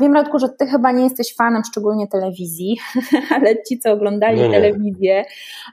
Wiem, 0.00 0.14
Radku, 0.14 0.38
że 0.38 0.48
ty 0.48 0.66
chyba 0.66 0.92
nie 0.92 1.04
jesteś 1.04 1.34
fanem 1.34 1.62
szczególnie 1.64 2.08
telewizji, 2.08 2.78
ale 3.36 3.62
ci, 3.62 3.78
co 3.78 3.92
oglądali 3.92 4.40
no 4.40 4.50
telewizję, 4.50 5.24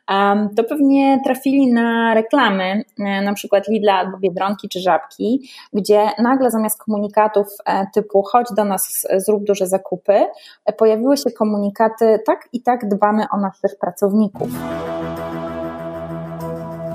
um, 0.09 0.50
to 0.55 0.63
pewnie 0.63 1.19
trafili 1.23 1.73
na 1.73 2.13
reklamy, 2.13 2.83
e, 3.00 3.21
na 3.21 3.33
przykład 3.33 3.67
Lidla 3.67 3.93
albo 3.93 4.17
Biedronki 4.17 4.69
czy 4.69 4.79
Żabki, 4.79 5.50
gdzie 5.74 6.09
nagle 6.19 6.51
zamiast 6.51 6.83
komunikatów 6.83 7.48
e, 7.66 7.87
typu 7.93 8.23
chodź 8.23 8.48
do 8.55 8.66
nas, 8.66 9.07
zrób 9.18 9.43
duże 9.43 9.68
zakupy, 9.68 10.25
e, 10.66 10.73
pojawiły 10.73 11.18
się 11.18 11.32
komunikaty 11.32 12.20
tak 12.25 12.50
i 12.54 12.62
tak 12.62 12.89
dbamy 12.89 13.25
o 13.32 13.38
naszych 13.38 13.80
pracowników. 13.80 14.50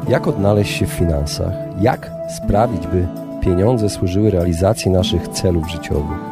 Jak 0.08 0.26
odnaleźć 0.26 0.78
się 0.78 0.86
w 0.86 0.92
finansach? 0.92 1.52
Jak 1.80 2.10
sprawić, 2.36 2.86
by 2.86 3.06
pieniądze 3.40 3.88
służyły 3.88 4.30
realizacji 4.30 4.90
naszych 4.90 5.28
celów 5.28 5.70
życiowych? 5.70 6.31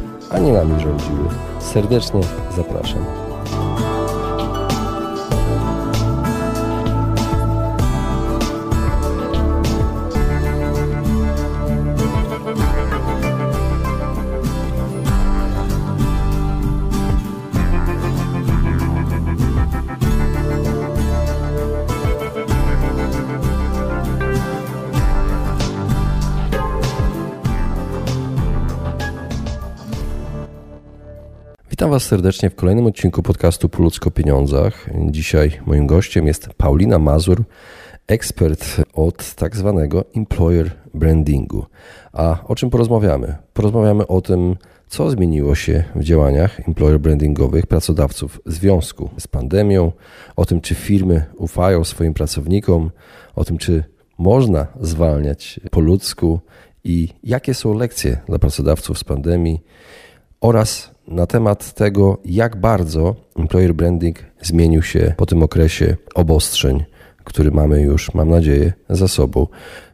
a 0.31 0.39
nie 0.39 0.53
nami 0.53 0.79
rządziły. 0.81 1.29
Serdecznie 1.59 2.21
zapraszam. 2.55 3.20
Witam 31.81 31.91
Was 31.91 32.03
serdecznie 32.03 32.49
w 32.49 32.55
kolejnym 32.55 32.85
odcinku 32.85 33.23
podcastu 33.23 33.69
Po 33.69 33.83
ludzko 33.83 34.11
pieniądzach. 34.11 34.89
Dzisiaj 35.05 35.59
moim 35.65 35.87
gościem 35.87 36.27
jest 36.27 36.49
Paulina 36.57 36.99
Mazur, 36.99 37.43
ekspert 38.07 38.65
od 38.93 39.35
tak 39.35 39.55
zwanego 39.55 40.05
employer 40.15 40.71
brandingu. 40.93 41.65
A 42.13 42.37
o 42.47 42.55
czym 42.55 42.69
porozmawiamy? 42.69 43.35
Porozmawiamy 43.53 44.07
o 44.07 44.21
tym, 44.21 44.55
co 44.87 45.11
zmieniło 45.11 45.55
się 45.55 45.83
w 45.95 46.03
działaniach 46.03 46.67
employer 46.67 46.99
brandingowych 46.99 47.67
pracodawców 47.67 48.41
w 48.45 48.51
związku 48.53 49.09
z 49.19 49.27
pandemią, 49.27 49.91
o 50.35 50.45
tym, 50.45 50.61
czy 50.61 50.75
firmy 50.75 51.25
ufają 51.37 51.83
swoim 51.83 52.13
pracownikom, 52.13 52.91
o 53.35 53.43
tym, 53.43 53.57
czy 53.57 53.83
można 54.17 54.67
zwalniać 54.81 55.59
po 55.71 55.79
ludzku 55.79 56.39
i 56.83 57.09
jakie 57.23 57.53
są 57.53 57.73
lekcje 57.73 58.17
dla 58.27 58.39
pracodawców 58.39 58.99
z 58.99 59.03
pandemii 59.03 59.63
oraz 60.41 60.90
na 61.07 61.27
temat 61.27 61.73
tego, 61.73 62.17
jak 62.25 62.55
bardzo 62.55 63.15
employer 63.39 63.73
branding 63.73 64.19
zmienił 64.41 64.81
się 64.81 65.13
po 65.17 65.25
tym 65.25 65.43
okresie 65.43 65.97
obostrzeń, 66.15 66.83
który 67.23 67.51
mamy 67.51 67.81
już, 67.81 68.13
mam 68.13 68.29
nadzieję, 68.29 68.73
za 68.89 69.07
sobą. 69.07 69.47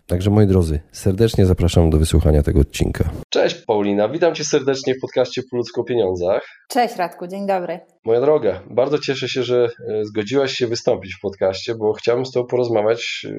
Także 0.08 0.30
moi 0.30 0.48
drodzy, 0.48 0.80
serdecznie 0.92 1.46
zapraszam 1.46 1.90
do 1.90 1.98
wysłuchania 1.98 2.44
tego 2.44 2.60
odcinka. 2.60 3.10
Cześć 3.30 3.56
Paulina, 3.56 4.10
witam 4.10 4.36
Cię 4.36 4.44
serdecznie 4.44 4.94
w 4.94 5.00
podcaście 5.02 5.42
Po 5.52 5.58
ludzku 5.58 5.82
o 5.82 5.84
pieniądzach. 5.84 6.42
Cześć 6.70 6.96
Radku, 6.96 7.28
dzień 7.28 7.48
dobry. 7.48 7.80
Moja 8.06 8.22
droga, 8.22 8.64
bardzo 8.70 9.00
cieszę 9.00 9.30
się, 9.30 9.44
że 9.44 9.70
e, 9.90 10.06
zgodziłaś 10.06 10.52
się 10.52 10.68
wystąpić 10.68 11.14
w 11.16 11.22
podcaście, 11.22 11.76
bo 11.76 11.94
chciałbym 11.94 12.26
z 12.26 12.32
Tobą 12.32 12.48
porozmawiać 12.48 13.26
e, 13.30 13.34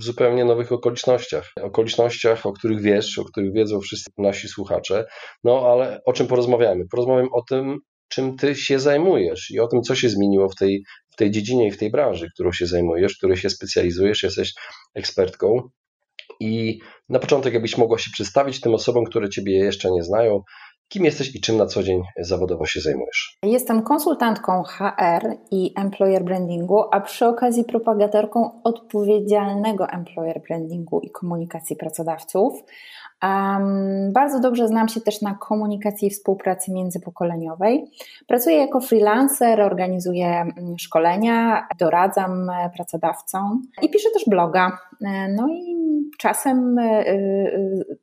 w 0.00 0.04
zupełnie 0.04 0.44
nowych 0.44 0.72
okolicznościach. 0.72 1.52
Okolicznościach, 1.62 2.46
o 2.46 2.52
których 2.52 2.82
wiesz, 2.82 3.18
o 3.18 3.24
których 3.24 3.52
wiedzą 3.52 3.80
wszyscy 3.80 4.10
nasi 4.18 4.48
słuchacze. 4.48 5.04
No 5.44 5.66
ale 5.72 6.00
o 6.04 6.12
czym 6.12 6.26
porozmawiamy? 6.26 6.84
Porozmawiam 6.90 7.28
o 7.32 7.42
tym, 7.48 7.78
czym 8.08 8.36
Ty 8.36 8.54
się 8.54 8.78
zajmujesz 8.78 9.50
i 9.50 9.60
o 9.60 9.68
tym, 9.68 9.82
co 9.82 9.94
się 9.94 10.08
zmieniło 10.08 10.48
w 10.48 10.54
tej, 10.54 10.82
w 11.10 11.16
tej 11.16 11.30
dziedzinie 11.30 11.68
i 11.68 11.70
w 11.70 11.78
tej 11.78 11.90
branży, 11.90 12.28
którą 12.34 12.52
się 12.52 12.66
zajmujesz, 12.66 13.14
w 13.14 13.18
której 13.18 13.36
się 13.36 13.50
specjalizujesz, 13.50 14.22
jesteś 14.22 14.52
ekspertką. 14.94 15.68
I 16.40 16.78
na 17.08 17.18
początek, 17.18 17.54
jakbyś 17.54 17.78
mogła 17.78 17.98
się 17.98 18.10
przedstawić 18.12 18.60
tym 18.60 18.74
osobom, 18.74 19.04
które 19.04 19.28
Ciebie 19.28 19.58
jeszcze 19.58 19.90
nie 19.90 20.02
znają, 20.02 20.42
kim 20.88 21.04
jesteś 21.04 21.34
i 21.34 21.40
czym 21.40 21.56
na 21.56 21.66
co 21.66 21.82
dzień 21.82 22.02
zawodowo 22.20 22.66
się 22.66 22.80
zajmujesz? 22.80 23.38
Jestem 23.42 23.82
konsultantką 23.82 24.62
HR 24.62 25.36
i 25.50 25.72
employer 25.76 26.24
brandingu, 26.24 26.82
a 26.92 27.00
przy 27.00 27.26
okazji 27.26 27.64
propagatorką 27.64 28.60
odpowiedzialnego 28.64 29.88
employer 29.88 30.42
brandingu 30.48 31.00
i 31.00 31.10
komunikacji 31.10 31.76
pracodawców. 31.76 32.52
Um, 33.22 34.12
bardzo 34.12 34.40
dobrze 34.40 34.68
znam 34.68 34.88
się 34.88 35.00
też 35.00 35.22
na 35.22 35.34
komunikacji 35.34 36.08
i 36.08 36.10
współpracy 36.10 36.72
międzypokoleniowej. 36.72 37.84
Pracuję 38.26 38.56
jako 38.56 38.80
freelancer, 38.80 39.60
organizuję 39.60 40.26
mm, 40.28 40.78
szkolenia, 40.78 41.68
doradzam 41.78 42.50
e, 42.50 42.70
pracodawcom 42.76 43.62
i 43.82 43.90
piszę 43.90 44.08
też 44.10 44.24
bloga. 44.26 44.78
E, 45.04 45.28
no 45.28 45.48
i 45.48 45.76
czasem 46.18 46.78
e, 46.78 47.04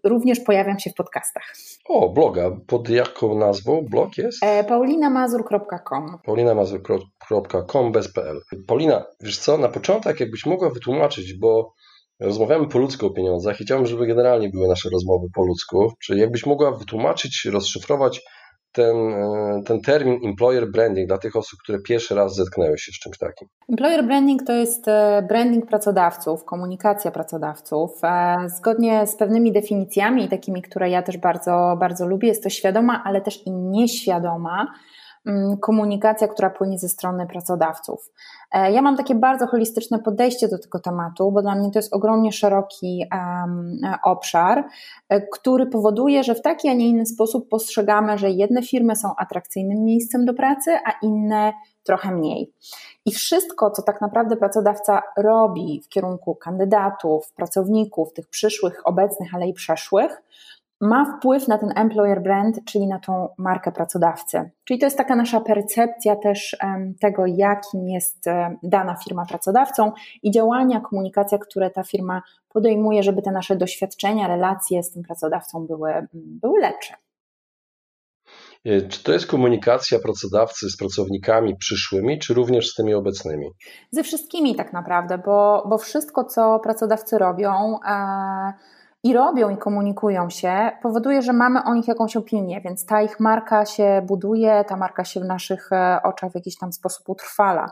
również 0.03 0.39
pojawiam 0.39 0.79
się 0.79 0.89
w 0.89 0.93
podcastach. 0.93 1.53
O, 1.89 2.09
bloga. 2.09 2.51
Pod 2.67 2.89
jaką 2.89 3.37
nazwą 3.37 3.85
blog 3.89 4.17
jest? 4.17 4.39
paulinamazur.com 4.67 6.17
paulinamazur.com 6.25 7.91
bez 7.91 8.13
PL. 8.13 8.39
Paulina, 8.67 9.05
wiesz 9.21 9.37
co, 9.37 9.57
na 9.57 9.67
początek 9.67 10.19
jakbyś 10.19 10.45
mogła 10.45 10.69
wytłumaczyć, 10.69 11.33
bo 11.33 11.73
Rozmawiamy 12.19 12.67
po 12.67 12.79
ludzku 12.79 13.05
o 13.05 13.09
pieniądzach 13.09 13.61
i 13.61 13.63
chciałbym, 13.63 13.87
żeby 13.87 14.07
generalnie 14.07 14.49
były 14.49 14.67
nasze 14.67 14.89
rozmowy 14.89 15.27
po 15.35 15.45
ludzku. 15.45 15.93
Czy 16.03 16.17
jakbyś 16.17 16.45
mogła 16.45 16.71
wytłumaczyć, 16.71 17.45
rozszyfrować 17.51 18.21
ten, 18.73 18.95
e, 18.97 19.61
ten 19.65 19.81
termin 19.81 20.19
employer 20.25 20.71
branding 20.71 21.07
dla 21.07 21.17
tych 21.17 21.35
osób, 21.35 21.59
które 21.63 21.79
pierwszy 21.79 22.15
raz 22.15 22.35
zetknęły 22.35 22.77
się 22.77 22.91
z 22.91 22.99
czymś 22.99 23.17
takim? 23.17 23.47
Employer 23.69 24.05
branding 24.05 24.43
to 24.43 24.53
jest 24.53 24.87
e, 24.87 25.25
branding 25.29 25.65
pracodawców, 25.65 26.45
komunikacja 26.45 27.11
pracodawców. 27.11 27.91
E, 28.03 28.37
zgodnie 28.57 29.07
z 29.07 29.15
pewnymi 29.15 29.51
definicjami, 29.51 30.29
takimi, 30.29 30.61
które 30.61 30.89
ja 30.89 31.03
też 31.03 31.17
bardzo, 31.17 31.77
bardzo 31.79 32.07
lubię, 32.07 32.27
jest 32.27 32.43
to 32.43 32.49
świadoma, 32.49 33.03
ale 33.05 33.21
też 33.21 33.47
i 33.47 33.51
nieświadoma 33.51 34.67
komunikacja, 35.61 36.27
która 36.27 36.49
płynie 36.49 36.79
ze 36.79 36.89
strony 36.89 37.27
pracodawców. 37.27 38.11
E, 38.51 38.71
ja 38.71 38.81
mam 38.81 38.97
takie 38.97 39.15
bardzo 39.15 39.47
holistyczne 39.47 39.99
podejście 39.99 40.47
do 40.47 40.59
tego 40.59 40.79
tematu, 40.79 41.31
bo 41.31 41.41
dla 41.41 41.55
mnie 41.55 41.71
to 41.71 41.79
jest 41.79 41.93
ogromnie 41.93 42.31
szeroki 42.31 43.03
um, 43.11 43.77
obszar, 44.03 44.63
e, 45.09 45.21
który 45.21 45.65
powoduje, 45.65 46.23
że 46.23 46.35
w 46.35 46.41
taki, 46.41 46.69
a 46.69 46.73
nie 46.73 46.87
inny 46.87 47.05
sposób 47.05 47.49
postrzegamy, 47.49 48.17
że 48.17 48.29
jedne 48.29 48.63
firmy 48.63 48.95
są 48.95 49.15
atrakcyjnym 49.17 49.83
miejscem 49.83 50.25
do 50.25 50.33
pracy, 50.33 50.71
a 50.85 50.91
inne 51.01 51.53
trochę 51.83 52.11
mniej. 52.11 52.53
I 53.05 53.11
wszystko, 53.11 53.71
co 53.71 53.81
tak 53.81 54.01
naprawdę 54.01 54.37
pracodawca 54.37 55.01
robi 55.17 55.81
w 55.85 55.89
kierunku 55.89 56.35
kandydatów, 56.35 57.31
pracowników, 57.33 58.13
tych 58.13 58.27
przyszłych, 58.27 58.81
obecnych, 58.85 59.35
ale 59.35 59.47
i 59.47 59.53
przeszłych, 59.53 60.21
ma 60.81 61.17
wpływ 61.17 61.47
na 61.47 61.57
ten 61.57 61.69
employer 61.75 62.21
brand, 62.21 62.59
czyli 62.65 62.87
na 62.87 62.99
tą 62.99 63.29
markę 63.37 63.71
pracodawcy. 63.71 64.51
Czyli 64.63 64.79
to 64.79 64.85
jest 64.85 64.97
taka 64.97 65.15
nasza 65.15 65.41
percepcja 65.41 66.15
też 66.15 66.57
tego, 67.01 67.25
jakim 67.25 67.89
jest 67.89 68.25
dana 68.63 68.95
firma 68.95 69.25
pracodawcą 69.25 69.91
i 70.23 70.31
działania, 70.31 70.81
komunikacja, 70.81 71.37
które 71.37 71.69
ta 71.69 71.83
firma 71.83 72.21
podejmuje, 72.49 73.03
żeby 73.03 73.21
te 73.21 73.31
nasze 73.31 73.55
doświadczenia, 73.55 74.27
relacje 74.27 74.83
z 74.83 74.91
tym 74.91 75.03
pracodawcą 75.03 75.67
były, 75.67 76.07
były 76.13 76.59
lepsze. 76.59 76.93
E, 78.65 78.81
czy 78.81 79.03
to 79.03 79.13
jest 79.13 79.27
komunikacja 79.27 79.99
pracodawcy 79.99 80.69
z 80.69 80.77
pracownikami 80.77 81.55
przyszłymi, 81.57 82.19
czy 82.19 82.33
również 82.33 82.69
z 82.69 82.75
tymi 82.75 82.93
obecnymi? 82.93 83.47
Ze 83.91 84.03
wszystkimi 84.03 84.55
tak 84.55 84.73
naprawdę, 84.73 85.17
bo, 85.17 85.63
bo 85.69 85.77
wszystko, 85.77 86.23
co 86.23 86.59
pracodawcy 86.59 87.17
robią, 87.17 87.79
e, 87.87 88.53
i 89.03 89.13
robią 89.13 89.49
i 89.49 89.57
komunikują 89.57 90.29
się, 90.29 90.71
powoduje, 90.81 91.21
że 91.21 91.33
mamy 91.33 91.63
o 91.63 91.73
nich 91.73 91.87
jakąś 91.87 92.15
opinię, 92.15 92.61
więc 92.61 92.85
ta 92.85 93.01
ich 93.01 93.19
marka 93.19 93.65
się 93.65 94.01
buduje, 94.07 94.65
ta 94.67 94.77
marka 94.77 95.05
się 95.05 95.19
w 95.19 95.25
naszych 95.25 95.71
e, 95.71 95.99
oczach 96.03 96.31
w 96.31 96.35
jakiś 96.35 96.57
tam 96.57 96.73
sposób 96.73 97.09
utrwala. 97.09 97.71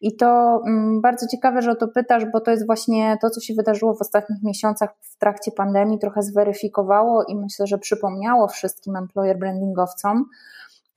I 0.00 0.16
to 0.16 0.60
mm, 0.66 1.00
bardzo 1.00 1.26
ciekawe, 1.26 1.62
że 1.62 1.70
o 1.70 1.74
to 1.74 1.88
pytasz, 1.88 2.24
bo 2.32 2.40
to 2.40 2.50
jest 2.50 2.66
właśnie 2.66 3.18
to, 3.20 3.30
co 3.30 3.40
się 3.40 3.54
wydarzyło 3.54 3.94
w 3.94 4.00
ostatnich 4.00 4.42
miesiącach 4.42 4.90
w 5.00 5.18
trakcie 5.18 5.52
pandemii, 5.52 5.98
trochę 5.98 6.22
zweryfikowało 6.22 7.24
i 7.24 7.36
myślę, 7.36 7.66
że 7.66 7.78
przypomniało 7.78 8.48
wszystkim 8.48 8.96
employer 8.96 9.38
brandingowcom, 9.38 10.24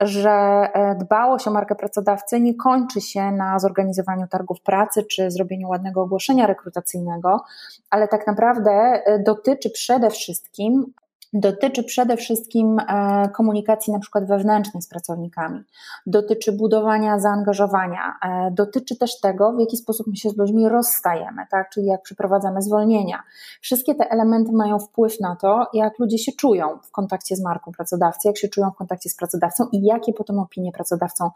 że 0.00 0.30
e, 0.30 0.94
dbałość 0.94 1.48
o 1.48 1.50
markę 1.50 1.74
pracodawcy 1.74 2.40
nie 2.40 2.54
kończy 2.54 3.00
się 3.00 3.32
na 3.32 3.58
zorganizowaniu 3.58 4.26
targów 4.28 4.60
pracy 4.60 5.02
czy 5.02 5.30
zrobieniu 5.30 5.68
ładnego 5.68 6.02
ogłoszenia 6.02 6.46
rekrutacyjnego, 6.46 7.44
ale 7.90 8.08
tak 8.08 8.26
naprawdę 8.26 8.70
e, 8.72 9.18
dotyczy 9.18 9.70
przede 9.70 10.10
wszystkim 10.10 10.92
dotyczy 11.32 11.84
przede 11.84 12.16
wszystkim 12.16 12.78
e, 12.78 13.28
komunikacji 13.34 13.92
na 13.92 13.98
przykład 13.98 14.28
wewnętrznej 14.28 14.82
z 14.82 14.88
pracownikami, 14.88 15.60
dotyczy 16.06 16.52
budowania 16.52 17.18
zaangażowania, 17.18 18.14
e, 18.22 18.50
dotyczy 18.50 18.96
też 18.96 19.20
tego, 19.20 19.52
w 19.52 19.60
jaki 19.60 19.76
sposób 19.76 20.06
my 20.06 20.16
się 20.16 20.30
z 20.30 20.36
ludźmi 20.36 20.68
rozstajemy, 20.68 21.42
tak? 21.50 21.70
czyli 21.70 21.86
jak 21.86 22.02
przeprowadzamy 22.02 22.62
zwolnienia. 22.62 23.22
Wszystkie 23.60 23.94
te 23.94 24.10
elementy 24.10 24.52
mają 24.52 24.78
wpływ 24.78 25.20
na 25.20 25.36
to, 25.36 25.66
jak 25.72 25.98
ludzie 25.98 26.18
się 26.18 26.32
czują 26.32 26.78
w 26.82 26.90
kontakcie 26.90 27.36
z 27.36 27.42
marką 27.42 27.72
pracodawcy, 27.72 28.28
jak 28.28 28.38
się 28.38 28.48
czują 28.48 28.70
w 28.70 28.76
kontakcie 28.76 29.10
z 29.10 29.16
pracodawcą 29.16 29.64
i 29.72 29.82
jakie 29.82 30.12
potem 30.12 30.38
opinie 30.38 30.72
pracodawcą 30.72 31.30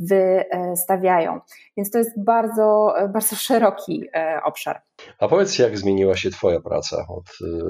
wystawiają. 0.00 1.40
Więc 1.76 1.90
to 1.90 1.98
jest 1.98 2.24
bardzo, 2.24 2.94
bardzo 3.12 3.36
szeroki 3.36 4.04
e, 4.14 4.40
obszar. 4.44 4.82
A 5.18 5.28
powiedz, 5.28 5.58
jak 5.58 5.78
zmieniła 5.78 6.16
się 6.16 6.30
Twoja 6.30 6.60
praca 6.60 6.96
od, 7.08 7.24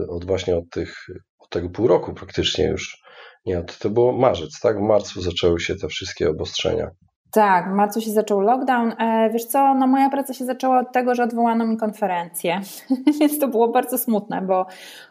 od 0.08 0.24
właśnie 0.24 0.56
od 0.56 0.70
tych 0.70 1.06
tego 1.50 1.70
pół 1.70 1.86
roku 1.86 2.14
praktycznie 2.14 2.64
już. 2.64 3.02
Nie, 3.46 3.62
to, 3.62 3.74
to 3.78 3.90
było 3.90 4.12
marzec, 4.12 4.60
tak? 4.60 4.78
W 4.78 4.82
marcu 4.82 5.22
zaczęły 5.22 5.60
się 5.60 5.76
te 5.76 5.88
wszystkie 5.88 6.30
obostrzenia. 6.30 6.90
Tak, 7.32 7.70
w 7.70 7.72
marcu 7.72 8.00
się 8.00 8.10
zaczął 8.10 8.40
lockdown. 8.40 8.92
E, 8.98 9.30
wiesz 9.32 9.44
co, 9.44 9.74
no 9.74 9.86
moja 9.86 10.10
praca 10.10 10.32
się 10.32 10.44
zaczęła 10.44 10.80
od 10.80 10.92
tego, 10.92 11.14
że 11.14 11.22
odwołano 11.24 11.66
mi 11.66 11.76
konferencję, 11.76 12.60
więc 13.20 13.38
to 13.38 13.48
było 13.48 13.68
bardzo 13.68 13.98
smutne, 13.98 14.42
bo 14.42 14.66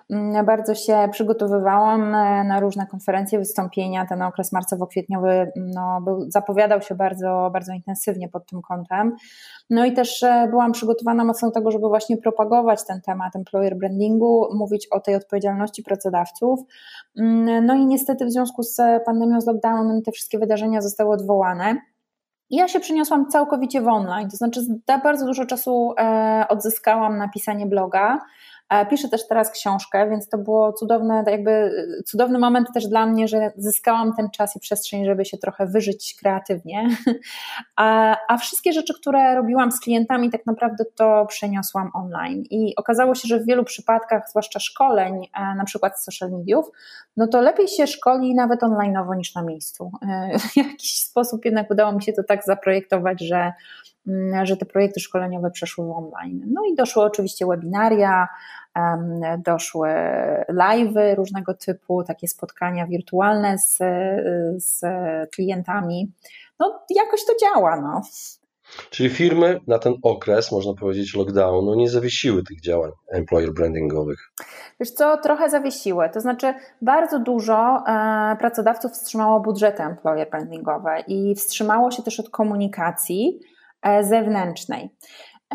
mm, 0.10 0.46
bardzo 0.46 0.76
się 0.76 1.10
przygotowywałam 1.12 2.16
e, 2.16 2.44
na 2.44 2.60
różne 2.60 2.88
konferencje, 2.88 3.40
wystąpienia. 3.40 4.06
Ten 4.06 4.22
okres 4.22 4.54
marcowo-kwietniowy 4.54 5.30
mm, 5.30 5.52
no, 5.56 6.02
był, 6.02 6.32
zapowiadał 6.32 6.82
się 6.82 6.96
bardzo, 6.96 7.50
bardzo 7.54 7.74
intensywnie 7.74 8.30
pod 8.30 8.46
tym 8.46 8.62
kątem. 8.62 9.16
No 9.70 9.86
i 9.86 9.94
też 9.94 10.24
e, 10.24 10.48
byłam 10.50 10.72
przygotowana 10.72 11.24
mocno 11.24 11.48
do 11.48 11.54
tego, 11.54 11.72
żeby 11.72 11.88
właśnie 11.88 12.18
propagować 12.18 12.86
ten 12.86 13.02
temat 13.02 13.36
employer 13.36 13.78
brandingu, 13.78 14.48
mówić 14.54 14.88
o 14.88 15.00
tej 15.00 15.16
odpowiedzialności 15.16 15.84
pracodawców. 15.84 16.60
Mm, 17.18 17.66
no 17.66 17.76
i 17.76 17.86
niestety 17.86 18.26
w 18.26 18.32
związku 18.32 18.64
z 18.64 18.78
pandemią, 19.06 19.42
z 19.42 19.48
lockdownem 19.48 20.02
te 20.02 20.12
wszystkie 20.12 20.40
wydarzenia 20.40 20.82
zostały 20.82 21.10
odwołane. 21.14 21.76
Ja 22.50 22.68
się 22.68 22.80
przeniosłam 22.80 23.30
całkowicie 23.30 23.82
w 23.82 23.88
online, 23.88 24.30
to 24.30 24.38
znaczy 24.38 24.62
bardzo 25.04 25.26
dużo 25.26 25.46
czasu 25.46 25.94
e, 25.98 26.46
odzyskałam 26.50 27.18
na 27.18 27.28
pisanie 27.28 27.66
bloga, 27.66 28.20
Piszę 28.90 29.10
też 29.10 29.28
teraz 29.28 29.52
książkę, 29.52 30.10
więc 30.10 30.30
to 30.30 30.38
było 30.38 30.74
cudowne, 30.74 31.24
jakby 31.28 31.72
cudowny 32.06 32.40
moment 32.40 32.68
też 32.74 32.88
dla 32.88 33.06
mnie, 33.06 33.28
że 33.28 33.52
zyskałam 33.58 34.16
ten 34.16 34.30
czas 34.30 34.56
i 34.56 34.60
przestrzeń, 34.60 35.06
żeby 35.06 35.26
się 35.26 35.38
trochę 35.38 35.66
wyżyć 35.68 36.16
kreatywnie. 36.20 36.88
A, 37.76 38.18
a 38.28 38.38
wszystkie 38.38 38.74
rzeczy, 38.74 38.94
które 39.02 39.36
robiłam 39.36 39.72
z 39.72 39.80
klientami, 39.80 40.30
tak 40.30 40.46
naprawdę 40.46 40.86
to 40.96 41.26
przeniosłam 41.26 41.92
online. 41.94 42.44
I 42.50 42.76
okazało 42.76 43.16
się, 43.16 43.28
że 43.28 43.40
w 43.40 43.46
wielu 43.46 43.64
przypadkach, 43.64 44.30
zwłaszcza 44.30 44.60
szkoleń, 44.60 45.28
e, 45.40 45.56
na 45.56 45.64
przykład 45.64 46.00
z 46.00 46.04
social 46.04 46.32
mediów, 46.32 46.66
no 47.18 47.28
to 47.28 47.42
lepiej 47.42 47.68
się 47.68 47.88
szkoli 47.88 48.36
nawet 48.36 48.64
onlineowo 48.64 49.16
niż 49.16 49.36
na 49.36 49.44
miejscu. 49.44 49.92
E, 50.02 50.40
w 50.40 50.58
jakiś 50.58 50.98
sposób 50.98 51.46
jednak 51.46 51.72
udało 51.72 51.92
mi 51.94 52.04
się 52.04 52.14
to 52.14 52.24
tak 52.24 52.44
zaprojektować, 52.44 53.22
że 53.22 53.54
że 54.44 54.58
te 54.58 54.66
projekty 54.66 55.00
szkoleniowe 55.00 55.52
przeszły 55.52 55.94
online. 55.96 56.44
No 56.48 56.62
i 56.72 56.76
doszły 56.76 57.04
oczywiście 57.04 57.46
webinaria, 57.46 58.28
doszły 59.46 59.90
live'y 60.50 61.16
różnego 61.16 61.54
typu, 61.54 62.04
takie 62.04 62.28
spotkania 62.28 62.88
wirtualne 62.88 63.58
z, 63.58 63.78
z 64.64 64.82
klientami. 65.32 66.12
No 66.60 66.80
jakoś 66.90 67.26
to 67.26 67.34
działa, 67.42 67.82
no. 67.82 68.02
Czyli 68.90 69.10
firmy 69.10 69.60
na 69.68 69.80
ten 69.80 69.94
okres, 70.04 70.52
można 70.52 70.74
powiedzieć, 70.74 71.16
lockdownu 71.16 71.76
nie 71.76 71.90
zawiesiły 71.90 72.44
tych 72.44 72.62
działań 72.62 72.92
employer 73.12 73.54
brandingowych? 73.54 74.32
Wiesz 74.80 74.92
co, 74.92 75.18
trochę 75.18 75.50
zawiesiły. 75.50 76.10
To 76.10 76.22
znaczy, 76.22 76.54
bardzo 76.82 77.20
dużo 77.20 77.84
e, 77.88 78.36
pracodawców 78.40 78.92
wstrzymało 78.92 79.40
budżety 79.40 79.84
employer 79.84 80.30
brandingowe 80.30 81.04
i 81.08 81.36
wstrzymało 81.36 81.92
się 81.92 82.04
też 82.04 82.20
od 82.20 82.30
komunikacji 82.30 83.40
zewnętrznej. 84.02 84.90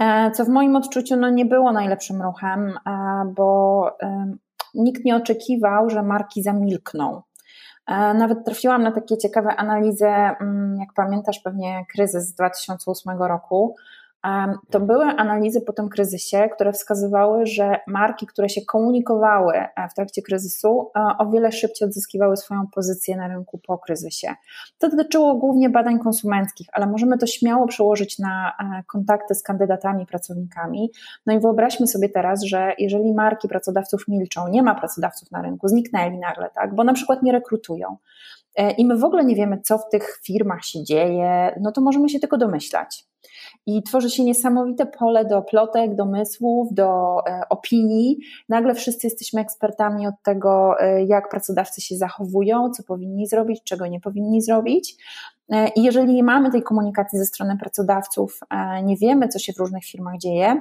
E, 0.01 0.31
co 0.31 0.45
w 0.45 0.49
moim 0.49 0.77
odczuciu 0.77 1.17
no, 1.17 1.31
nie 1.31 1.45
było 1.45 1.73
najlepszym 1.73 2.23
ruchem, 2.23 2.75
e, 2.87 2.91
bo 3.37 3.91
nikt 4.75 5.05
nie 5.05 5.17
oczekiwał, 5.17 5.91
że 5.91 6.03
marki 6.03 6.43
zamilkną. 6.43 7.23
E, 7.87 8.15
nawet 8.15 8.45
trafiłam 8.45 8.83
na 8.83 8.93
takie 8.93 9.19
ciekawe 9.19 9.57
analizy, 9.57 10.07
mm, 10.07 10.77
jak 10.81 10.89
pamiętasz 10.95 11.39
pewnie 11.39 11.87
kryzys 11.93 12.29
z 12.29 12.35
2008 12.35 13.29
roku, 13.29 13.77
to 14.71 14.81
były 14.81 15.05
analizy 15.05 15.61
po 15.61 15.73
tym 15.73 15.89
kryzysie, 15.89 16.49
które 16.55 16.73
wskazywały, 16.73 17.47
że 17.47 17.77
marki, 17.87 18.27
które 18.27 18.49
się 18.49 18.61
komunikowały 18.65 19.55
e, 19.55 19.89
w 19.91 19.95
trakcie 19.95 20.23
kryzysu, 20.23 20.91
e, 20.97 21.01
o 21.19 21.31
wiele 21.31 21.53
szybciej 21.53 21.89
odzyskiwały 21.89 22.37
swoją 22.37 22.67
pozycję 22.75 23.17
na 23.17 23.29
rynku 23.29 23.61
po 23.67 23.79
kryzysie. 23.79 24.35
To 24.79 24.89
dotyczyło 24.89 25.35
głównie 25.35 25.71
badań 25.71 25.99
konsumenckich, 25.99 26.67
ale 26.73 26.87
możemy 26.87 27.19
to 27.19 27.27
śmiało 27.27 27.67
przełożyć 27.67 28.19
na 28.19 28.53
e, 28.61 28.83
kontakty 28.87 29.35
z 29.35 29.43
kandydatami, 29.43 30.07
pracownikami. 30.07 30.91
No 31.27 31.35
i 31.35 31.41
wyobraźmy 31.41 31.87
sobie 31.87 32.09
teraz, 32.09 32.43
że 32.43 32.73
jeżeli 32.79 33.15
marki 33.15 33.49
pracodawców 33.49 34.09
milczą, 34.09 34.49
nie 34.49 34.63
ma 34.63 34.75
pracodawców 34.75 35.31
na 35.31 35.43
rynku, 35.43 35.69
zniknęli 35.69 36.19
nagle, 36.19 36.51
tak, 36.55 36.75
bo 36.75 36.85
na 36.85 36.93
przykład 36.93 37.23
nie 37.23 37.33
rekrutują, 37.33 37.97
i 38.79 38.85
my 38.85 38.99
w 38.99 39.05
ogóle 39.05 39.25
nie 39.25 39.35
wiemy, 39.35 39.61
co 39.61 39.79
w 39.79 39.89
tych 39.89 40.21
firmach 40.27 40.65
się 40.65 40.85
dzieje, 40.85 41.59
no 41.61 41.73
to 41.73 41.81
możemy 41.81 42.09
się 42.09 42.21
tylko 42.21 42.39
domyślać. 42.39 43.07
I 43.67 43.83
tworzy 43.83 44.11
się 44.11 44.25
niesamowite 44.25 44.87
pole 44.87 45.25
do 45.25 45.43
plotek, 45.43 45.95
domysłów, 45.95 46.69
do 46.73 47.17
e, 47.27 47.43
opinii. 47.49 48.19
Nagle 48.49 48.75
wszyscy 48.75 49.07
jesteśmy 49.07 49.41
ekspertami 49.41 50.07
od 50.07 50.15
tego, 50.25 50.81
e, 50.81 51.05
jak 51.05 51.29
pracodawcy 51.29 51.81
się 51.81 51.97
zachowują, 51.97 52.71
co 52.71 52.83
powinni 52.83 53.27
zrobić, 53.27 53.63
czego 53.65 53.87
nie 53.87 54.01
powinni 54.01 54.43
zrobić. 54.43 54.97
E, 55.53 55.69
I 55.69 55.83
jeżeli 55.83 56.15
nie 56.15 56.23
mamy 56.23 56.51
tej 56.51 56.63
komunikacji 56.63 57.19
ze 57.19 57.27
strony 57.27 57.57
pracodawców, 57.61 58.41
nie 58.85 58.97
wiemy, 58.97 59.29
co 59.29 59.39
się 59.39 59.53
w 59.53 59.59
różnych 59.59 59.85
firmach 59.85 60.19
dzieje, 60.19 60.61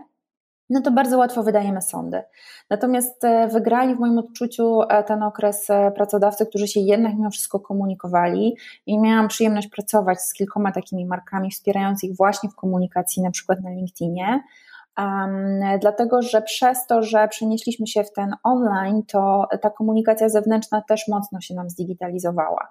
no 0.69 0.81
to 0.81 0.92
bardzo 0.92 1.18
łatwo 1.18 1.44
wydajemy 1.44 1.81
sądy. 1.81 2.21
Natomiast 2.69 3.24
e, 3.24 3.48
wygrali 3.48 3.95
w 3.95 4.00
moim 4.00 4.18
odczuciu 4.18 4.81
e, 4.81 5.04
ten 5.04 5.24
okres 5.24 5.69
e, 5.69 5.92
pracodawcy, 5.92 6.45
którzy 6.45 6.68
się 6.68 6.80
jednak 6.80 7.13
mimo 7.13 7.30
wszystko 7.30 7.60
komunikowali 7.60 8.57
i 8.86 9.00
miałam 9.00 9.27
przyjemność 9.27 9.68
pracować 9.68 10.21
z 10.21 10.34
kilkoma 10.34 10.72
takimi 10.72 11.05
markami, 11.05 11.51
wspierając 11.51 12.03
ich 12.03 12.17
właśnie 12.17 12.50
w 12.50 12.55
komunikacji, 12.55 13.24
na 13.24 13.32
przykład 13.32 13.62
na 13.62 13.70
LinkedInie. 13.70 14.43
Um, 14.98 15.79
dlatego, 15.82 16.22
że 16.22 16.41
przez 16.41 16.88
to, 16.88 17.03
że 17.03 17.27
przenieśliśmy 17.27 17.88
się 17.88 18.03
w 18.03 18.13
ten 18.13 18.36
online, 18.43 19.03
to 19.08 19.48
ta 19.62 19.70
komunikacja 19.70 20.29
zewnętrzna 20.29 20.82
też 20.88 21.08
mocno 21.08 21.41
się 21.41 21.55
nam 21.55 21.70
zdigitalizowała. 21.70 22.70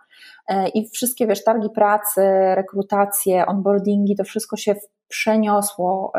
I 0.74 0.88
wszystkie, 0.88 1.26
wiesz, 1.26 1.44
targi 1.44 1.70
pracy, 1.70 2.20
rekrutacje, 2.54 3.46
onboardingi, 3.46 4.16
to 4.16 4.24
wszystko 4.24 4.56
się 4.56 4.74
przeniosło 5.12 6.12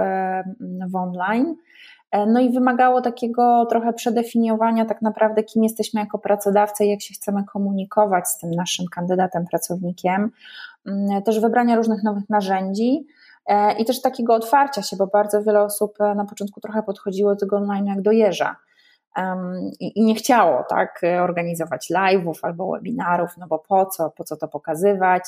w 0.91 0.95
online. 0.95 1.55
E, 2.13 2.25
no 2.25 2.39
i 2.39 2.49
wymagało 2.49 3.01
takiego 3.01 3.65
trochę 3.65 3.93
przedefiniowania 3.93 4.85
tak 4.85 5.01
naprawdę, 5.01 5.43
kim 5.43 5.63
jesteśmy 5.63 5.99
jako 5.99 6.19
pracodawca 6.19 6.83
i 6.83 6.89
jak 6.89 7.01
się 7.01 7.13
chcemy 7.13 7.43
komunikować 7.43 8.27
z 8.27 8.37
tym 8.37 8.51
naszym 8.51 8.85
kandydatem, 8.87 9.45
pracownikiem. 9.45 10.31
Mm, 10.87 11.23
też 11.23 11.39
wybrania 11.39 11.75
różnych 11.75 12.03
nowych 12.03 12.29
narzędzi 12.29 13.07
e, 13.45 13.73
i 13.73 13.85
też 13.85 14.01
takiego 14.01 14.33
otwarcia 14.33 14.81
się, 14.81 14.95
bo 14.97 15.07
bardzo 15.07 15.43
wiele 15.43 15.61
osób 15.61 16.01
e, 16.01 16.15
na 16.15 16.25
początku 16.25 16.61
trochę 16.61 16.83
podchodziło 16.83 17.33
do 17.33 17.39
tego 17.39 17.57
online 17.57 17.85
jak 17.85 18.01
do 18.01 18.11
jeża. 18.11 18.55
I 19.79 20.03
nie 20.03 20.15
chciało 20.15 20.63
tak 20.69 21.01
organizować 21.21 21.89
live'ów 21.91 22.33
albo 22.41 22.71
webinarów, 22.71 23.37
no 23.37 23.47
bo 23.47 23.59
po 23.59 23.85
co, 23.85 24.09
po 24.09 24.23
co 24.23 24.37
to 24.37 24.47
pokazywać. 24.47 25.23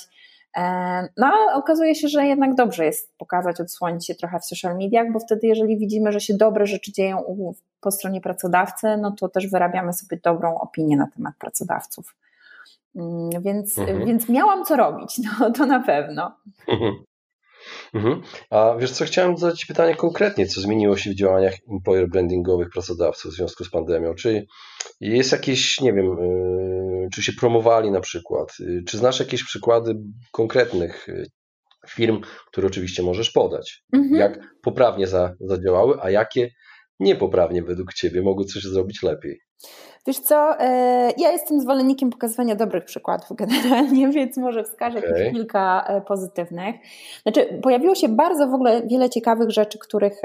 No 1.18 1.28
ale 1.28 1.54
okazuje 1.54 1.96
się, 1.96 2.08
że 2.08 2.26
jednak 2.26 2.56
dobrze 2.56 2.86
jest 2.86 3.18
pokazać, 3.18 3.62
odsłonić 3.62 4.08
się 4.08 4.16
trochę 4.16 4.40
w 4.40 4.46
social 4.46 4.78
mediach, 4.78 5.12
bo 5.12 5.20
wtedy 5.20 5.48
jeżeli 5.48 5.78
widzimy, 5.78 6.12
że 6.12 6.20
się 6.20 6.34
dobre 6.34 6.68
rzeczy 6.68 6.92
dzieją 6.92 7.24
po 7.82 7.92
stronie 7.92 8.22
pracodawcy, 8.22 8.98
no 8.98 9.12
to 9.12 9.30
też 9.30 9.48
wyrabiamy 9.48 9.94
sobie 9.94 10.20
dobrą 10.24 10.60
opinię 10.60 10.98
na 10.98 11.08
temat 11.16 11.36
pracodawców. 11.40 12.16
Mm, 12.96 13.30
więc, 13.42 13.78
mhm. 13.78 14.06
więc 14.06 14.30
miałam 14.30 14.66
co 14.66 14.76
robić, 14.76 15.22
no 15.40 15.52
to 15.52 15.66
na 15.66 15.80
pewno. 15.80 16.32
Mhm. 16.68 16.94
Mhm. 17.96 18.22
A 18.50 18.76
wiesz 18.80 18.92
co, 18.92 19.06
chciałem 19.06 19.38
zadać 19.38 19.66
pytanie 19.66 19.96
konkretnie, 19.96 20.46
co 20.48 20.62
zmieniło 20.62 20.98
się 20.98 21.10
w 21.10 21.16
działaniach 21.16 21.54
employer 21.72 22.10
brandingowych 22.10 22.70
pracodawców 22.70 23.32
w 23.32 23.36
związku 23.36 23.64
z 23.64 23.70
pandemią? 23.70 24.16
Czy 24.16 24.46
jest 25.00 25.32
jakieś, 25.32 25.82
nie 25.82 25.94
wiem, 25.94 26.20
y, 26.20 27.08
czy 27.14 27.24
się 27.24 27.34
promowali 27.34 27.92
na 27.92 28.02
przykład? 28.02 28.54
Y, 28.60 28.84
czy 28.88 28.98
znasz 28.98 29.20
jakieś 29.20 29.44
przykłady 29.44 29.96
konkretnych 30.32 31.10
y, 31.10 31.26
firm, 31.90 32.22
które 32.48 32.68
oczywiście 32.68 33.04
możesz 33.04 33.32
podać? 33.32 33.84
Mhm. 33.94 34.16
Jak 34.16 34.40
poprawnie 34.62 35.08
zadziałały, 35.40 35.98
a 36.02 36.10
jakie 36.10 36.50
niepoprawnie 37.00 37.64
według 37.64 37.94
Ciebie 37.94 38.22
mogły 38.22 38.46
coś 38.46 38.64
zrobić 38.64 39.04
lepiej? 39.04 39.40
Wiesz 40.08 40.20
co, 40.20 40.60
e, 40.60 41.12
ja 41.18 41.32
jestem 41.32 41.62
zwolennikiem 41.62 42.10
pokazywania 42.10 42.56
dobrych 42.56 42.86
przykładów 42.86 43.28
generalnie, 43.44 44.10
więc 44.10 44.38
może 44.38 44.64
wskażę 44.64 44.98
okay. 44.98 45.32
kilka 45.32 45.86
e, 45.88 46.02
pozytywnych. 46.02 46.76
Znaczy, 47.24 47.60
pojawiło 47.64 47.96
się 47.96 48.10
bardzo 48.10 48.48
w 48.48 48.54
ogóle 48.54 48.82
wiele 48.88 49.10
ciekawych 49.10 49.52
rzeczy, 49.52 49.80
których, 49.80 50.22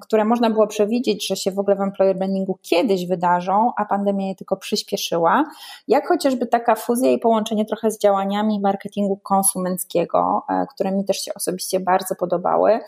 które 0.00 0.24
można 0.24 0.50
było 0.50 0.66
przewidzieć, 0.66 1.26
że 1.26 1.36
się 1.36 1.50
w 1.50 1.58
ogóle 1.58 1.76
w 1.76 1.80
employer 1.80 2.16
brandingu 2.16 2.58
kiedyś 2.62 3.06
wydarzą, 3.06 3.72
a 3.76 3.84
pandemia 3.84 4.26
je 4.26 4.34
tylko 4.34 4.56
przyspieszyła. 4.56 5.44
Jak 5.88 6.08
chociażby 6.08 6.46
taka 6.46 6.74
fuzja 6.74 7.10
i 7.10 7.18
połączenie 7.18 7.64
trochę 7.64 7.90
z 7.90 7.98
działaniami 7.98 8.60
marketingu 8.60 9.16
konsumenckiego, 9.16 10.42
e, 10.48 10.66
które 10.74 10.92
mi 10.92 11.04
też 11.04 11.20
się 11.20 11.34
osobiście 11.34 11.80
bardzo 11.80 12.14
podobały. 12.14 12.80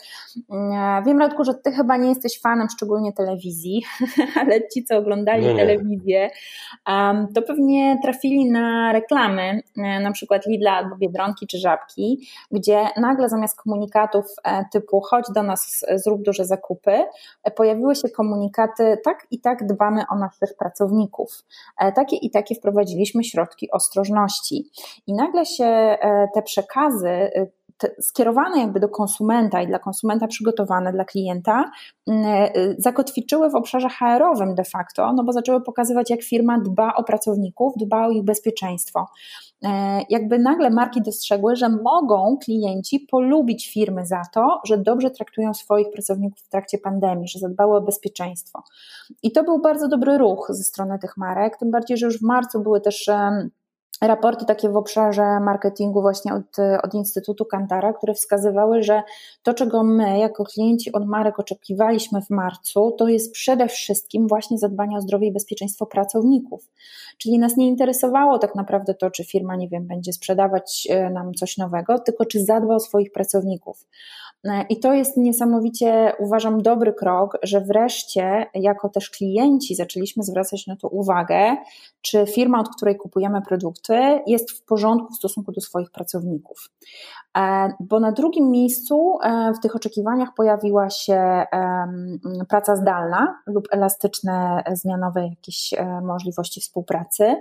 Wiem, 1.05 1.19
Radku, 1.19 1.43
że 1.43 1.53
ty 1.53 1.71
chyba 1.71 1.97
nie 1.97 2.09
jesteś 2.09 2.41
fanem 2.41 2.67
szczególnie 2.69 3.13
telewizji, 3.13 3.83
ale 4.41 4.67
ci, 4.67 4.83
co 4.83 4.95
oglądali 5.21 5.47
no 5.47 5.55
telewizję, 5.55 6.29
to 7.35 7.41
pewnie 7.41 7.99
trafili 8.01 8.51
na 8.51 8.93
reklamy, 8.93 9.61
e, 9.77 9.99
na 9.99 10.11
przykład 10.11 10.45
Lidla 10.45 10.71
albo 10.71 10.95
Biedronki 10.95 11.47
czy 11.47 11.57
Żabki, 11.57 12.27
gdzie 12.51 12.87
nagle 12.97 13.29
zamiast 13.29 13.61
komunikatów 13.61 14.25
e, 14.43 14.65
typu 14.71 15.01
chodź 15.01 15.25
do 15.35 15.43
nas, 15.43 15.85
zrób 15.95 16.21
duże 16.21 16.45
zakupy, 16.45 17.03
e, 17.43 17.51
pojawiły 17.51 17.95
się 17.95 18.09
komunikaty 18.09 18.97
tak 19.03 19.27
i 19.31 19.39
tak 19.39 19.67
dbamy 19.67 20.03
o 20.09 20.15
naszych 20.15 20.57
pracowników. 20.59 21.43
Takie 21.95 22.15
i 22.15 22.31
takie 22.31 22.55
wprowadziliśmy 22.55 23.23
środki 23.23 23.71
ostrożności. 23.71 24.69
I 25.07 25.13
nagle 25.13 25.45
się 25.45 25.97
te 26.33 26.41
przekazy 26.41 27.31
skierowane 28.01 28.59
jakby 28.59 28.79
do 28.79 28.89
konsumenta 28.89 29.61
i 29.61 29.67
dla 29.67 29.79
konsumenta 29.79 30.27
przygotowane 30.27 30.93
dla 30.93 31.05
klienta, 31.05 31.71
mm, 32.07 32.25
e, 32.25 32.51
zakotwiczyły 32.77 33.49
w 33.49 33.55
obszarze 33.55 33.89
HR-owym 33.89 34.55
de 34.55 34.63
facto, 34.63 35.13
no 35.13 35.23
bo 35.23 35.33
zaczęły 35.33 35.61
pokazywać, 35.61 36.09
jak 36.09 36.23
firma 36.23 36.59
dba 36.59 36.93
o 36.95 37.03
pracowników, 37.03 37.73
dba 37.77 38.07
o 38.07 38.11
ich 38.11 38.23
bezpieczeństwo. 38.23 39.07
E, 39.63 40.01
jakby 40.09 40.39
nagle 40.39 40.69
marki 40.69 41.01
dostrzegły, 41.01 41.55
że 41.55 41.69
mogą 41.69 42.37
klienci 42.43 42.99
polubić 42.99 43.73
firmy 43.73 44.05
za 44.05 44.21
to, 44.33 44.61
że 44.65 44.77
dobrze 44.77 45.11
traktują 45.11 45.53
swoich 45.53 45.91
pracowników 45.93 46.39
w 46.39 46.49
trakcie 46.49 46.77
pandemii, 46.77 47.27
że 47.27 47.39
zadbały 47.39 47.77
o 47.77 47.81
bezpieczeństwo. 47.81 48.63
I 49.23 49.31
to 49.31 49.43
był 49.43 49.61
bardzo 49.61 49.87
dobry 49.87 50.17
ruch 50.17 50.47
ze 50.49 50.63
strony 50.63 50.99
tych 50.99 51.17
marek, 51.17 51.57
tym 51.57 51.71
bardziej, 51.71 51.97
że 51.97 52.05
już 52.05 52.19
w 52.19 52.21
marcu 52.23 52.59
były 52.59 52.81
też 52.81 53.09
raporty 54.07 54.45
takie 54.45 54.69
w 54.69 54.75
obszarze 54.75 55.39
marketingu 55.39 56.01
właśnie 56.01 56.33
od, 56.33 56.57
od 56.83 56.93
Instytutu 56.93 57.45
Kantara, 57.45 57.93
które 57.93 58.13
wskazywały, 58.13 58.83
że 58.83 59.03
to, 59.43 59.53
czego 59.53 59.83
my 59.83 60.19
jako 60.19 60.43
klienci 60.43 60.91
od 60.91 61.07
marek 61.07 61.39
oczekiwaliśmy 61.39 62.21
w 62.21 62.29
marcu, 62.29 62.91
to 62.91 63.07
jest 63.07 63.33
przede 63.33 63.67
wszystkim 63.67 64.27
właśnie 64.27 64.57
zadbanie 64.57 64.97
o 64.97 65.01
zdrowie 65.01 65.27
i 65.27 65.31
bezpieczeństwo 65.31 65.85
pracowników. 65.85 66.69
Czyli 67.17 67.39
nas 67.39 67.57
nie 67.57 67.67
interesowało 67.67 68.39
tak 68.39 68.55
naprawdę 68.55 68.93
to, 68.93 69.11
czy 69.11 69.23
firma, 69.23 69.55
nie 69.55 69.69
wiem, 69.69 69.87
będzie 69.87 70.13
sprzedawać 70.13 70.87
e, 70.89 71.09
nam 71.09 71.33
coś 71.33 71.57
nowego, 71.57 71.99
tylko 71.99 72.25
czy 72.25 72.45
zadba 72.45 72.75
o 72.75 72.79
swoich 72.79 73.11
pracowników. 73.11 73.87
E, 74.43 74.65
I 74.69 74.79
to 74.79 74.93
jest 74.93 75.17
niesamowicie, 75.17 76.13
uważam, 76.19 76.61
dobry 76.61 76.93
krok, 76.93 77.37
że 77.43 77.61
wreszcie, 77.61 78.45
jako 78.53 78.89
też 78.89 79.09
klienci, 79.09 79.75
zaczęliśmy 79.75 80.23
zwracać 80.23 80.67
na 80.67 80.75
to 80.75 80.87
uwagę, 80.87 81.57
czy 82.01 82.25
firma, 82.25 82.59
od 82.59 82.69
której 82.75 82.97
kupujemy 82.97 83.41
produkty, 83.41 84.21
jest 84.27 84.51
w 84.51 84.65
porządku 84.65 85.13
w 85.13 85.17
stosunku 85.17 85.51
do 85.51 85.61
swoich 85.61 85.91
pracowników. 85.91 86.69
E, 87.37 87.73
bo 87.79 87.99
na 87.99 88.11
drugim 88.11 88.51
miejscu 88.51 89.17
e, 89.23 89.53
w 89.53 89.59
tych 89.59 89.75
oczekiwaniach 89.75 90.29
pojawiła 90.35 90.89
się 90.89 91.45
praca 92.49 92.75
zdalna 92.75 93.41
lub 93.45 93.67
elastyczne, 93.71 94.63
zmianowe 94.73 95.27
jakieś 95.27 95.73
możliwości 96.03 96.61
współpracy, 96.61 97.35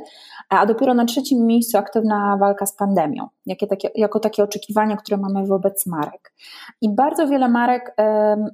a 0.48 0.66
dopiero 0.66 0.94
na 0.94 1.04
trzecim 1.04 1.46
miejscu 1.46 1.78
aktywna 1.78 2.36
walka 2.40 2.66
z 2.66 2.72
pandemią, 2.76 3.28
jakie 3.50 3.66
takie, 3.66 3.90
jako 3.94 4.20
takie 4.20 4.42
oczekiwania, 4.42 4.96
które 4.96 5.16
mamy 5.16 5.46
wobec 5.46 5.86
marek. 5.86 6.32
I 6.80 6.94
bardzo 6.94 7.28
wiele 7.28 7.48
marek, 7.48 7.96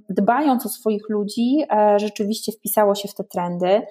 dbając 0.09 0.67
o 0.67 0.69
swoich 0.69 1.09
ludzi, 1.09 1.65
e, 1.71 1.99
rzeczywiście 1.99 2.53
wpisało 2.53 2.95
się 2.95 3.09
w 3.09 3.15
te 3.15 3.25
trendy. 3.25 3.83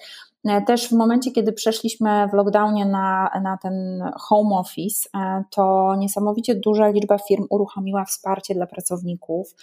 E, 0.46 0.62
też 0.62 0.90
w 0.90 0.92
momencie, 0.92 1.32
kiedy 1.32 1.54
przeszliśmy 1.54 2.28
w 2.28 2.34
lockdownie 2.34 2.86
na, 2.86 3.32
na 3.44 3.58
ten 3.58 4.04
home 4.20 4.56
office, 4.56 5.10
e, 5.16 5.44
to 5.52 5.96
niesamowicie 5.98 6.56
duża 6.56 6.88
liczba 6.88 7.18
firm 7.18 7.46
uruchomiła 7.50 8.06
wsparcie 8.06 8.56
dla 8.56 8.68
pracowników 8.68 9.56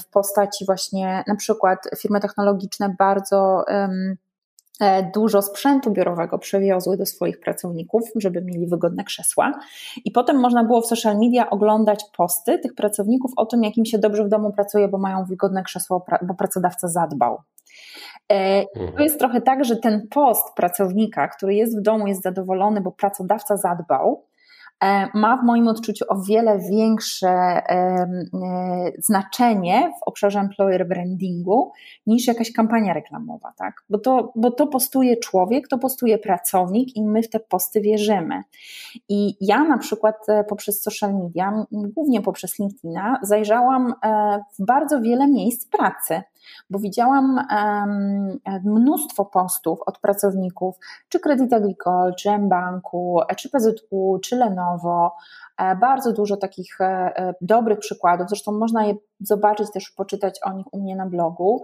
w 0.00 0.10
postaci 0.10 0.64
właśnie 0.66 1.24
na 1.26 1.36
przykład 1.36 1.78
firmy 1.98 2.20
technologiczne 2.20 2.94
bardzo 2.98 3.64
E, 3.68 3.88
dużo 5.14 5.42
sprzętu 5.42 5.90
biurowego 5.90 6.38
przewiozły 6.38 6.96
do 6.96 7.06
swoich 7.06 7.40
pracowników, 7.40 8.02
żeby 8.16 8.42
mieli 8.42 8.66
wygodne 8.66 9.04
krzesła. 9.04 9.52
I 10.04 10.10
potem 10.10 10.40
można 10.40 10.64
było 10.64 10.80
w 10.80 10.86
social 10.86 11.18
media 11.18 11.50
oglądać 11.50 12.04
posty 12.16 12.58
tych 12.58 12.74
pracowników 12.74 13.30
o 13.36 13.46
tym, 13.46 13.62
jak 13.64 13.76
im 13.76 13.84
się 13.84 13.98
dobrze 13.98 14.24
w 14.24 14.28
domu 14.28 14.52
pracuje, 14.52 14.88
bo 14.88 14.98
mają 14.98 15.24
wygodne 15.24 15.62
krzesło, 15.62 16.04
bo 16.22 16.34
pracodawca 16.34 16.88
zadbał. 16.88 17.38
E, 18.32 18.64
to 18.96 19.02
jest 19.02 19.18
trochę 19.18 19.40
tak, 19.40 19.64
że 19.64 19.76
ten 19.76 20.08
post 20.10 20.54
pracownika, 20.56 21.28
który 21.28 21.54
jest 21.54 21.78
w 21.78 21.82
domu, 21.82 22.06
jest 22.06 22.22
zadowolony, 22.22 22.80
bo 22.80 22.92
pracodawca 22.92 23.56
zadbał, 23.56 24.22
E, 24.26 24.35
ma 25.14 25.36
w 25.36 25.44
moim 25.44 25.68
odczuciu 25.68 26.04
o 26.08 26.22
wiele 26.22 26.58
większe 26.58 27.28
e, 27.28 28.06
znaczenie 28.98 29.92
w 30.00 30.08
obszarze 30.08 30.40
employer 30.40 30.88
brandingu 30.88 31.72
niż 32.06 32.26
jakaś 32.26 32.52
kampania 32.52 32.94
reklamowa, 32.94 33.52
tak? 33.56 33.74
Bo 33.90 33.98
to, 33.98 34.32
bo 34.36 34.50
to 34.50 34.66
postuje 34.66 35.16
człowiek, 35.16 35.68
to 35.68 35.78
postuje 35.78 36.18
pracownik 36.18 36.96
i 36.96 37.02
my 37.02 37.22
w 37.22 37.30
te 37.30 37.40
posty 37.40 37.80
wierzymy. 37.80 38.42
I 39.08 39.36
ja 39.40 39.64
na 39.64 39.78
przykład 39.78 40.28
e, 40.28 40.44
poprzez 40.44 40.82
social 40.82 41.14
media, 41.14 41.66
głównie 41.72 42.20
poprzez 42.20 42.58
LinkedIna, 42.58 43.18
zajrzałam 43.22 43.94
w 44.58 44.64
bardzo 44.64 45.00
wiele 45.00 45.28
miejsc 45.28 45.68
pracy 45.68 46.22
bo 46.70 46.78
widziałam 46.78 47.40
mnóstwo 48.64 49.24
postów 49.24 49.78
od 49.86 49.98
pracowników, 49.98 50.76
czy 51.08 51.20
Credit 51.20 51.52
Agricole, 51.52 52.14
czy 52.14 52.38
mBanku, 52.38 53.20
czy 53.36 53.50
PZU, 53.50 54.18
czy 54.24 54.36
Lenovo, 54.36 55.16
bardzo 55.80 56.12
dużo 56.12 56.36
takich 56.36 56.80
e, 56.80 56.84
e, 56.84 57.34
dobrych 57.40 57.78
przykładów, 57.78 58.28
zresztą 58.28 58.52
można 58.52 58.86
je 58.86 58.94
zobaczyć 59.20 59.72
też, 59.72 59.90
poczytać 59.90 60.40
o 60.42 60.52
nich 60.52 60.74
u 60.74 60.80
mnie 60.80 60.96
na 60.96 61.06
blogu, 61.06 61.62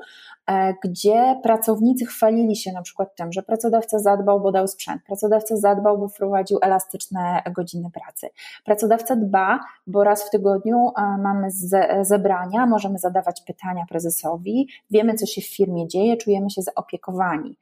gdzie 0.84 1.40
pracownicy 1.42 2.06
chwalili 2.06 2.56
się 2.56 2.72
na 2.72 2.82
przykład 2.82 3.16
tym, 3.16 3.32
że 3.32 3.42
pracodawca 3.42 3.99
zadbał, 3.99 4.40
bo 4.40 4.52
dał 4.52 4.68
sprzęt, 4.68 5.02
pracodawca 5.06 5.56
zadbał, 5.56 5.99
bo 5.99 6.08
wprowadził 6.08 6.58
elastyczne 6.62 7.42
godziny 7.54 7.90
pracy. 7.90 8.28
Pracodawca 8.64 9.16
dba, 9.16 9.61
bo 9.87 10.04
raz 10.04 10.25
w 10.25 10.30
tygodniu 10.30 10.92
mamy 11.18 11.49
zebrania, 12.02 12.66
możemy 12.66 12.99
zadawać 12.99 13.40
pytania 13.40 13.84
prezesowi, 13.88 14.68
wiemy, 14.90 15.14
co 15.14 15.26
się 15.26 15.40
w 15.40 15.56
firmie 15.56 15.88
dzieje, 15.88 16.16
czujemy 16.16 16.50
się 16.50 16.62
zaopiekowani. 16.62 17.58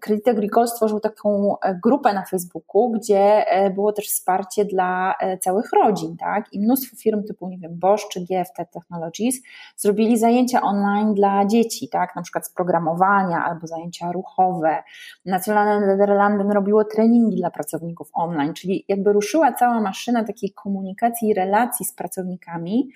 Credit 0.00 0.28
Agricole 0.28 0.66
stworzył 0.66 1.00
taką 1.00 1.56
grupę 1.82 2.12
na 2.14 2.24
Facebooku, 2.24 2.90
gdzie 2.90 3.44
było 3.74 3.92
też 3.92 4.08
wsparcie 4.08 4.64
dla 4.64 4.97
E, 5.20 5.38
całych 5.38 5.70
rodzin, 5.72 6.16
tak? 6.16 6.52
I 6.52 6.60
mnóstwo 6.60 6.96
firm 6.96 7.24
typu, 7.24 7.48
nie 7.48 7.58
wiem, 7.58 7.78
Bosch 7.78 8.08
czy 8.08 8.20
GFT 8.20 8.72
Technologies 8.72 9.40
zrobili 9.76 10.18
zajęcia 10.18 10.62
online 10.62 11.14
dla 11.14 11.46
dzieci, 11.46 11.88
tak? 11.88 12.16
Na 12.16 12.22
przykład 12.22 12.46
z 12.46 12.50
programowania 12.50 13.44
albo 13.44 13.66
zajęcia 13.66 14.12
ruchowe. 14.12 14.82
Nacionalne 15.24 15.86
Nederlanden 15.86 16.50
robiło 16.50 16.84
treningi 16.84 17.36
dla 17.36 17.50
pracowników 17.50 18.10
online, 18.12 18.54
czyli 18.54 18.84
jakby 18.88 19.12
ruszyła 19.12 19.52
cała 19.52 19.80
maszyna 19.80 20.24
takiej 20.24 20.52
komunikacji 20.52 21.28
i 21.28 21.34
relacji 21.34 21.86
z 21.86 21.92
pracownikami, 21.92 22.90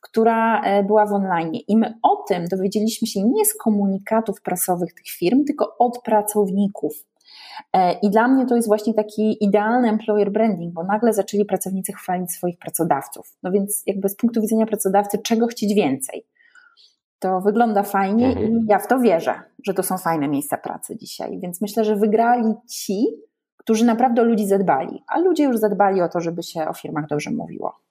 która 0.00 0.60
e, 0.60 0.84
była 0.84 1.06
w 1.06 1.12
online. 1.12 1.54
I 1.68 1.76
my 1.76 1.94
o 2.02 2.16
tym 2.28 2.44
dowiedzieliśmy 2.44 3.08
się 3.08 3.22
nie 3.22 3.44
z 3.44 3.54
komunikatów 3.54 4.42
prasowych 4.42 4.94
tych 4.94 5.06
firm, 5.06 5.44
tylko 5.44 5.76
od 5.78 6.02
pracowników. 6.02 7.04
E, 7.72 7.92
I 7.92 8.10
dla 8.10 8.28
mnie 8.28 8.46
to 8.46 8.56
jest 8.56 8.68
właśnie 8.68 8.94
taki 8.94 9.44
idealny 9.44 9.88
employer 9.88 10.32
branding, 10.32 10.74
bo 10.74 10.84
nagle 10.84 11.12
zaczęli 11.12 11.44
pracownicy 11.44 11.92
chwalić 11.92 12.32
swoich 12.32 12.58
pracodawców. 12.58 13.36
No 13.42 13.50
więc 13.50 13.82
jakby 13.86 14.08
z 14.08 14.16
punktu 14.16 14.40
widzenia 14.40 14.66
pracodawcy, 14.66 15.18
czego 15.18 15.46
chcieć 15.46 15.74
więcej? 15.74 16.26
To 17.18 17.40
wygląda 17.40 17.82
fajnie 17.82 18.26
mhm. 18.26 18.46
i 18.46 18.66
ja 18.68 18.78
w 18.78 18.86
to 18.86 18.98
wierzę, 18.98 19.34
że 19.66 19.74
to 19.74 19.82
są 19.82 19.98
fajne 19.98 20.28
miejsca 20.28 20.56
pracy 20.56 20.96
dzisiaj. 20.96 21.40
Więc 21.40 21.60
myślę, 21.60 21.84
że 21.84 21.96
wygrali 21.96 22.54
ci, 22.70 23.06
którzy 23.56 23.84
naprawdę 23.84 24.22
o 24.22 24.24
ludzi 24.24 24.46
zadbali, 24.46 25.02
a 25.06 25.18
ludzie 25.18 25.44
już 25.44 25.56
zadbali 25.56 26.02
o 26.02 26.08
to, 26.08 26.20
żeby 26.20 26.42
się 26.42 26.68
o 26.68 26.74
firmach 26.74 27.06
dobrze 27.06 27.30
mówiło. 27.30 27.83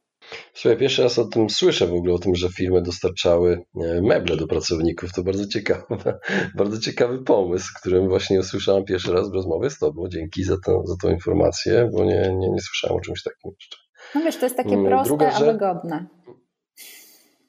Słuchaj, 0.53 0.77
pierwszy 0.77 1.03
raz 1.03 1.19
o 1.19 1.25
tym 1.25 1.49
słyszę 1.49 1.87
w 1.87 1.93
ogóle, 1.93 2.13
o 2.13 2.19
tym, 2.19 2.35
że 2.35 2.49
firmy 2.49 2.81
dostarczały 2.81 3.65
e, 3.81 4.01
meble 4.01 4.37
do 4.37 4.47
pracowników. 4.47 5.13
To 5.13 5.23
bardzo 5.23 5.47
ciekawy, 5.47 5.85
bardzo 6.57 6.79
ciekawy 6.79 7.23
pomysł, 7.23 7.67
którym 7.79 8.07
właśnie 8.09 8.39
usłyszałem 8.39 8.85
pierwszy 8.85 9.13
raz 9.13 9.31
w 9.31 9.33
rozmowie 9.33 9.69
z 9.69 9.79
Tobą. 9.79 10.07
Dzięki 10.09 10.43
za, 10.43 10.55
to, 10.65 10.83
za 10.85 10.95
tą 11.01 11.09
informację, 11.09 11.89
bo 11.93 12.05
nie, 12.05 12.35
nie, 12.39 12.49
nie 12.49 12.61
słyszałem 12.61 12.97
o 12.97 13.01
czymś 13.01 13.23
takim 13.23 13.51
jeszcze. 13.59 13.77
No 14.15 14.21
wiesz, 14.21 14.37
to 14.37 14.45
jest 14.45 14.57
takie 14.57 14.73
mm, 14.73 14.85
proste, 14.85 15.07
Druga, 15.07 15.31
a 15.33 15.39
wygodne. 15.39 16.05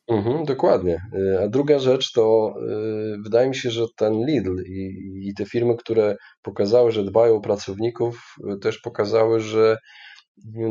Mhm, 0.08 0.44
dokładnie. 0.44 1.00
E, 1.34 1.42
a 1.44 1.48
druga 1.48 1.78
rzecz 1.78 2.12
to 2.12 2.54
yy, 2.60 3.22
wydaje 3.22 3.48
mi 3.48 3.56
się, 3.56 3.70
że 3.70 3.84
ten 3.96 4.26
Lidl 4.26 4.62
i, 4.66 4.94
i, 5.28 5.34
te 5.34 5.44
firmy, 5.46 5.76
które 5.76 6.16
pokazały, 6.42 6.90
że 6.90 7.04
dbają 7.04 7.36
o 7.36 7.40
pracowników, 7.40 8.36
też 8.60 8.78
pokazały, 8.78 9.40
że 9.40 9.76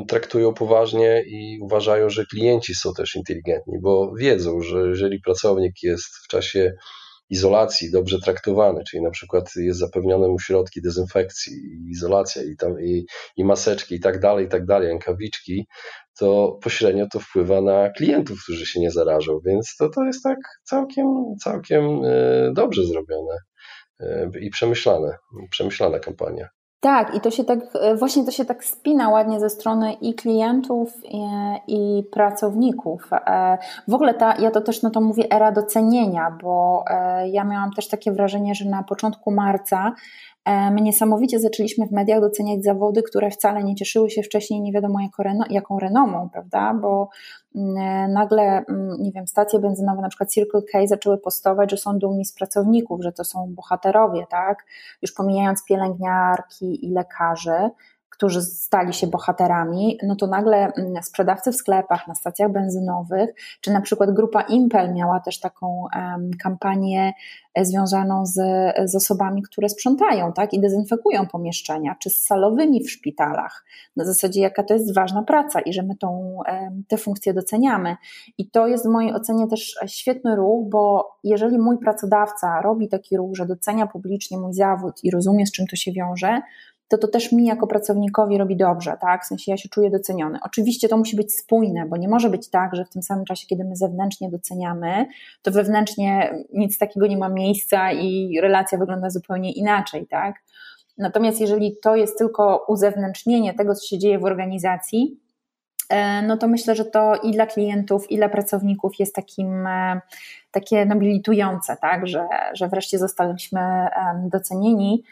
traktują 0.07 0.53
poważnie 0.53 1.23
i 1.27 1.59
uważają, 1.61 2.09
że 2.09 2.25
klienci 2.25 2.75
są 2.75 2.93
też 2.93 3.15
inteligentni, 3.15 3.79
bo 3.81 4.13
wiedzą, 4.15 4.61
że 4.61 4.87
jeżeli 4.87 5.19
pracownik 5.19 5.83
jest 5.83 6.15
w 6.25 6.27
czasie 6.27 6.73
izolacji 7.29 7.91
dobrze 7.91 8.19
traktowany, 8.19 8.83
czyli 8.89 9.03
na 9.03 9.09
przykład 9.09 9.55
jest 9.55 9.79
zapewnione 9.79 10.27
mu 10.27 10.39
środki 10.39 10.81
dezynfekcji, 10.81 11.53
izolacja 11.89 12.43
i, 12.43 12.55
tam, 12.57 12.81
i, 12.81 13.05
i 13.37 13.45
maseczki 13.45 13.95
i 13.95 13.99
tak 13.99 14.19
dalej, 14.19 14.45
i 14.45 14.49
tak 14.49 14.65
dalej, 14.65 14.87
rękawiczki, 14.87 15.67
to 16.19 16.59
pośrednio 16.63 17.07
to 17.07 17.19
wpływa 17.19 17.61
na 17.61 17.89
klientów, 17.89 18.43
którzy 18.43 18.65
się 18.65 18.79
nie 18.79 18.91
zarażą, 18.91 19.39
więc 19.45 19.75
to, 19.79 19.89
to 19.89 20.03
jest 20.03 20.23
tak 20.23 20.37
całkiem, 20.63 21.07
całkiem 21.43 22.01
e, 22.05 22.51
dobrze 22.53 22.85
zrobione 22.85 23.37
e, 23.99 24.29
i 24.41 24.49
przemyślane, 24.49 25.17
przemyślana 25.49 25.99
kampania. 25.99 26.49
Tak, 26.83 27.15
i 27.15 27.21
to 27.21 27.31
się 27.31 27.43
tak, 27.43 27.59
e, 27.81 27.95
właśnie 27.95 28.25
to 28.25 28.31
się 28.31 28.45
tak 28.45 28.63
spina 28.63 29.09
ładnie 29.09 29.39
ze 29.39 29.49
strony 29.49 29.93
i 29.93 30.13
klientów, 30.13 30.93
i, 31.03 31.23
i 31.67 32.03
pracowników. 32.03 33.09
E, 33.13 33.57
w 33.87 33.93
ogóle 33.93 34.13
ta, 34.13 34.35
ja 34.35 34.51
to 34.51 34.61
też 34.61 34.81
no 34.81 34.89
to 34.89 35.01
mówię 35.01 35.31
era 35.31 35.51
docenienia, 35.51 36.37
bo 36.43 36.83
e, 36.87 37.29
ja 37.29 37.43
miałam 37.43 37.71
też 37.71 37.87
takie 37.87 38.11
wrażenie, 38.11 38.55
że 38.55 38.69
na 38.69 38.83
początku 38.83 39.31
marca 39.31 39.93
My 40.45 40.81
niesamowicie 40.81 41.39
zaczęliśmy 41.39 41.87
w 41.87 41.91
mediach 41.91 42.21
doceniać 42.21 42.63
zawody, 42.63 43.03
które 43.03 43.31
wcale 43.31 43.63
nie 43.63 43.75
cieszyły 43.75 44.09
się 44.09 44.23
wcześniej 44.23 44.61
nie 44.61 44.71
wiadomo 44.71 44.99
jaką 45.49 45.79
renomą, 45.79 46.29
prawda? 46.29 46.73
Bo 46.73 47.09
mm, 47.55 48.11
nagle, 48.13 48.65
mm, 48.69 49.01
nie 49.01 49.11
wiem, 49.11 49.27
stacje 49.27 49.59
benzynowe, 49.59 50.01
na 50.01 50.09
przykład 50.09 50.31
Circle 50.31 50.61
K 50.71 50.87
zaczęły 50.87 51.17
postować, 51.17 51.71
że 51.71 51.77
są 51.77 51.99
dumni 51.99 52.25
z 52.25 52.33
pracowników, 52.33 53.03
że 53.03 53.11
to 53.11 53.23
są 53.23 53.53
bohaterowie, 53.55 54.25
tak? 54.29 54.65
Już 55.01 55.11
pomijając 55.11 55.65
pielęgniarki 55.65 56.85
i 56.85 56.91
lekarzy, 56.91 57.69
którzy 58.13 58.41
stali 58.41 58.93
się 58.93 59.07
bohaterami, 59.07 59.97
no 60.03 60.15
to 60.15 60.27
nagle 60.27 60.57
mm, 60.57 61.03
sprzedawcy 61.03 61.51
w 61.51 61.55
sklepach, 61.55 62.07
na 62.07 62.15
stacjach 62.15 62.51
benzynowych, 62.51 63.29
czy 63.61 63.71
na 63.71 63.81
przykład 63.81 64.11
grupa 64.11 64.41
Impel 64.41 64.93
miała 64.93 65.19
też 65.19 65.39
taką 65.39 65.85
um, 65.95 66.31
kampanię 66.43 67.13
e, 67.55 67.65
związaną 67.65 68.25
z, 68.25 68.39
z 68.85 68.95
osobami, 68.95 69.41
które 69.41 69.69
sprzątają 69.69 70.33
tak, 70.33 70.53
i 70.53 70.61
dezynfekują 70.61 71.27
pomieszczenia, 71.27 71.95
czy 71.99 72.09
z 72.09 72.17
salowymi 72.17 72.83
w 72.83 72.91
szpitalach. 72.91 73.65
Na 73.95 74.05
zasadzie, 74.05 74.41
jaka 74.41 74.63
to 74.63 74.73
jest 74.73 74.95
ważna 74.95 75.23
praca 75.23 75.59
i 75.59 75.73
że 75.73 75.83
my 75.83 75.95
tą, 75.95 76.37
um, 76.47 76.83
te 76.87 76.97
funkcje 76.97 77.33
doceniamy. 77.33 77.95
I 78.37 78.49
to 78.49 78.67
jest 78.67 78.85
w 78.85 78.89
mojej 78.89 79.13
ocenie 79.13 79.47
też 79.47 79.75
świetny 79.85 80.35
ruch, 80.35 80.69
bo 80.69 81.11
jeżeli 81.23 81.59
mój 81.59 81.77
pracodawca 81.77 82.61
robi 82.61 82.89
taki 82.89 83.17
ruch, 83.17 83.35
że 83.35 83.45
docenia 83.45 83.87
publicznie 83.87 84.37
mój 84.37 84.53
zawód 84.53 85.03
i 85.03 85.11
rozumie, 85.11 85.45
z 85.45 85.51
czym 85.51 85.67
to 85.67 85.75
się 85.75 85.91
wiąże, 85.91 86.41
to 86.87 86.97
to 86.97 87.07
też 87.07 87.31
mi 87.31 87.45
jako 87.45 87.67
pracownikowi 87.67 88.37
robi 88.37 88.57
dobrze, 88.57 88.97
tak? 89.01 89.23
W 89.23 89.27
sensie 89.27 89.51
ja 89.51 89.57
się 89.57 89.69
czuję 89.69 89.89
doceniony. 89.89 90.39
Oczywiście 90.43 90.89
to 90.89 90.97
musi 90.97 91.15
być 91.15 91.33
spójne, 91.35 91.85
bo 91.85 91.97
nie 91.97 92.07
może 92.07 92.29
być 92.29 92.49
tak, 92.49 92.75
że 92.75 92.85
w 92.85 92.89
tym 92.89 93.03
samym 93.03 93.25
czasie, 93.25 93.47
kiedy 93.47 93.63
my 93.63 93.75
zewnętrznie 93.75 94.29
doceniamy, 94.29 95.05
to 95.41 95.51
wewnętrznie 95.51 96.35
nic 96.53 96.77
takiego 96.77 97.07
nie 97.07 97.17
ma 97.17 97.29
miejsca 97.29 97.91
i 97.91 98.39
relacja 98.41 98.77
wygląda 98.77 99.09
zupełnie 99.09 99.51
inaczej, 99.51 100.07
tak? 100.07 100.35
Natomiast 100.97 101.41
jeżeli 101.41 101.77
to 101.83 101.95
jest 101.95 102.17
tylko 102.17 102.65
uzewnętrznienie 102.67 103.53
tego, 103.53 103.75
co 103.75 103.87
się 103.87 103.97
dzieje 103.97 104.19
w 104.19 104.25
organizacji, 104.25 105.19
e, 105.89 106.21
no 106.21 106.37
to 106.37 106.47
myślę, 106.47 106.75
że 106.75 106.85
to 106.85 107.15
i 107.15 107.31
dla 107.31 107.45
klientów, 107.45 108.11
i 108.11 108.17
dla 108.17 108.29
pracowników 108.29 108.99
jest 108.99 109.15
takim, 109.15 109.67
e, 109.67 110.01
takie 110.51 110.85
nobilitujące, 110.85 111.77
tak? 111.81 112.07
że, 112.07 112.27
że 112.53 112.67
wreszcie 112.67 112.99
zostaliśmy 112.99 113.87
docenieni. 114.31 115.03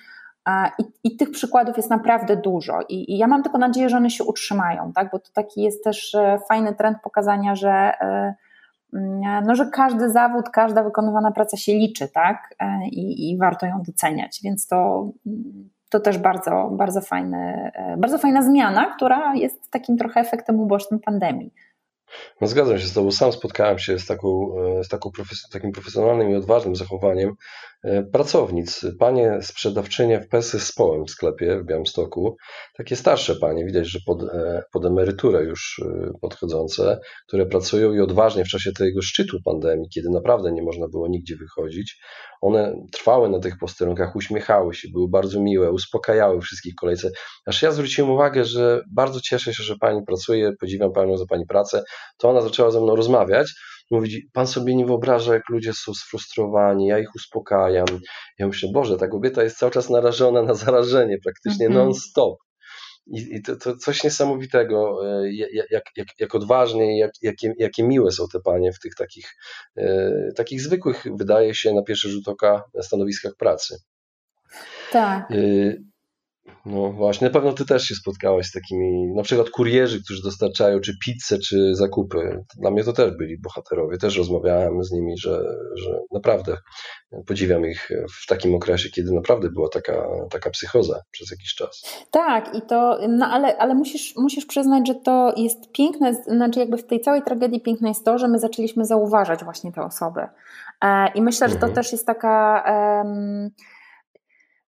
I, 0.47 0.83
I, 1.03 1.17
tych 1.17 1.31
przykładów 1.31 1.77
jest 1.77 1.89
naprawdę 1.89 2.37
dużo 2.37 2.79
I, 2.89 3.13
I, 3.13 3.17
ja 3.17 3.27
mam 3.27 3.43
tylko 3.43 3.57
nadzieję, 3.57 3.89
że 3.89 3.97
one 3.97 4.09
się 4.09 4.23
utrzymają, 4.23 4.93
tak? 4.93 5.11
bo 5.11 5.19
to 5.19 5.29
taki 5.33 5.61
jest 5.61 5.83
też 5.83 6.15
e, 6.15 6.39
fajny 6.49 6.75
trend 6.75 6.97
pokazania, 7.03 7.55
że, 7.55 7.69
e, 7.69 8.35
mm, 8.93 9.43
no, 9.45 9.55
że 9.55 9.65
każdy 9.65 10.09
zawód, 10.09 10.49
każda 10.49 10.83
wykonywana 10.83 11.31
praca 11.31 11.57
się 11.57 11.73
liczy 11.73 12.07
tak? 12.07 12.55
E, 12.59 12.87
I, 12.87 13.31
i 13.31 13.37
warto 13.37 13.65
ją 13.65 13.81
doceniać, 13.81 14.39
więc 14.43 14.67
to, 14.67 15.09
to 15.89 15.99
też 15.99 16.17
bardzo, 16.17 16.69
bardzo, 16.71 17.01
fajny, 17.01 17.71
bardzo 17.97 18.17
fajna 18.17 18.43
zmiana, 18.43 18.93
która 18.95 19.35
jest 19.35 19.71
takim 19.71 19.97
trochę 19.97 20.19
efektem 20.19 20.59
ubocznym 20.59 20.99
pandemii. 20.99 21.53
No 22.41 22.47
zgadzam 22.47 22.79
się 22.79 22.87
z 22.87 22.93
Tobą. 22.93 23.11
Sam 23.11 23.31
spotkałem 23.31 23.79
się 23.79 23.99
z, 23.99 24.05
taką, 24.07 24.55
z 24.83 24.87
taką 24.87 25.09
profes- 25.09 25.51
takim 25.53 25.71
profesjonalnym 25.71 26.29
i 26.29 26.35
odważnym 26.35 26.75
zachowaniem 26.75 27.35
pracownic, 28.11 28.85
panie 28.99 29.39
sprzedawczynie 29.41 30.19
w 30.19 30.27
Pesy 30.27 30.59
z 30.59 30.71
Połem 30.71 31.05
w 31.05 31.09
sklepie 31.09 31.59
w 31.59 31.65
Białymstoku, 31.65 32.37
takie 32.77 32.95
starsze 32.95 33.35
panie, 33.35 33.65
widać, 33.65 33.87
że 33.87 33.99
pod, 34.05 34.23
e, 34.23 34.63
pod 34.71 34.85
emeryturę 34.85 35.43
już 35.43 35.81
e, 35.85 36.11
podchodzące, 36.21 36.99
które 37.27 37.45
pracują 37.45 37.93
i 37.93 37.99
odważnie 37.99 38.45
w 38.45 38.47
czasie 38.47 38.71
tego 38.71 39.01
szczytu 39.01 39.37
pandemii, 39.45 39.89
kiedy 39.89 40.09
naprawdę 40.09 40.51
nie 40.51 40.63
można 40.63 40.87
było 40.87 41.07
nigdzie 41.07 41.35
wychodzić, 41.35 42.01
one 42.41 42.75
trwały 42.91 43.29
na 43.29 43.39
tych 43.39 43.57
posterunkach, 43.57 44.15
uśmiechały 44.15 44.73
się, 44.73 44.87
były 44.93 45.09
bardzo 45.09 45.39
miłe, 45.39 45.71
uspokajały 45.71 46.41
wszystkich 46.41 46.75
kolejce. 46.75 47.11
Aż 47.45 47.61
ja 47.61 47.71
zwróciłem 47.71 48.11
uwagę, 48.11 48.45
że 48.45 48.81
bardzo 48.91 49.21
cieszę 49.21 49.53
się, 49.53 49.63
że 49.63 49.75
pani 49.75 50.03
pracuje, 50.05 50.51
podziwiam 50.59 50.91
panią 50.91 51.17
za 51.17 51.25
pani 51.25 51.45
pracę, 51.45 51.83
to 52.17 52.29
ona 52.29 52.41
zaczęła 52.41 52.71
ze 52.71 52.81
mną 52.81 52.95
rozmawiać, 52.95 53.53
Mówi, 53.91 54.29
pan 54.33 54.47
sobie 54.47 54.75
nie 54.75 54.85
wyobraża, 54.85 55.33
jak 55.33 55.49
ludzie 55.49 55.73
są 55.73 55.93
sfrustrowani, 55.93 56.87
ja 56.87 56.99
ich 56.99 57.15
uspokajam. 57.15 57.85
Ja 58.39 58.47
myślę, 58.47 58.69
Boże, 58.73 58.97
ta 58.97 59.07
kobieta 59.07 59.43
jest 59.43 59.57
cały 59.57 59.71
czas 59.71 59.89
narażona 59.89 60.41
na 60.43 60.53
zarażenie, 60.53 61.17
praktycznie 61.23 61.65
mm 61.65 61.77
-hmm. 61.77 61.81
non-stop. 61.81 62.37
I, 63.07 63.35
i 63.35 63.41
to, 63.41 63.55
to, 63.55 63.77
coś 63.77 64.03
niesamowitego, 64.03 65.07
e, 65.07 65.33
jak, 65.71 65.85
jak, 65.97 66.07
jak 66.19 66.35
odważnie 66.35 66.99
jak, 66.99 67.11
jakie, 67.21 67.53
jakie 67.57 67.83
miłe 67.83 68.11
są 68.11 68.27
te 68.33 68.39
panie 68.39 68.71
w 68.73 68.79
tych 68.79 68.95
takich, 68.95 69.35
e, 69.77 70.11
takich 70.35 70.61
zwykłych, 70.61 71.03
wydaje 71.15 71.55
się, 71.55 71.73
na 71.73 71.83
pierwszy 71.83 72.09
rzut 72.09 72.27
oka 72.27 72.63
stanowiskach 72.81 73.35
pracy. 73.37 73.77
Tak. 74.91 75.31
Y 75.31 75.90
no 76.65 76.91
właśnie, 76.91 77.27
na 77.27 77.33
pewno 77.33 77.53
ty 77.53 77.65
też 77.65 77.83
się 77.83 77.95
spotkałaś 77.95 78.47
z 78.47 78.51
takimi, 78.51 79.13
na 79.15 79.23
przykład 79.23 79.49
kurierzy, 79.49 80.03
którzy 80.03 80.23
dostarczają 80.23 80.79
czy 80.79 80.97
pizzę, 81.05 81.39
czy 81.39 81.75
zakupy. 81.75 82.43
Dla 82.57 82.71
mnie 82.71 82.83
to 82.83 82.93
też 82.93 83.17
byli 83.17 83.37
bohaterowie. 83.41 83.97
Też 83.97 84.17
rozmawiałem 84.17 84.83
z 84.83 84.91
nimi, 84.91 85.17
że, 85.17 85.43
że 85.75 85.99
naprawdę 86.13 86.57
podziwiam 87.27 87.65
ich 87.65 87.89
w 88.23 88.27
takim 88.27 88.55
okresie, 88.55 88.89
kiedy 88.89 89.11
naprawdę 89.11 89.49
była 89.49 89.69
taka, 89.69 90.07
taka 90.31 90.49
psychoza 90.49 91.01
przez 91.11 91.31
jakiś 91.31 91.55
czas. 91.55 91.83
Tak, 92.11 92.55
i 92.55 92.61
to, 92.61 92.99
no 93.09 93.25
ale, 93.25 93.57
ale 93.57 93.75
musisz, 93.75 94.13
musisz 94.17 94.45
przyznać, 94.45 94.87
że 94.87 94.95
to 94.95 95.33
jest 95.37 95.71
piękne, 95.71 96.13
znaczy 96.13 96.59
jakby 96.59 96.77
w 96.77 96.87
tej 96.87 97.01
całej 97.01 97.21
tragedii 97.21 97.61
piękne 97.61 97.87
jest 97.89 98.05
to, 98.05 98.17
że 98.17 98.27
my 98.27 98.39
zaczęliśmy 98.39 98.85
zauważać 98.85 99.43
właśnie 99.43 99.71
te 99.71 99.81
osoby. 99.81 100.21
E, 100.81 101.11
I 101.15 101.21
myślę, 101.21 101.49
że 101.49 101.55
to 101.55 101.67
mhm. 101.67 101.73
też 101.73 101.91
jest 101.91 102.05
taka... 102.05 102.63
Um, 103.05 103.49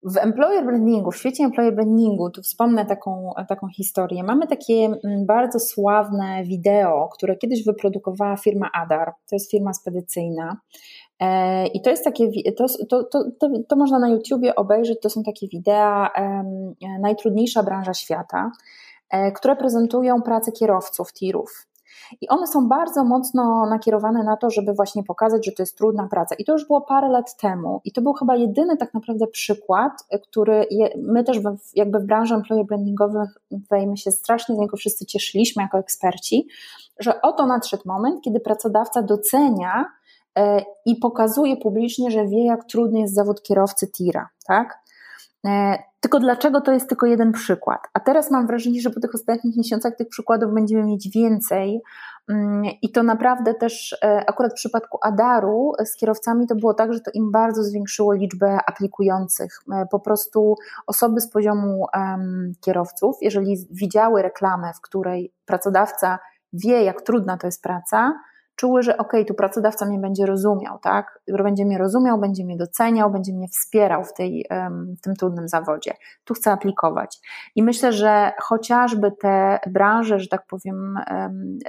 w 0.03 0.17
employer 0.17 0.65
brandingu, 0.65 1.11
w 1.11 1.17
świecie 1.17 1.43
employer 1.43 1.75
brandingu, 1.75 2.29
tu 2.29 2.41
wspomnę 2.41 2.85
taką, 2.85 3.33
taką 3.47 3.67
historię. 3.67 4.23
Mamy 4.23 4.47
takie 4.47 4.73
mm, 4.73 5.25
bardzo 5.25 5.59
sławne 5.59 6.43
wideo, 6.43 7.09
które 7.13 7.35
kiedyś 7.35 7.65
wyprodukowała 7.65 8.37
firma 8.37 8.69
Adar. 8.73 9.13
To 9.29 9.35
jest 9.35 9.51
firma 9.51 9.73
spedycyjna. 9.73 10.57
E, 11.19 11.67
I 11.67 11.81
to 11.81 11.89
jest 11.89 12.03
takie, 12.03 12.29
to, 12.57 12.65
to, 12.89 13.03
to, 13.03 13.49
to, 13.67 13.75
można 13.75 13.99
na 13.99 14.09
YouTubie 14.09 14.55
obejrzeć, 14.55 14.99
to 15.01 15.09
są 15.09 15.23
takie 15.23 15.47
wideo, 15.47 16.07
najtrudniejsza 17.01 17.63
branża 17.63 17.93
świata, 17.93 18.51
e, 19.09 19.31
które 19.31 19.55
prezentują 19.55 20.21
pracę 20.21 20.51
kierowców, 20.51 21.13
tirów. 21.13 21.68
I 22.21 22.29
one 22.29 22.47
są 22.47 22.67
bardzo 22.67 23.03
mocno 23.03 23.65
nakierowane 23.69 24.23
na 24.23 24.37
to, 24.37 24.49
żeby 24.49 24.73
właśnie 24.73 25.03
pokazać, 25.03 25.45
że 25.45 25.51
to 25.51 25.63
jest 25.63 25.77
trudna 25.77 26.07
praca. 26.07 26.35
I 26.35 26.45
to 26.45 26.53
już 26.53 26.67
było 26.67 26.81
parę 26.81 27.09
lat 27.09 27.37
temu. 27.37 27.81
I 27.85 27.91
to 27.91 28.01
był 28.01 28.13
chyba 28.13 28.35
jedyny 28.35 28.77
tak 28.77 28.93
naprawdę 28.93 29.27
przykład, 29.27 29.91
który 30.23 30.65
je, 30.71 30.89
my 30.97 31.23
też 31.23 31.39
w, 31.39 31.57
jakby 31.75 31.99
w 31.99 32.05
branży 32.05 32.35
employer 32.35 32.65
brandingowych, 32.65 33.29
my 33.71 33.97
się 33.97 34.11
strasznie 34.11 34.55
z 34.55 34.57
niego 34.57 34.77
wszyscy 34.77 35.05
cieszyliśmy 35.05 35.63
jako 35.63 35.77
eksperci, 35.77 36.47
że 36.99 37.21
oto 37.21 37.45
nadszedł 37.45 37.83
moment, 37.85 38.21
kiedy 38.21 38.39
pracodawca 38.39 39.01
docenia 39.01 39.85
e, 40.37 40.61
i 40.85 40.95
pokazuje 40.95 41.57
publicznie, 41.57 42.11
że 42.11 42.27
wie, 42.27 42.45
jak 42.45 42.65
trudny 42.65 42.99
jest 42.99 43.15
zawód 43.15 43.41
kierowcy 43.41 43.87
tira, 43.91 44.29
tak? 44.47 44.79
E, 45.45 45.83
tylko 45.99 46.19
dlaczego 46.19 46.61
to 46.61 46.71
jest 46.71 46.89
tylko 46.89 47.05
jeden 47.05 47.31
przykład? 47.31 47.79
A 47.93 47.99
teraz 47.99 48.31
mam 48.31 48.47
wrażenie, 48.47 48.81
że 48.81 48.89
po 48.89 48.99
tych 48.99 49.15
ostatnich 49.15 49.57
miesiącach 49.57 49.95
tych 49.95 50.09
przykładów 50.09 50.53
będziemy 50.53 50.83
mieć 50.83 51.09
więcej, 51.09 51.81
Mm, 52.29 52.63
I 52.81 52.91
to 52.91 53.03
naprawdę 53.03 53.53
też, 53.53 53.97
e, 54.03 54.23
akurat 54.27 54.51
w 54.51 54.55
przypadku 54.55 54.99
Adaru 55.01 55.73
z 55.85 55.95
kierowcami 55.95 56.47
to 56.47 56.55
było 56.55 56.73
tak, 56.73 56.93
że 56.93 56.99
to 56.99 57.11
im 57.13 57.31
bardzo 57.31 57.63
zwiększyło 57.63 58.13
liczbę 58.13 58.57
aplikujących. 58.67 59.59
E, 59.73 59.85
po 59.91 59.99
prostu 59.99 60.55
osoby 60.87 61.21
z 61.21 61.29
poziomu 61.29 61.85
kierowców, 62.61 63.17
jeżeli 63.21 63.67
widziały 63.71 64.21
reklamę, 64.21 64.73
w 64.73 64.81
której 64.81 65.33
pracodawca 65.45 66.19
wie, 66.53 66.83
jak 66.83 67.01
trudna 67.01 67.37
to 67.37 67.47
jest 67.47 67.63
praca, 67.63 68.19
czuły, 68.59 68.83
że 68.83 68.97
ok, 68.97 69.13
tu 69.27 69.33
pracodawca 69.33 69.85
mnie 69.85 69.99
będzie 69.99 70.25
rozumiał, 70.25 70.79
tak? 70.79 71.19
Będzie 71.43 71.65
mnie 71.65 71.77
rozumiał, 71.77 72.19
będzie 72.19 72.45
mnie 72.45 72.57
doceniał, 72.57 73.11
będzie 73.11 73.33
mnie 73.33 73.47
wspierał 73.47 74.03
w, 74.03 74.13
tej, 74.13 74.45
w 74.97 75.01
tym 75.01 75.15
trudnym 75.15 75.47
zawodzie. 75.47 75.93
Tu 76.23 76.33
chcę 76.33 76.51
aplikować. 76.51 77.19
I 77.55 77.63
myślę, 77.63 77.93
że 77.93 78.31
chociażby 78.41 79.11
te 79.11 79.59
branże, 79.67 80.19
że 80.19 80.27
tak 80.27 80.45
powiem, 80.47 80.99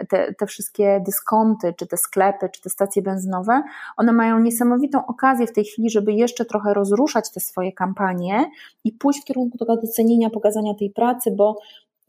te, 0.08 0.34
te 0.34 0.46
wszystkie 0.46 1.02
dyskonty, 1.06 1.74
czy 1.78 1.86
te 1.86 1.96
sklepy, 1.96 2.48
czy 2.48 2.62
te 2.62 2.70
stacje 2.70 3.02
benzynowe, 3.02 3.62
one 3.96 4.12
mają 4.12 4.40
niesamowitą 4.40 5.06
okazję 5.06 5.46
w 5.46 5.52
tej 5.52 5.64
chwili, 5.64 5.90
żeby 5.90 6.12
jeszcze 6.12 6.44
trochę 6.44 6.74
rozruszać 6.74 7.32
te 7.32 7.40
swoje 7.40 7.72
kampanie 7.72 8.50
i 8.84 8.92
pójść 8.92 9.22
w 9.22 9.24
kierunku 9.24 9.58
tego 9.58 9.76
docenienia, 9.76 10.30
pokazania 10.30 10.74
tej 10.74 10.90
pracy, 10.90 11.30
bo 11.36 11.56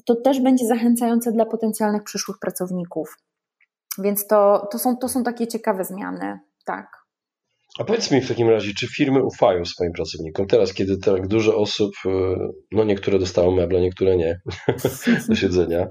to 0.05 0.15
też 0.15 0.41
będzie 0.41 0.65
zachęcające 0.65 1.31
dla 1.31 1.45
potencjalnych 1.45 2.03
przyszłych 2.03 2.39
pracowników. 2.39 3.17
Więc 3.97 4.27
to, 4.27 4.67
to, 4.71 4.79
są, 4.79 4.97
to 4.97 5.09
są 5.09 5.23
takie 5.23 5.47
ciekawe 5.47 5.83
zmiany, 5.85 6.39
tak. 6.65 7.01
A 7.79 7.83
powiedz 7.83 8.11
mi 8.11 8.21
w 8.21 8.27
takim 8.27 8.49
razie, 8.49 8.73
czy 8.73 8.87
firmy 8.87 9.23
ufają 9.23 9.65
swoim 9.65 9.91
pracownikom? 9.91 10.47
Teraz, 10.47 10.73
kiedy 10.73 10.97
tak 10.97 11.27
dużo 11.27 11.57
osób, 11.57 11.91
e, 12.05 12.09
no 12.71 12.83
niektóre 12.83 13.19
dostały 13.19 13.55
meble, 13.55 13.81
niektóre 13.81 14.17
nie 14.17 14.39
do 15.29 15.35
siedzenia, 15.35 15.87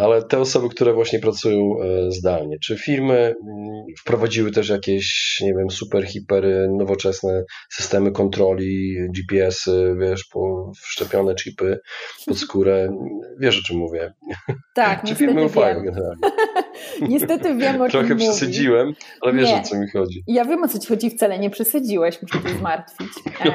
ale 0.00 0.22
te 0.22 0.38
osoby, 0.38 0.68
które 0.68 0.92
właśnie 0.92 1.18
pracują 1.18 1.60
e, 1.82 2.10
zdalnie, 2.12 2.56
czy 2.58 2.76
firmy 2.76 3.14
mm, 3.14 3.34
wprowadziły 4.00 4.50
też 4.50 4.68
jakieś, 4.68 5.36
nie 5.42 5.54
wiem, 5.54 5.70
super, 5.70 6.06
hiper, 6.06 6.44
nowoczesne 6.78 7.44
systemy 7.72 8.12
kontroli, 8.12 8.96
GPS-y, 9.16 9.96
wiesz, 10.00 10.24
po 10.32 10.72
wszczepione 10.82 11.34
chipy 11.34 11.80
pod 12.26 12.38
skórę? 12.38 12.88
Wiesz 13.40 13.58
o 13.58 13.62
czym 13.62 13.76
mówię? 13.76 14.12
Tak, 14.74 15.02
czy 15.06 15.14
firmy 15.14 15.44
ufają 15.44 15.74
wiem. 15.74 15.84
generalnie? 15.84 16.20
Niestety 17.08 17.54
wiem 17.54 17.82
o 17.82 17.88
Trochę 17.88 18.08
czym 18.08 18.18
przesadziłem, 18.18 18.94
ale 19.20 19.32
wiesz 19.32 19.48
nie. 19.48 19.60
o 19.60 19.62
co 19.62 19.76
mi 19.76 19.88
chodzi. 19.88 20.24
Ja 20.26 20.44
wiem 20.44 20.64
o 20.64 20.68
co 20.68 20.78
ci 20.78 20.88
chodzi 20.88 21.10
wcale 21.10 21.38
nie 21.38 21.50
przesadziłeś, 21.50 22.22
muszę 22.22 22.42
cię 22.42 22.58
zmartwić. 22.58 23.08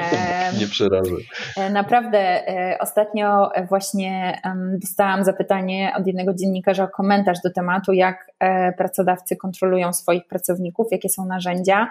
nie 0.60 0.66
przerażę. 0.66 1.14
E, 1.56 1.70
naprawdę 1.70 2.18
e, 2.18 2.78
ostatnio 2.80 3.50
właśnie 3.68 4.40
dostałam 4.82 5.24
zapytanie 5.24 5.92
od 5.98 6.06
jednego 6.06 6.34
dziennikarza 6.34 6.84
o 6.84 6.88
komentarz 6.88 7.38
do 7.44 7.50
tematu, 7.50 7.92
jak 7.92 8.30
e, 8.38 8.72
pracodawcy 8.72 9.36
kontrolują 9.36 9.92
swoich 9.92 10.26
pracowników, 10.26 10.86
jakie 10.90 11.08
są 11.08 11.26
narzędzia. 11.26 11.90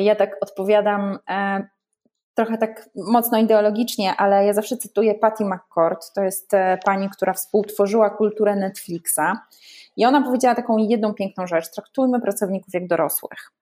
Ja 0.00 0.14
tak 0.14 0.36
odpowiadam 0.40 1.18
trochę 2.38 2.58
tak 2.58 2.88
mocno 2.94 3.38
ideologicznie, 3.38 4.16
ale 4.16 4.46
ja 4.46 4.52
zawsze 4.52 4.76
cytuję 4.76 5.14
Patty 5.14 5.44
McCord, 5.44 6.12
to 6.14 6.22
jest 6.22 6.52
pani, 6.84 7.10
która 7.10 7.32
współtworzyła 7.32 8.10
kulturę 8.10 8.56
Netflixa 8.56 9.20
i 9.96 10.04
ona 10.04 10.22
powiedziała 10.22 10.54
taką 10.54 10.76
jedną 10.78 11.14
piękną 11.14 11.46
rzecz, 11.46 11.70
traktujmy 11.70 12.20
pracowników 12.20 12.74
jak 12.74 12.86
dorosłych. 12.86 13.52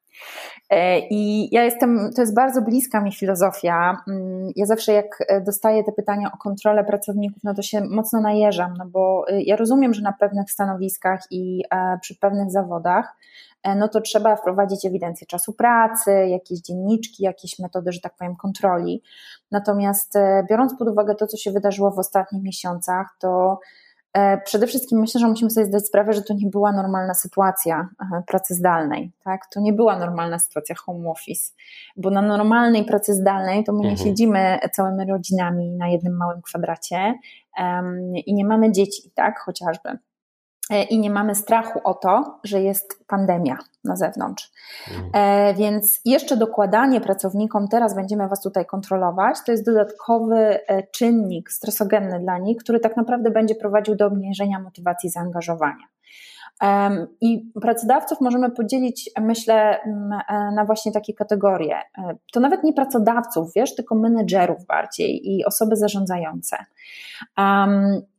E, 0.70 0.98
I 0.98 1.48
ja 1.54 1.64
jestem, 1.64 2.10
to 2.16 2.22
jest 2.22 2.34
bardzo 2.34 2.62
bliska 2.62 3.00
mi 3.00 3.12
filozofia. 3.12 4.02
Mm, 4.08 4.50
ja 4.56 4.66
zawsze 4.66 4.92
jak 4.92 5.24
e, 5.28 5.40
dostaję 5.40 5.84
te 5.84 5.92
pytania 5.92 6.32
o 6.32 6.36
kontrolę 6.36 6.84
pracowników, 6.84 7.44
no 7.44 7.54
to 7.54 7.62
się 7.62 7.80
mocno 7.80 8.20
najeżam, 8.20 8.74
no 8.78 8.86
bo 8.86 9.24
e, 9.28 9.42
ja 9.42 9.56
rozumiem, 9.56 9.94
że 9.94 10.02
na 10.02 10.12
pewnych 10.12 10.50
stanowiskach 10.50 11.20
i 11.30 11.62
przy 12.00 12.14
pewnych 12.18 12.50
zawodach, 12.50 13.16
no 13.74 13.88
to 13.88 14.00
trzeba 14.00 14.36
wprowadzić 14.36 14.84
ewidencję 14.84 15.26
czasu 15.26 15.52
pracy, 15.52 16.10
jakieś 16.28 16.60
dzienniczki, 16.60 17.22
jakieś 17.22 17.58
metody, 17.58 17.92
że 17.92 18.00
tak 18.00 18.16
powiem, 18.16 18.36
kontroli. 18.36 19.02
Natomiast 19.50 20.14
biorąc 20.50 20.78
pod 20.78 20.88
uwagę 20.88 21.14
to, 21.14 21.26
co 21.26 21.36
się 21.36 21.50
wydarzyło 21.52 21.90
w 21.90 21.98
ostatnich 21.98 22.42
miesiącach, 22.42 23.16
to 23.18 23.58
E, 24.16 24.40
przede 24.40 24.66
wszystkim 24.66 25.00
myślę, 25.00 25.20
że 25.20 25.28
musimy 25.28 25.50
sobie 25.50 25.66
zdać 25.66 25.86
sprawę, 25.86 26.12
że 26.12 26.22
to 26.22 26.34
nie 26.34 26.46
była 26.50 26.72
normalna 26.72 27.14
sytuacja 27.14 27.88
e, 28.00 28.22
pracy 28.26 28.54
zdalnej. 28.54 29.12
Tak? 29.24 29.40
To 29.52 29.60
nie 29.60 29.72
była 29.72 29.98
normalna 29.98 30.38
sytuacja 30.38 30.74
home 30.74 31.10
office, 31.10 31.52
bo 31.96 32.10
na 32.10 32.22
normalnej 32.22 32.84
pracy 32.84 33.14
zdalnej 33.14 33.64
to 33.64 33.72
my 33.72 33.80
nie 33.80 33.90
mhm. 33.90 34.08
siedzimy 34.08 34.58
całymi 34.72 35.10
rodzinami 35.10 35.70
na 35.72 35.88
jednym 35.88 36.16
małym 36.16 36.42
kwadracie 36.42 37.14
um, 37.58 38.16
i 38.16 38.34
nie 38.34 38.44
mamy 38.44 38.72
dzieci, 38.72 39.10
tak, 39.14 39.38
chociażby. 39.38 39.98
E, 40.70 40.82
i 40.82 40.98
nie 40.98 41.10
mamy 41.10 41.34
strachu 41.34 41.80
o 41.84 41.94
to, 41.94 42.40
że 42.44 42.62
jest 42.62 43.06
pandemia 43.06 43.58
na 43.84 43.96
zewnątrz. 43.96 44.52
Mhm. 44.88 45.10
E, 45.14 45.54
więc 45.54 46.00
jeszcze 46.04 46.36
dokładanie 46.36 47.00
pracownikom, 47.00 47.68
teraz 47.68 47.94
będziemy 47.94 48.28
Was 48.28 48.42
tutaj 48.42 48.66
kontrolować, 48.66 49.36
to 49.46 49.52
jest 49.52 49.66
dodatkowy 49.66 50.36
e, 50.36 50.82
czynnik 50.82 51.50
stresogenny 51.50 52.20
dla 52.20 52.38
nich, 52.38 52.58
który 52.58 52.80
tak 52.80 52.96
naprawdę 52.96 53.30
będzie 53.30 53.54
prowadził 53.54 53.94
do 53.94 54.06
obniżenia 54.06 54.60
motywacji 54.60 55.10
zaangażowania. 55.10 55.84
I 57.20 57.50
pracodawców 57.62 58.20
możemy 58.20 58.50
podzielić, 58.50 59.10
myślę, 59.20 59.78
na 60.54 60.64
właśnie 60.64 60.92
takie 60.92 61.14
kategorie. 61.14 61.76
To 62.32 62.40
nawet 62.40 62.64
nie 62.64 62.72
pracodawców, 62.72 63.52
wiesz, 63.56 63.74
tylko 63.74 63.94
menedżerów 63.94 64.66
bardziej 64.66 65.30
i 65.30 65.44
osoby 65.44 65.76
zarządzające. 65.76 66.56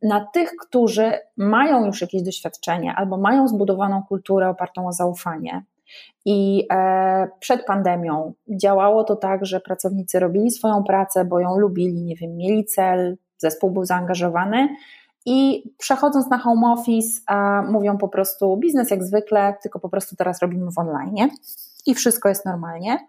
Na 0.04 0.28
tych, 0.34 0.52
którzy 0.56 1.12
mają 1.38 1.86
już 1.86 2.02
jakieś 2.02 2.22
doświadczenie 2.22 2.94
albo 2.96 3.18
mają 3.18 3.48
zbudowaną 3.48 4.04
kulturę 4.04 4.50
opartą 4.50 4.88
o 4.88 4.92
zaufanie, 4.92 5.64
i 6.26 6.68
e, 6.72 7.28
przed 7.40 7.66
pandemią 7.66 8.34
działało 8.50 9.04
to 9.04 9.16
tak, 9.16 9.46
że 9.46 9.60
pracownicy 9.60 10.20
robili 10.20 10.52
swoją 10.52 10.84
pracę, 10.84 11.26
bo 11.26 11.40
ją 11.40 11.58
lubili, 11.58 12.04
nie 12.04 12.16
wiem, 12.16 12.38
mieli 12.38 12.66
cel, 12.66 13.18
zespół 13.38 13.72
był 13.72 13.86
zaangażowany, 13.86 14.70
i 15.30 15.64
przechodząc 15.78 16.30
na 16.30 16.38
home 16.38 16.72
office, 16.72 17.22
mówią 17.70 17.98
po 17.98 18.08
prostu 18.08 18.58
biznes 18.58 18.92
jak 18.92 19.04
zwykle, 19.04 19.56
tylko 19.62 19.80
po 19.80 19.90
prostu 19.90 20.16
teraz 20.16 20.42
robimy 20.42 20.72
w 20.72 20.78
online 20.78 21.30
i 21.86 21.96
wszystko 21.96 22.30
jest 22.30 22.46
normalnie. 22.46 23.08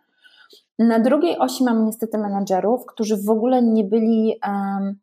Na 0.79 0.99
drugiej 0.99 1.39
osi 1.39 1.65
mamy 1.65 1.85
niestety 1.85 2.19
menedżerów, 2.19 2.87
którzy 2.87 3.17
w 3.17 3.31
ogóle 3.31 3.63
nie 3.63 3.85
byli 3.85 4.35
um, 4.47 4.99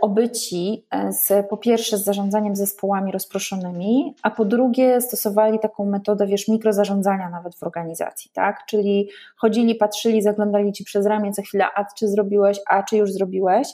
obyci 0.00 0.86
e, 0.90 1.12
z, 1.12 1.48
po 1.48 1.56
pierwsze 1.56 1.98
z 1.98 2.04
zarządzaniem 2.04 2.56
zespołami 2.56 3.12
rozproszonymi, 3.12 4.14
a 4.22 4.30
po 4.30 4.44
drugie 4.44 5.00
stosowali 5.00 5.58
taką 5.58 5.84
metodę, 5.84 6.26
wiesz, 6.26 6.48
mikrozarządzania 6.48 7.30
nawet 7.30 7.54
w 7.54 7.62
organizacji, 7.62 8.30
tak? 8.34 8.66
Czyli 8.66 9.08
chodzili, 9.36 9.74
patrzyli, 9.74 10.22
zaglądali 10.22 10.72
ci 10.72 10.84
przez 10.84 11.06
ramię 11.06 11.32
co 11.32 11.42
chwilę, 11.42 11.64
a 11.74 11.84
czy 11.84 12.08
zrobiłeś, 12.08 12.58
a 12.66 12.82
czy 12.82 12.96
już 12.96 13.12
zrobiłeś, 13.12 13.68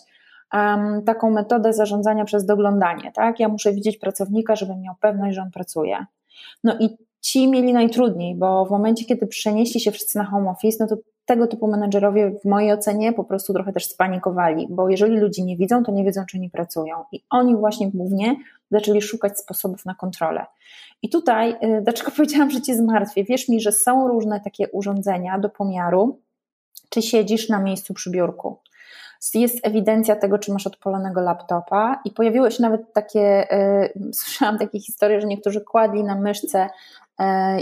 taką 1.07 1.31
metodę 1.31 1.73
zarządzania 1.73 2.25
przez 2.25 2.47
doglądanie. 2.47 3.13
Tak? 3.15 3.41
Ja 3.41 3.49
muszę 3.49 3.73
widzieć 3.73 3.99
pracownika, 3.99 4.57
żebym 4.57 4.81
miał 4.81 4.95
pewność, 5.01 5.37
że 5.37 5.43
on 5.43 5.51
pracuje. 5.51 6.07
No 6.65 6.77
i 6.81 6.97
ci 7.21 7.49
mieli 7.49 7.73
najtrudniej, 7.73 8.35
bo 8.35 8.65
w 8.65 8.71
momencie, 8.71 9.05
kiedy 9.05 9.27
przenieśli 9.27 9.81
się 9.81 9.91
wszyscy 9.91 10.19
na 10.19 10.25
home 10.25 10.51
office, 10.51 10.77
no 10.81 10.87
to 10.87 10.97
tego 11.25 11.47
typu 11.47 11.69
menedżerowie 11.69 12.31
w 12.31 12.45
mojej 12.45 12.73
ocenie 12.73 13.13
po 13.13 13.25
prostu 13.25 13.53
trochę 13.53 13.73
też 13.73 13.87
spanikowali, 13.87 14.67
bo 14.71 14.89
jeżeli 14.89 15.19
ludzie 15.19 15.45
nie 15.45 15.57
widzą, 15.57 15.85
to 15.85 15.93
nie 15.93 16.05
wiedzą, 16.05 16.25
czy 16.27 16.39
oni 16.39 16.51
pracują. 16.51 16.97
I 17.13 17.25
oni 17.31 17.57
właśnie 17.57 17.91
głównie 17.91 18.37
zaczęli 18.71 19.03
szukać 19.03 19.39
sposobów 19.39 19.85
na 19.85 19.95
kontrolę. 19.95 20.47
I 21.03 21.09
tutaj, 21.09 21.51
y, 21.51 21.83
dlaczego 21.83 22.11
powiedziałam, 22.17 22.51
że 22.51 22.63
cię 22.63 22.77
zmartwię? 22.77 23.25
Wierz 23.25 23.49
mi, 23.49 23.61
że 23.61 23.73
są 23.73 24.09
różne 24.09 24.41
takie 24.41 24.69
urządzenia 24.69 25.39
do 25.39 25.49
pomiaru, 25.49 26.21
czy 26.89 27.03
siedzisz 27.03 27.49
na 27.49 27.59
miejscu 27.59 27.95
przy 27.95 28.11
biurku 28.11 28.59
jest 29.35 29.67
ewidencja 29.67 30.17
tego, 30.17 30.39
czy 30.39 30.53
masz 30.53 30.67
odpalonego 30.67 31.21
laptopa 31.21 32.01
i 32.05 32.11
pojawiły 32.11 32.51
się 32.51 32.63
nawet 32.63 32.93
takie, 32.93 33.47
yy, 33.95 34.13
słyszałam 34.13 34.59
takie 34.59 34.81
historie, 34.81 35.21
że 35.21 35.27
niektórzy 35.27 35.61
kładli 35.61 36.05
na 36.05 36.15
myszce 36.15 36.69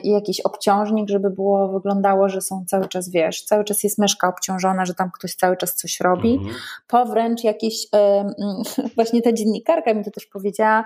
i 0.03 0.09
y, 0.09 0.13
jakiś 0.13 0.41
obciążnik, 0.41 1.09
żeby 1.09 1.31
było, 1.31 1.69
wyglądało, 1.69 2.29
że 2.29 2.41
są 2.41 2.65
cały 2.67 2.89
czas, 2.89 3.11
wiesz, 3.11 3.43
cały 3.43 3.65
czas 3.65 3.85
jest 3.85 3.99
myszka 3.99 4.29
obciążona, 4.29 4.87
że 4.87 4.95
tam 4.95 5.11
ktoś 5.11 5.35
cały 5.35 5.57
czas 5.57 5.75
coś 5.75 6.01
robi, 6.01 6.39
-hmm. 6.39 6.55
po 6.89 7.07
wręcz 7.07 7.45
jakieś, 7.45 7.85
yy, 7.93 8.89
właśnie 8.97 9.23
ta 9.23 9.33
dziennikarka 9.33 9.95
mi 9.95 10.05
to 10.05 10.11
też 10.11 10.27
powiedziała, 10.27 10.85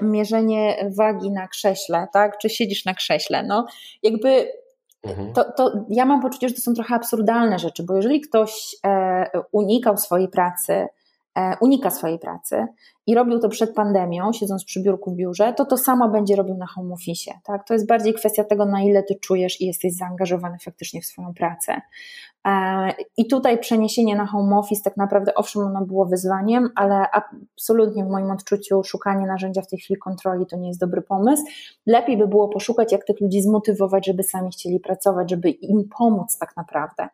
mierzenie 0.00 0.90
wagi 0.96 1.30
na 1.30 1.48
krześle, 1.48 2.08
tak, 2.12 2.38
czy 2.38 2.50
siedzisz 2.50 2.84
na 2.84 2.94
krześle, 2.94 3.42
no 3.42 3.66
jakby 4.02 4.28
Mhm. 4.28 4.48
To, 5.34 5.44
to 5.56 5.84
ja 5.88 6.04
mam 6.04 6.22
poczucie, 6.22 6.48
że 6.48 6.54
to 6.54 6.60
są 6.60 6.74
trochę 6.74 6.94
absurdalne 6.94 7.58
rzeczy, 7.58 7.82
bo 7.82 7.96
jeżeli 7.96 8.20
ktoś 8.20 8.76
e, 8.86 9.30
unikał 9.52 9.96
swojej 9.96 10.28
pracy, 10.28 10.86
e, 11.38 11.56
unika 11.60 11.90
swojej 11.90 12.18
pracy 12.18 12.66
i 13.06 13.14
robił 13.14 13.38
to 13.38 13.48
przed 13.48 13.74
pandemią, 13.74 14.32
siedząc 14.32 14.64
przy 14.64 14.82
biurku 14.82 15.10
w 15.10 15.16
biurze, 15.16 15.52
to 15.52 15.64
to 15.64 15.76
samo 15.76 16.08
będzie 16.08 16.36
robił 16.36 16.54
na 16.56 16.66
home 16.66 16.94
office. 16.94 17.30
Tak? 17.44 17.66
To 17.66 17.74
jest 17.74 17.86
bardziej 17.86 18.14
kwestia 18.14 18.44
tego, 18.44 18.66
na 18.66 18.82
ile 18.82 19.02
ty 19.02 19.14
czujesz 19.14 19.60
i 19.60 19.66
jesteś 19.66 19.96
zaangażowany 19.96 20.58
faktycznie 20.64 21.00
w 21.00 21.06
swoją 21.06 21.34
pracę. 21.34 21.80
E, 22.46 22.92
I 23.16 23.26
tutaj 23.26 23.58
przeniesienie 23.58 24.16
na 24.16 24.26
home 24.26 24.58
office 24.58 24.82
tak 24.84 24.96
naprawdę, 24.96 25.34
owszem, 25.34 25.62
ono 25.62 25.84
było 25.84 26.06
wyzwaniem, 26.06 26.70
ale 26.76 27.06
absolutnie 27.10 28.04
w 28.04 28.08
moim 28.08 28.30
odczuciu 28.30 28.84
szukanie 28.84 29.26
narzędzia 29.26 29.62
w 29.62 29.66
tej 29.66 29.78
chwili 29.78 29.98
kontroli 30.00 30.46
to 30.46 30.56
nie 30.56 30.68
jest 30.68 30.80
dobry 30.80 31.02
pomysł. 31.02 31.42
Lepiej 31.86 32.16
by 32.18 32.28
było 32.28 32.48
poszukać, 32.48 32.92
jak 32.92 33.04
tych 33.04 33.20
ludzi 33.20 33.42
zmotywować, 33.42 34.06
żeby 34.06 34.22
sami 34.22 34.50
chcieli 34.50 34.80
pracować, 34.80 35.30
żeby 35.30 35.50
im 35.50 35.88
pomóc 35.98 36.38
tak 36.38 36.56
naprawdę. 36.56 37.08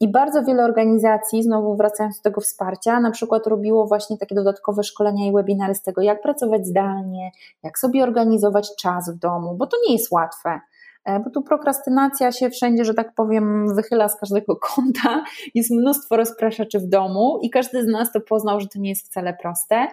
I 0.00 0.10
bardzo 0.10 0.42
wiele 0.42 0.64
organizacji, 0.64 1.42
znowu 1.42 1.76
wracając 1.76 2.16
do 2.16 2.22
tego 2.22 2.40
wsparcia, 2.40 3.00
na 3.00 3.10
przykład 3.10 3.46
robiło 3.46 3.86
właśnie 3.86 4.18
takie 4.18 4.34
dodatkowe 4.34 4.82
szkolenia 4.82 5.26
i 5.26 5.32
webinary 5.32 5.74
z 5.74 5.82
tego, 5.82 6.02
jak 6.02 6.22
pracować 6.22 6.66
zdalnie, 6.66 7.30
jak 7.62 7.78
sobie 7.78 8.02
organizować 8.02 8.76
czas 8.76 9.10
w 9.10 9.18
domu, 9.18 9.54
bo 9.54 9.66
to 9.66 9.76
nie 9.88 9.92
jest 9.92 10.12
łatwe. 10.12 10.60
E, 11.06 11.20
bo 11.20 11.30
tu 11.30 11.42
prokrastynacja 11.42 12.32
się 12.32 12.50
wszędzie, 12.50 12.84
że 12.84 12.94
tak 12.94 13.14
powiem, 13.14 13.74
wychyla 13.74 14.08
z 14.08 14.20
każdego 14.20 14.56
kąta. 14.74 15.24
Jest 15.54 15.70
mnóstwo 15.70 16.16
rozpraszaczy 16.16 16.78
w 16.78 16.86
domu 16.88 17.38
i 17.42 17.50
każdy 17.50 17.82
z 17.82 17.86
nas 17.86 18.12
to 18.12 18.20
poznał, 18.20 18.60
że 18.60 18.66
to 18.66 18.78
nie 18.78 18.90
jest 18.90 19.06
wcale 19.06 19.36
proste. 19.42 19.88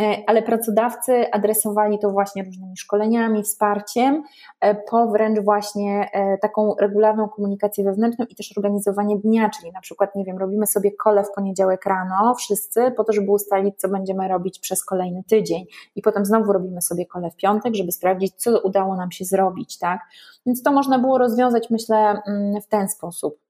E, 0.00 0.22
ale 0.26 0.42
pracodawcy 0.42 1.30
adresowali 1.32 1.98
to 1.98 2.10
właśnie 2.10 2.44
różnymi 2.44 2.76
szkoleniami, 2.76 3.42
wsparciem, 3.42 4.22
e, 4.60 4.74
po 4.74 5.06
wręcz 5.06 5.40
właśnie 5.40 6.10
e, 6.12 6.38
taką 6.38 6.74
regularną 6.80 7.28
komunikację 7.28 7.84
wewnętrzną 7.84 8.24
i 8.24 8.34
też 8.34 8.58
organizowanie 8.58 9.18
dnia, 9.18 9.50
czyli 9.50 9.72
na 9.72 9.80
przykład, 9.80 10.14
nie 10.14 10.24
wiem, 10.24 10.38
robimy 10.38 10.66
sobie 10.66 10.92
kole 10.92 11.24
w 11.24 11.32
poniedziałek 11.34 11.86
rano, 11.86 12.34
wszyscy, 12.34 12.90
po 12.90 13.04
to, 13.04 13.12
żeby 13.12 13.30
ustalić, 13.30 13.74
co 13.78 13.88
będziemy 13.88 14.28
robić 14.28 14.58
przez 14.58 14.84
kolejny 14.84 15.22
tydzień 15.24 15.64
i 15.94 16.02
potem 16.02 16.24
znowu 16.24 16.52
robimy 16.52 16.82
sobie 16.82 17.06
kole 17.06 17.30
w 17.30 17.36
piątek, 17.36 17.74
żeby 17.74 17.92
sprawdzić, 17.92 18.34
co 18.36 18.60
udało 18.60 18.96
nam 18.96 19.10
się 19.10 19.24
zrobić, 19.24 19.78
tak? 19.78 20.00
Więc 20.46 20.62
to 20.62 20.72
można 20.72 20.98
było 20.98 21.18
rozwiązać, 21.18 21.70
myślę, 21.70 22.22
mm, 22.26 22.60
w 22.60 22.66
ten 22.66 22.88
sposób. 22.88 23.45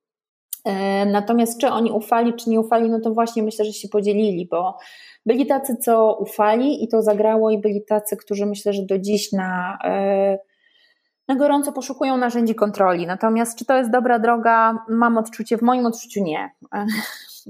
Natomiast 1.06 1.60
czy 1.60 1.68
oni 1.68 1.90
ufali, 1.90 2.34
czy 2.34 2.50
nie 2.50 2.60
ufali, 2.60 2.90
no 2.90 3.00
to 3.00 3.10
właśnie 3.10 3.42
myślę, 3.42 3.64
że 3.64 3.72
się 3.72 3.88
podzielili, 3.88 4.48
bo 4.50 4.78
byli 5.26 5.46
tacy, 5.46 5.76
co 5.76 6.16
ufali 6.20 6.84
i 6.84 6.88
to 6.88 7.02
zagrało, 7.02 7.50
i 7.50 7.58
byli 7.58 7.84
tacy, 7.84 8.16
którzy 8.16 8.46
myślę, 8.46 8.72
że 8.72 8.82
do 8.82 8.98
dziś 8.98 9.32
na, 9.32 9.78
e, 9.84 10.38
na 11.28 11.36
gorąco 11.36 11.72
poszukują 11.72 12.16
narzędzi 12.16 12.54
kontroli. 12.54 13.06
Natomiast 13.06 13.58
czy 13.58 13.64
to 13.64 13.76
jest 13.76 13.90
dobra 13.90 14.18
droga, 14.18 14.78
mam 14.88 15.18
odczucie, 15.18 15.58
w 15.58 15.62
moim 15.62 15.86
odczuciu 15.86 16.24
nie. 16.24 16.50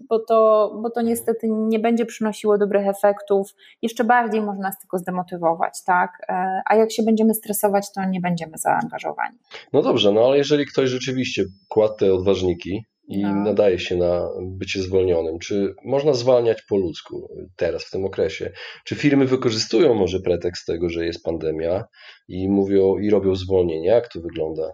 Bo 0.08 0.18
to, 0.18 0.72
bo 0.82 0.90
to 0.90 1.02
niestety 1.02 1.48
nie 1.48 1.78
będzie 1.78 2.06
przynosiło 2.06 2.58
dobrych 2.58 2.86
efektów, 2.86 3.50
jeszcze 3.82 4.04
bardziej 4.04 4.42
można 4.42 4.62
nas 4.62 4.78
tylko 4.80 4.98
zdemotywować, 4.98 5.84
tak? 5.84 6.10
E, 6.28 6.62
a 6.66 6.76
jak 6.76 6.92
się 6.92 7.02
będziemy 7.02 7.34
stresować, 7.34 7.92
to 7.92 8.04
nie 8.04 8.20
będziemy 8.20 8.58
zaangażowani. 8.58 9.38
No 9.72 9.82
dobrze, 9.82 10.12
no 10.12 10.24
ale 10.24 10.38
jeżeli 10.38 10.66
ktoś 10.66 10.90
rzeczywiście 10.90 11.44
kładł 11.68 11.94
te 11.94 12.14
odważniki, 12.14 12.84
i 13.08 13.22
no. 13.22 13.34
nadaje 13.34 13.78
się 13.78 13.96
na 13.96 14.28
bycie 14.42 14.82
zwolnionym. 14.82 15.38
Czy 15.38 15.74
można 15.84 16.12
zwalniać 16.12 16.62
po 16.62 16.76
ludzku 16.76 17.28
teraz, 17.56 17.84
w 17.84 17.90
tym 17.90 18.04
okresie? 18.04 18.50
Czy 18.84 18.94
firmy 18.94 19.26
wykorzystują 19.26 19.94
może 19.94 20.20
pretekst 20.20 20.66
tego, 20.66 20.88
że 20.88 21.06
jest 21.06 21.24
pandemia 21.24 21.84
i 22.28 22.48
mówią 22.48 22.98
i 22.98 23.10
robią 23.10 23.34
zwolnienia? 23.34 23.94
Jak 23.94 24.08
to 24.08 24.20
wygląda? 24.20 24.72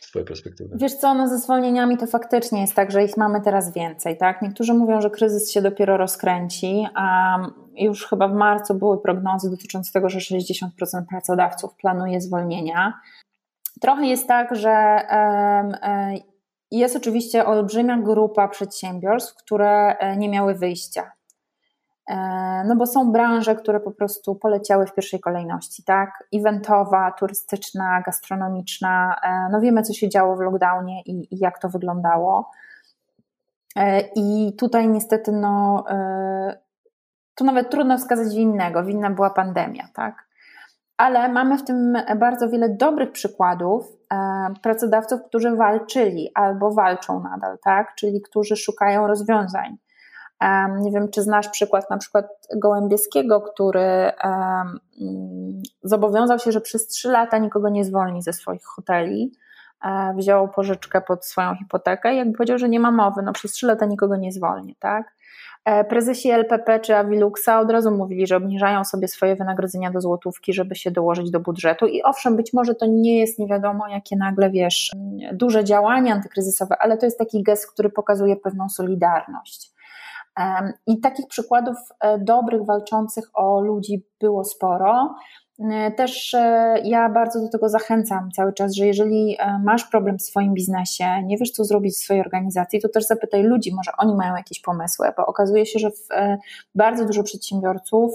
Z 0.00 0.08
Twojej 0.08 0.26
perspektywy. 0.26 0.76
Wiesz 0.80 0.94
co, 0.94 1.14
no 1.14 1.28
ze 1.28 1.38
zwolnieniami 1.38 1.96
to 1.96 2.06
faktycznie 2.06 2.60
jest 2.60 2.74
tak, 2.74 2.90
że 2.90 3.04
ich 3.04 3.16
mamy 3.16 3.40
teraz 3.40 3.74
więcej, 3.74 4.18
tak? 4.18 4.42
Niektórzy 4.42 4.74
mówią, 4.74 5.00
że 5.00 5.10
kryzys 5.10 5.52
się 5.52 5.62
dopiero 5.62 5.96
rozkręci, 5.96 6.86
a 6.94 7.36
już 7.74 8.06
chyba 8.06 8.28
w 8.28 8.34
marcu 8.34 8.74
były 8.74 9.00
prognozy 9.00 9.50
dotyczące 9.50 9.92
tego, 9.92 10.08
że 10.08 10.18
60% 10.18 10.66
pracodawców 11.10 11.74
planuje 11.74 12.20
zwolnienia. 12.20 12.92
Trochę 13.80 14.06
jest 14.06 14.28
tak, 14.28 14.56
że 14.56 15.00
jest 16.70 16.96
oczywiście 16.96 17.46
olbrzymia 17.46 17.96
grupa 17.96 18.48
przedsiębiorstw, 18.48 19.34
które 19.34 19.96
e, 19.98 20.16
nie 20.16 20.28
miały 20.28 20.54
wyjścia. 20.54 21.12
E, 22.10 22.16
no 22.66 22.76
bo 22.76 22.86
są 22.86 23.12
branże, 23.12 23.56
które 23.56 23.80
po 23.80 23.90
prostu 23.90 24.34
poleciały 24.34 24.86
w 24.86 24.94
pierwszej 24.94 25.20
kolejności, 25.20 25.84
tak? 25.84 26.24
Eventowa, 26.34 27.12
turystyczna, 27.18 28.02
gastronomiczna. 28.02 29.16
E, 29.22 29.48
no 29.52 29.60
wiemy, 29.60 29.82
co 29.82 29.92
się 29.92 30.08
działo 30.08 30.36
w 30.36 30.40
lockdownie 30.40 31.02
i, 31.02 31.34
i 31.34 31.38
jak 31.38 31.58
to 31.58 31.68
wyglądało. 31.68 32.50
I 34.16 34.56
tutaj 34.58 34.88
niestety, 34.88 35.32
no, 35.32 35.84
to 37.34 37.44
nawet 37.44 37.70
trudno 37.70 37.98
wskazać 37.98 38.34
winnego. 38.34 38.84
Winna 38.84 39.10
była 39.10 39.30
pandemia, 39.30 39.88
tak? 39.94 40.25
Ale 40.96 41.28
mamy 41.28 41.58
w 41.58 41.64
tym 41.64 41.96
bardzo 42.16 42.48
wiele 42.48 42.68
dobrych 42.68 43.12
przykładów 43.12 43.86
e, 44.12 44.16
pracodawców, 44.62 45.20
którzy 45.28 45.56
walczyli 45.56 46.30
albo 46.34 46.70
walczą 46.70 47.20
nadal, 47.20 47.58
tak? 47.64 47.94
czyli 47.94 48.22
którzy 48.22 48.56
szukają 48.56 49.06
rozwiązań. 49.06 49.76
E, 50.40 50.68
nie 50.80 50.90
wiem, 50.90 51.08
czy 51.10 51.22
znasz 51.22 51.48
przykład 51.48 51.90
na 51.90 51.98
przykład 51.98 52.26
Gołębieskiego, 52.56 53.40
który 53.40 53.80
e, 53.80 54.12
mm, 55.00 55.62
zobowiązał 55.82 56.38
się, 56.38 56.52
że 56.52 56.60
przez 56.60 56.86
trzy 56.86 57.08
lata 57.08 57.38
nikogo 57.38 57.68
nie 57.68 57.84
zwolni 57.84 58.22
ze 58.22 58.32
swoich 58.32 58.64
hoteli. 58.64 59.32
Wziął 60.16 60.48
pożyczkę 60.48 61.00
pod 61.00 61.26
swoją 61.26 61.54
hipotekę 61.54 62.14
i 62.14 62.16
jakby 62.16 62.36
powiedział, 62.36 62.58
że 62.58 62.68
nie 62.68 62.80
ma 62.80 62.90
mowy, 62.90 63.22
no 63.22 63.32
przez 63.32 63.52
trzy 63.52 63.66
lata 63.66 63.86
nikogo 63.86 64.16
nie 64.16 64.32
zwolni, 64.32 64.76
tak? 64.78 65.15
E, 65.64 65.84
prezesi 65.84 66.30
LPP 66.30 66.80
czy 66.80 66.96
Aviluxa 66.96 67.60
od 67.60 67.70
razu 67.70 67.90
mówili, 67.90 68.26
że 68.26 68.36
obniżają 68.36 68.84
sobie 68.84 69.08
swoje 69.08 69.36
wynagrodzenia 69.36 69.90
do 69.90 70.00
złotówki, 70.00 70.52
żeby 70.52 70.74
się 70.74 70.90
dołożyć 70.90 71.30
do 71.30 71.40
budżetu. 71.40 71.86
I 71.86 72.02
owszem, 72.02 72.36
być 72.36 72.52
może 72.52 72.74
to 72.74 72.86
nie 72.86 73.18
jest 73.18 73.38
nie 73.38 73.46
wiadomo, 73.46 73.88
jakie 73.88 74.16
nagle 74.16 74.50
wiesz, 74.50 74.90
duże 75.32 75.64
działania 75.64 76.14
antykryzysowe, 76.14 76.76
ale 76.80 76.98
to 76.98 77.06
jest 77.06 77.18
taki 77.18 77.42
gest, 77.42 77.72
który 77.72 77.90
pokazuje 77.90 78.36
pewną 78.36 78.68
solidarność. 78.68 79.76
I 80.86 81.00
takich 81.00 81.26
przykładów 81.26 81.76
e, 82.00 82.18
dobrych, 82.18 82.64
walczących 82.64 83.24
o 83.34 83.60
ludzi 83.60 84.06
było 84.20 84.44
sporo. 84.44 85.14
E, 85.60 85.90
też 85.90 86.34
e, 86.34 86.74
ja 86.84 87.08
bardzo 87.08 87.40
do 87.40 87.48
tego 87.48 87.68
zachęcam 87.68 88.30
cały 88.30 88.52
czas, 88.52 88.74
że 88.74 88.86
jeżeli 88.86 89.36
e, 89.38 89.60
masz 89.64 89.84
problem 89.84 90.18
w 90.18 90.22
swoim 90.22 90.54
biznesie, 90.54 91.22
nie 91.24 91.36
wiesz 91.38 91.50
co 91.50 91.64
zrobić 91.64 91.94
w 91.94 91.98
swojej 91.98 92.22
organizacji, 92.22 92.80
to 92.80 92.88
też 92.88 93.06
zapytaj 93.06 93.42
ludzi, 93.42 93.74
może 93.74 93.90
oni 93.98 94.14
mają 94.14 94.36
jakieś 94.36 94.60
pomysły, 94.60 95.08
bo 95.16 95.26
okazuje 95.26 95.66
się, 95.66 95.78
że 95.78 95.90
bardzo 96.74 97.04
dużo 97.04 97.22
przedsiębiorców, 97.22 98.12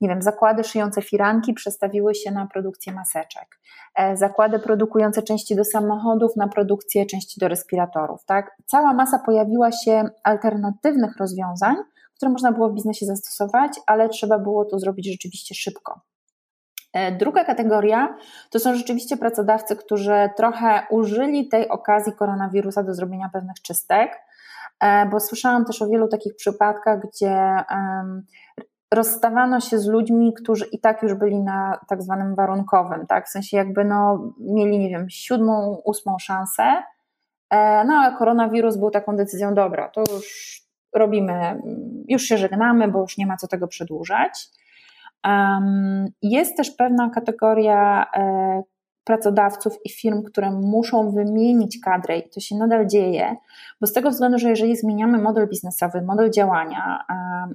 nie 0.00 0.08
wiem, 0.08 0.22
zakłady 0.22 0.64
szyjące 0.64 1.02
firanki 1.02 1.54
przestawiły 1.54 2.14
się 2.14 2.30
na 2.30 2.46
produkcję 2.46 2.92
maseczek, 2.92 3.60
zakłady 4.14 4.58
produkujące 4.58 5.22
części 5.22 5.56
do 5.56 5.64
samochodów 5.64 6.36
na 6.36 6.48
produkcję 6.48 7.06
części 7.06 7.40
do 7.40 7.48
respiratorów, 7.48 8.24
tak? 8.24 8.56
Cała 8.66 8.92
masa 8.92 9.18
pojawiła 9.18 9.72
się 9.72 10.04
alternatywnych 10.22 11.16
rozwiązań, 11.16 11.76
które 12.16 12.32
można 12.32 12.52
było 12.52 12.68
w 12.70 12.74
biznesie 12.74 13.06
zastosować, 13.06 13.72
ale 13.86 14.08
trzeba 14.08 14.38
było 14.38 14.64
to 14.64 14.78
zrobić 14.78 15.06
rzeczywiście 15.06 15.54
szybko. 15.54 16.00
E, 16.92 17.12
druga 17.12 17.44
kategoria 17.44 18.16
to 18.50 18.58
są 18.58 18.74
rzeczywiście 18.74 19.16
pracodawcy, 19.16 19.76
którzy 19.76 20.30
trochę 20.36 20.86
użyli 20.90 21.48
tej 21.48 21.68
okazji 21.68 22.12
koronawirusa 22.12 22.82
do 22.82 22.94
zrobienia 22.94 23.30
pewnych 23.32 23.62
czystek, 23.62 24.20
e, 24.80 25.06
bo 25.06 25.20
słyszałam 25.20 25.64
też 25.64 25.82
o 25.82 25.88
wielu 25.88 26.08
takich 26.08 26.36
przypadkach, 26.36 27.00
gdzie 27.00 27.64
rozstawano 28.94 29.60
się 29.60 29.78
z 29.78 29.86
ludźmi, 29.86 30.34
którzy 30.34 30.64
i 30.72 30.80
tak 30.80 31.02
już 31.02 31.14
byli 31.14 31.40
na 31.40 31.80
tak 31.88 32.02
zwanym 32.02 32.34
warunkowym, 32.34 33.06
tak? 33.06 33.26
W 33.26 33.30
sensie 33.30 33.56
jakby 33.56 33.84
no, 33.84 34.32
mieli, 34.40 34.78
nie 34.78 34.88
wiem, 34.88 35.06
siódmą, 35.10 35.82
ósmą 35.84 36.18
szansę, 36.18 36.82
e, 37.50 37.84
no 37.84 37.94
a 37.94 38.10
koronawirus 38.10 38.76
był 38.76 38.90
taką 38.90 39.16
decyzją, 39.16 39.54
dobra, 39.54 39.88
to 39.88 40.00
już 40.12 40.58
robimy, 40.94 41.62
już 42.08 42.22
się 42.22 42.38
żegnamy, 42.38 42.88
bo 42.88 43.00
już 43.00 43.18
nie 43.18 43.26
ma 43.26 43.36
co 43.36 43.48
tego 43.48 43.68
przedłużać. 43.68 44.48
Jest 46.22 46.56
też 46.56 46.70
pewna 46.70 47.10
kategoria 47.10 48.06
e, 48.16 48.62
pracodawców 49.08 49.78
i 49.84 49.90
firm, 49.90 50.22
które 50.22 50.50
muszą 50.50 51.10
wymienić 51.10 51.78
kadrę 51.84 52.18
i 52.18 52.30
to 52.30 52.40
się 52.40 52.56
nadal 52.56 52.86
dzieje, 52.86 53.36
bo 53.80 53.86
z 53.86 53.92
tego 53.92 54.10
względu, 54.10 54.38
że 54.38 54.48
jeżeli 54.48 54.76
zmieniamy 54.76 55.18
model 55.18 55.48
biznesowy, 55.48 56.02
model 56.02 56.30
działania, 56.30 57.04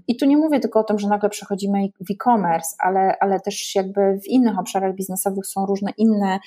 i 0.08 0.18
tu 0.18 0.26
nie 0.26 0.38
mówię 0.38 0.60
tylko 0.60 0.80
o 0.80 0.84
tym, 0.84 1.00
że 1.00 1.08
nagle 1.08 1.30
przechodzimy 1.30 1.88
w 2.00 2.12
e-commerce, 2.12 2.76
ale, 2.80 3.18
ale 3.20 3.39
też 3.39 3.76
jakby 3.76 4.20
w 4.24 4.28
innych 4.28 4.60
obszarach 4.60 4.96
biznesowych 4.96 5.46
są 5.48 5.66
różne 5.66 5.92
inne 5.98 6.39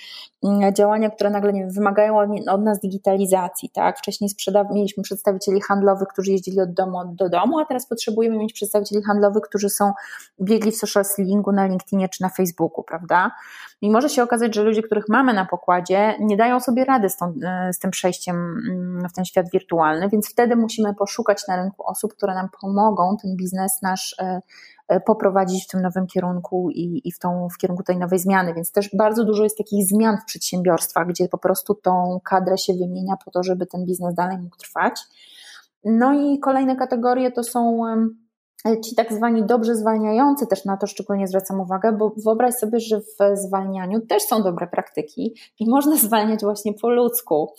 mm, 0.44 0.74
działania, 0.74 1.10
które 1.10 1.30
nagle 1.30 1.52
nie 1.52 1.60
wiem, 1.60 1.70
wymagają 1.70 2.18
od 2.50 2.62
nas 2.62 2.80
digitalizacji, 2.80 3.70
tak? 3.70 3.98
Wcześniej 3.98 4.30
mieliśmy 4.74 5.02
przedstawicieli 5.02 5.60
handlowych, 5.60 6.08
którzy 6.08 6.30
jeździli 6.30 6.60
od 6.60 6.72
domu 6.72 6.98
do 7.14 7.28
domu, 7.28 7.58
a 7.58 7.64
teraz 7.64 7.88
potrzebujemy 7.88 8.38
mieć 8.38 8.52
przedstawicieli 8.52 9.02
handlowych, 9.02 9.42
którzy 9.42 9.70
są 9.70 9.92
biegli 10.40 10.72
w 10.72 10.76
social 10.76 11.04
sellingu 11.04 11.52
na 11.52 11.66
LinkedInie 11.66 12.08
czy 12.08 12.22
na 12.22 12.28
Facebooku, 12.28 12.84
prawda? 12.84 13.30
I 13.80 13.90
może 13.90 14.08
się 14.08 14.22
okazać, 14.22 14.54
że 14.54 14.62
ludzie, 14.62 14.82
których 14.82 15.04
mamy 15.08 15.34
na 15.34 15.44
pokładzie, 15.44 16.14
nie 16.20 16.36
dają 16.36 16.60
sobie 16.60 16.84
rady 16.84 17.08
z, 17.08 17.16
tą, 17.16 17.34
e, 17.44 17.72
z 17.72 17.78
tym 17.78 17.90
przejściem 17.90 18.36
mm, 18.36 19.08
w 19.08 19.12
ten 19.12 19.24
świat 19.24 19.46
wirtualny, 19.52 20.08
więc 20.08 20.30
wtedy 20.30 20.56
musimy 20.56 20.94
poszukać 20.94 21.48
na 21.48 21.56
rynku 21.56 21.86
osób, 21.86 22.14
które 22.14 22.34
nam 22.34 22.48
pomogą 22.60 23.16
ten 23.22 23.36
biznes 23.36 23.82
nasz 23.82 24.16
e, 24.18 24.40
poprowadzić 25.00 25.64
w 25.64 25.68
tym 25.68 25.82
nowym 25.82 26.06
kierunku 26.06 26.70
i, 26.70 27.00
i 27.04 27.12
w, 27.12 27.18
tą, 27.18 27.48
w 27.54 27.58
kierunku 27.58 27.82
tej 27.82 27.98
nowej 27.98 28.18
zmiany. 28.18 28.54
Więc 28.54 28.72
też 28.72 28.90
bardzo 28.96 29.24
dużo 29.24 29.44
jest 29.44 29.58
takich 29.58 29.86
zmian 29.86 30.18
w 30.18 30.24
przedsiębiorstwach, 30.24 31.06
gdzie 31.06 31.28
po 31.28 31.38
prostu 31.38 31.74
tą 31.74 32.20
kadrę 32.24 32.58
się 32.58 32.74
wymienia 32.74 33.14
po 33.24 33.30
to, 33.30 33.42
żeby 33.42 33.66
ten 33.66 33.84
biznes 33.84 34.14
dalej 34.14 34.38
mógł 34.38 34.56
trwać. 34.56 35.00
No 35.84 36.14
i 36.14 36.38
kolejne 36.38 36.76
kategorie 36.76 37.32
to 37.32 37.42
są 37.42 37.80
ci 38.84 38.94
tak 38.94 39.12
zwani 39.12 39.42
dobrze 39.42 39.76
zwalniający, 39.76 40.46
też 40.46 40.64
na 40.64 40.76
to 40.76 40.86
szczególnie 40.86 41.28
zwracam 41.28 41.60
uwagę, 41.60 41.92
bo 41.92 42.12
wyobraź 42.24 42.54
sobie, 42.54 42.80
że 42.80 43.00
w 43.00 43.36
zwalnianiu 43.36 44.00
też 44.00 44.22
są 44.22 44.42
dobre 44.42 44.66
praktyki 44.66 45.34
i 45.58 45.70
można 45.70 45.96
zwalniać 46.06 46.40
właśnie 46.40 46.72
po 46.74 46.90
ludzku. 46.90 47.54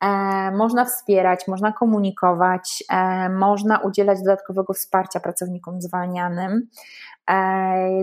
E, 0.00 0.08
można 0.50 0.84
wspierać, 0.84 1.48
można 1.48 1.72
komunikować, 1.72 2.84
e, 2.90 3.28
można 3.28 3.78
udzielać 3.78 4.18
dodatkowego 4.18 4.72
wsparcia 4.72 5.20
pracownikom 5.20 5.80
zwalnianym. 5.80 6.68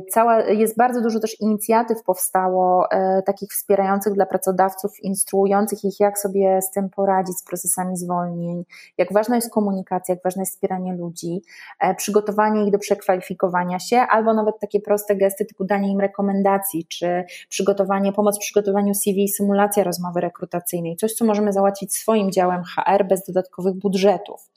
Cała, 0.10 0.42
jest 0.42 0.78
bardzo 0.78 1.02
dużo 1.02 1.20
też 1.20 1.42
inicjatyw 1.42 2.04
powstało, 2.04 2.92
e, 2.92 3.22
takich 3.22 3.50
wspierających 3.50 4.14
dla 4.14 4.26
pracodawców, 4.26 5.04
instruujących 5.04 5.84
ich, 5.84 6.00
jak 6.00 6.20
sobie 6.20 6.62
z 6.62 6.72
tym 6.72 6.90
poradzić, 6.90 7.38
z 7.38 7.44
procesami 7.44 7.98
zwolnień, 7.98 8.64
jak 8.98 9.14
ważna 9.14 9.36
jest 9.36 9.54
komunikacja, 9.54 10.16
jak 10.16 10.24
ważne 10.24 10.42
jest 10.42 10.54
wspieranie 10.54 10.94
ludzi, 10.94 11.42
e, 11.80 11.96
przygotowanie 11.96 12.66
ich 12.66 12.72
do 12.72 12.80
przekwalifikowania 12.80 13.80
się, 13.80 13.98
albo 13.98 14.34
nawet 14.34 14.60
takie 14.60 14.80
proste 14.80 15.16
gesty 15.16 15.46
typu 15.46 15.64
danie 15.64 15.92
im 15.92 16.00
rekomendacji, 16.00 16.86
czy 16.86 17.24
przygotowanie, 17.50 18.14
pomoc 18.14 18.36
w 18.36 18.40
przygotowaniu 18.40 18.94
CV 18.94 19.24
i 19.24 19.30
symulacja 19.30 19.84
rozmowy 19.84 20.22
rekrutacyjnej, 20.22 20.96
coś, 20.96 21.14
co 21.14 21.26
możemy 21.26 21.54
załatwić 21.54 21.96
swoim 21.96 22.32
działem 22.32 22.64
HR 22.64 23.06
bez 23.08 23.26
dodatkowych 23.26 23.74
budżetów. 23.74 24.50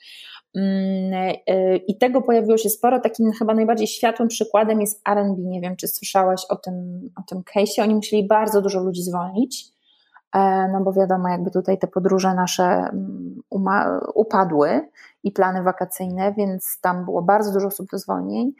Mm, 0.56 1.38
e, 1.46 1.76
I 1.76 1.98
tego 1.98 2.22
pojawiło 2.22 2.58
się 2.58 2.70
sporo. 2.70 3.00
Takim 3.00 3.32
chyba 3.32 3.54
najbardziej 3.54 3.86
światłym 3.86 4.28
przykładem 4.28 4.80
jest 4.80 5.08
RB. 5.08 5.38
Nie 5.38 5.60
wiem, 5.60 5.76
czy 5.76 5.88
słyszałaś 5.88 6.44
o 6.48 6.56
tym, 6.56 7.08
o 7.16 7.22
tym 7.22 7.42
case'ie. 7.42 7.82
Oni 7.82 7.94
musieli 7.94 8.26
bardzo 8.26 8.62
dużo 8.62 8.80
ludzi 8.80 9.02
zwolnić, 9.02 9.64
e, 10.34 10.68
no 10.72 10.80
bo 10.80 10.92
wiadomo, 10.92 11.28
jakby 11.28 11.50
tutaj 11.50 11.78
te 11.78 11.86
podróże 11.86 12.34
nasze 12.34 12.64
mm, 12.64 13.40
upadły 14.14 14.88
i 15.24 15.32
plany 15.32 15.62
wakacyjne, 15.62 16.34
więc 16.36 16.80
tam 16.80 17.04
było 17.04 17.22
bardzo 17.22 17.52
dużo 17.52 17.66
osób 17.66 17.90
do 17.90 17.98
zwolnień. 17.98 18.52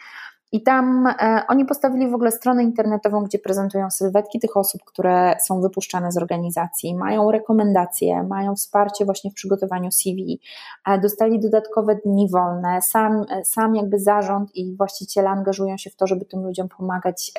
I 0.52 0.62
tam 0.62 1.06
e, 1.06 1.42
oni 1.48 1.64
postawili 1.64 2.10
w 2.10 2.14
ogóle 2.14 2.30
stronę 2.30 2.62
internetową, 2.62 3.24
gdzie 3.24 3.38
prezentują 3.38 3.90
sylwetki 3.90 4.40
tych 4.40 4.56
osób, 4.56 4.84
które 4.84 5.36
są 5.46 5.60
wypuszczane 5.60 6.12
z 6.12 6.16
organizacji, 6.16 6.94
mają 6.94 7.30
rekomendacje, 7.30 8.22
mają 8.22 8.54
wsparcie 8.54 9.04
właśnie 9.04 9.30
w 9.30 9.34
przygotowaniu 9.34 9.90
CV, 9.90 10.40
e, 10.86 10.98
dostali 10.98 11.40
dodatkowe 11.40 11.96
dni 12.04 12.28
wolne, 12.30 12.82
sam, 12.82 13.24
e, 13.30 13.44
sam 13.44 13.76
jakby 13.76 13.98
zarząd 13.98 14.56
i 14.56 14.76
właściciele 14.76 15.28
angażują 15.28 15.76
się 15.76 15.90
w 15.90 15.96
to, 15.96 16.06
żeby 16.06 16.24
tym 16.24 16.42
ludziom 16.42 16.68
pomagać 16.68 17.32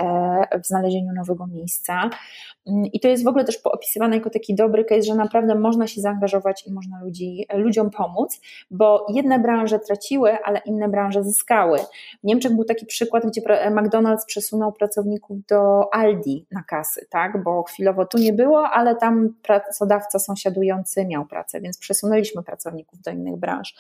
w 0.64 0.68
znalezieniu 0.68 1.14
nowego 1.14 1.48
miejsca. 1.48 2.10
Mm, 2.68 2.86
I 2.86 3.00
to 3.00 3.08
jest 3.08 3.24
w 3.24 3.28
ogóle 3.28 3.46
też 3.46 3.60
opisywane 3.64 4.16
jako 4.16 4.30
taki 4.30 4.56
dobry 4.56 4.86
case, 4.86 5.02
że 5.02 5.16
naprawdę 5.16 5.56
można 5.56 5.88
się 5.88 6.02
zaangażować 6.02 6.68
i 6.68 6.74
można 6.74 7.02
ludzi, 7.04 7.46
ludziom 7.54 7.90
pomóc, 7.90 8.42
bo 8.72 9.06
jedne 9.14 9.40
branże 9.40 9.80
traciły, 9.80 10.38
ale 10.44 10.62
inne 10.66 10.90
branże 10.90 11.24
zyskały. 11.24 11.80
W 12.24 12.24
Niemczech 12.24 12.56
był 12.56 12.64
taki 12.64 12.86
przykład, 13.00 13.26
gdzie 13.26 13.42
McDonald's 13.72 14.26
przesunął 14.28 14.72
pracowników 14.72 15.38
do 15.46 15.94
Aldi 15.94 16.48
na 16.52 16.64
kasy, 16.64 17.08
tak? 17.10 17.44
bo 17.44 17.64
chwilowo 17.64 18.06
tu 18.06 18.18
nie 18.18 18.34
było, 18.34 18.70
ale 18.70 18.96
tam 18.96 19.30
pracodawca 19.44 20.20
sąsiadujący 20.20 21.06
miał 21.06 21.26
pracę, 21.26 21.62
więc 21.62 21.78
przesunęliśmy 21.78 22.44
pracowników 22.44 23.02
do 23.02 23.12
innych 23.12 23.40
branż. 23.40 23.76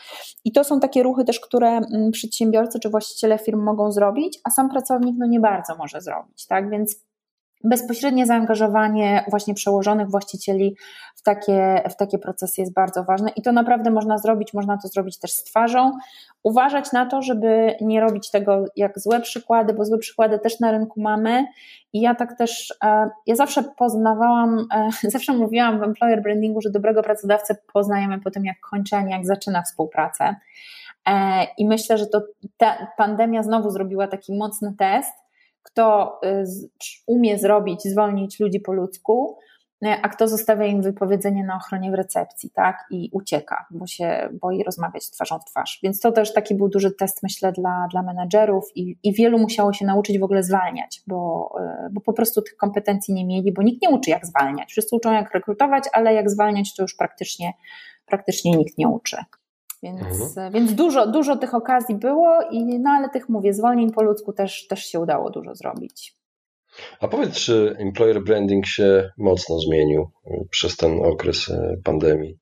I 0.45 0.51
to 0.51 0.63
są 0.63 0.79
takie 0.79 1.03
ruchy 1.03 1.23
też, 1.23 1.39
które 1.39 1.67
mm, 1.67 2.11
przedsiębiorcy 2.11 2.79
czy 2.79 2.89
właściciele 2.89 3.37
firm 3.39 3.59
mogą 3.59 3.91
zrobić, 3.91 4.39
a 4.43 4.49
sam 4.49 4.69
pracownik 4.69 5.15
no 5.17 5.25
nie 5.25 5.39
bardzo 5.39 5.75
może 5.75 6.01
zrobić, 6.01 6.47
tak? 6.47 6.69
Więc 6.69 7.08
bezpośrednie 7.63 8.25
zaangażowanie 8.25 9.25
właśnie 9.29 9.53
przełożonych 9.53 10.09
właścicieli 10.09 10.75
w 11.15 11.21
takie, 11.21 11.83
w 11.89 11.95
takie 11.95 12.17
procesy 12.17 12.61
jest 12.61 12.73
bardzo 12.73 13.03
ważne 13.03 13.29
i 13.35 13.41
to 13.41 13.51
naprawdę 13.51 13.91
można 13.91 14.17
zrobić, 14.17 14.53
można 14.53 14.77
to 14.77 14.87
zrobić 14.87 15.19
też 15.19 15.31
z 15.31 15.43
twarzą. 15.43 15.97
Uważać 16.43 16.91
na 16.91 17.05
to, 17.05 17.21
żeby 17.21 17.75
nie 17.81 18.01
robić 18.01 18.31
tego 18.31 18.65
jak 18.75 18.99
złe 18.99 19.21
przykłady, 19.21 19.73
bo 19.73 19.85
złe 19.85 19.97
przykłady 19.97 20.39
też 20.39 20.59
na 20.59 20.71
rynku 20.71 21.01
mamy 21.01 21.45
i 21.93 22.01
ja 22.01 22.15
tak 22.15 22.37
też, 22.37 22.73
e, 22.83 23.09
ja 23.27 23.35
zawsze 23.35 23.63
poznawałam, 23.63 24.67
e, 24.73 24.89
zawsze 25.09 25.33
mówiłam 25.33 25.79
w 25.79 25.83
employer 25.83 26.21
brandingu, 26.21 26.61
że 26.61 26.69
dobrego 26.69 27.03
pracodawcę 27.03 27.55
poznajemy 27.73 28.19
po 28.19 28.31
tym 28.31 28.45
jak 28.45 28.59
kończy, 28.59 28.95
a 28.95 29.01
nie 29.01 29.11
jak 29.11 29.25
zaczyna 29.25 29.61
współpracę. 29.61 30.35
E, 31.07 31.43
I 31.57 31.67
myślę, 31.67 31.97
że 31.97 32.07
to 32.07 32.21
ta 32.57 32.87
pandemia 32.97 33.43
znowu 33.43 33.71
zrobiła 33.71 34.07
taki 34.07 34.37
mocny 34.37 34.73
test, 34.77 35.13
kto 35.71 36.19
y, 36.25 36.45
umie 37.07 37.39
zrobić, 37.39 37.83
zwolnić 37.83 38.39
ludzi 38.39 38.59
po 38.59 38.73
ludzku, 38.73 39.37
y, 39.85 39.87
a 40.01 40.09
kto 40.09 40.27
zostawia 40.27 40.65
im 40.65 40.81
wypowiedzenie 40.81 41.43
na 41.43 41.55
ochronie 41.55 41.91
w 41.91 41.93
recepcji, 41.93 42.49
tak, 42.49 42.85
i 42.91 43.09
ucieka, 43.13 43.65
bo 43.71 43.87
się 43.87 44.29
boi 44.41 44.63
rozmawiać 44.63 45.11
twarzą 45.11 45.39
w 45.39 45.45
twarz. 45.45 45.79
Więc 45.83 45.99
to 45.99 46.11
też 46.11 46.33
taki 46.33 46.55
był 46.55 46.69
duży 46.69 46.91
test, 46.91 47.23
myślę, 47.23 47.51
dla, 47.51 47.87
dla 47.91 48.03
menedżerów 48.03 48.71
i, 48.75 48.95
i 49.03 49.13
wielu 49.13 49.39
musiało 49.39 49.73
się 49.73 49.85
nauczyć 49.85 50.19
w 50.19 50.23
ogóle 50.23 50.43
zwalniać, 50.43 51.01
bo, 51.07 51.49
y, 51.87 51.89
bo 51.91 52.01
po 52.01 52.13
prostu 52.13 52.41
tych 52.41 52.55
kompetencji 52.55 53.13
nie 53.13 53.25
mieli, 53.25 53.53
bo 53.53 53.63
nikt 53.63 53.81
nie 53.81 53.89
uczy, 53.89 54.09
jak 54.09 54.25
zwalniać. 54.25 54.69
Wszyscy 54.71 54.95
uczą, 54.95 55.11
jak 55.11 55.33
rekrutować, 55.33 55.83
ale 55.93 56.13
jak 56.13 56.29
zwalniać, 56.29 56.75
to 56.75 56.81
już 56.81 56.95
praktycznie, 56.95 57.53
praktycznie 58.05 58.51
nikt 58.51 58.77
nie 58.77 58.87
uczy. 58.87 59.17
Więc, 59.83 60.21
mhm. 60.21 60.53
więc 60.53 60.73
dużo, 60.73 61.07
dużo 61.07 61.35
tych 61.37 61.53
okazji 61.53 61.95
było, 61.95 62.41
i, 62.51 62.79
no 62.79 62.89
ale 62.89 63.09
tych 63.09 63.29
mówię, 63.29 63.53
zwolnień 63.53 63.91
po 63.91 64.03
ludzku 64.03 64.33
też, 64.33 64.67
też 64.67 64.85
się 64.85 64.99
udało 64.99 65.29
dużo 65.29 65.55
zrobić. 65.55 66.19
A 66.99 67.07
powiedz, 67.07 67.35
czy 67.35 67.75
employer 67.79 68.23
branding 68.23 68.65
się 68.65 69.09
mocno 69.17 69.59
zmienił 69.59 70.01
y, 70.27 70.47
przez 70.51 70.77
ten 70.77 71.05
okres 71.05 71.49
y, 71.49 71.81
pandemii? 71.83 72.37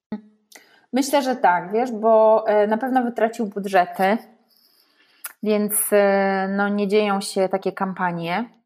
Myślę, 0.94 1.22
że 1.22 1.36
tak, 1.36 1.72
wiesz, 1.74 1.92
bo 1.92 2.46
na 2.68 2.78
pewno 2.78 3.04
wytracił 3.04 3.46
budżety, 3.46 4.18
więc 5.44 5.74
no, 6.58 6.70
nie 6.70 6.88
dzieją 6.88 7.22
się 7.22 7.50
takie 7.50 7.72
kampanie. 7.72 8.58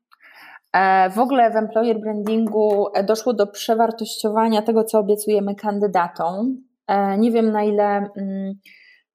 E, 0.73 1.09
w 1.09 1.19
ogóle 1.19 1.51
w 1.51 1.55
employer 1.55 1.99
brandingu 1.99 2.87
doszło 3.03 3.33
do 3.33 3.47
przewartościowania 3.47 4.61
tego, 4.61 4.83
co 4.83 4.99
obiecujemy 4.99 5.55
kandydatom. 5.55 6.63
E, 6.87 7.17
nie 7.17 7.31
wiem 7.31 7.51
na 7.51 7.63
ile 7.63 8.09
mm, 8.17 8.53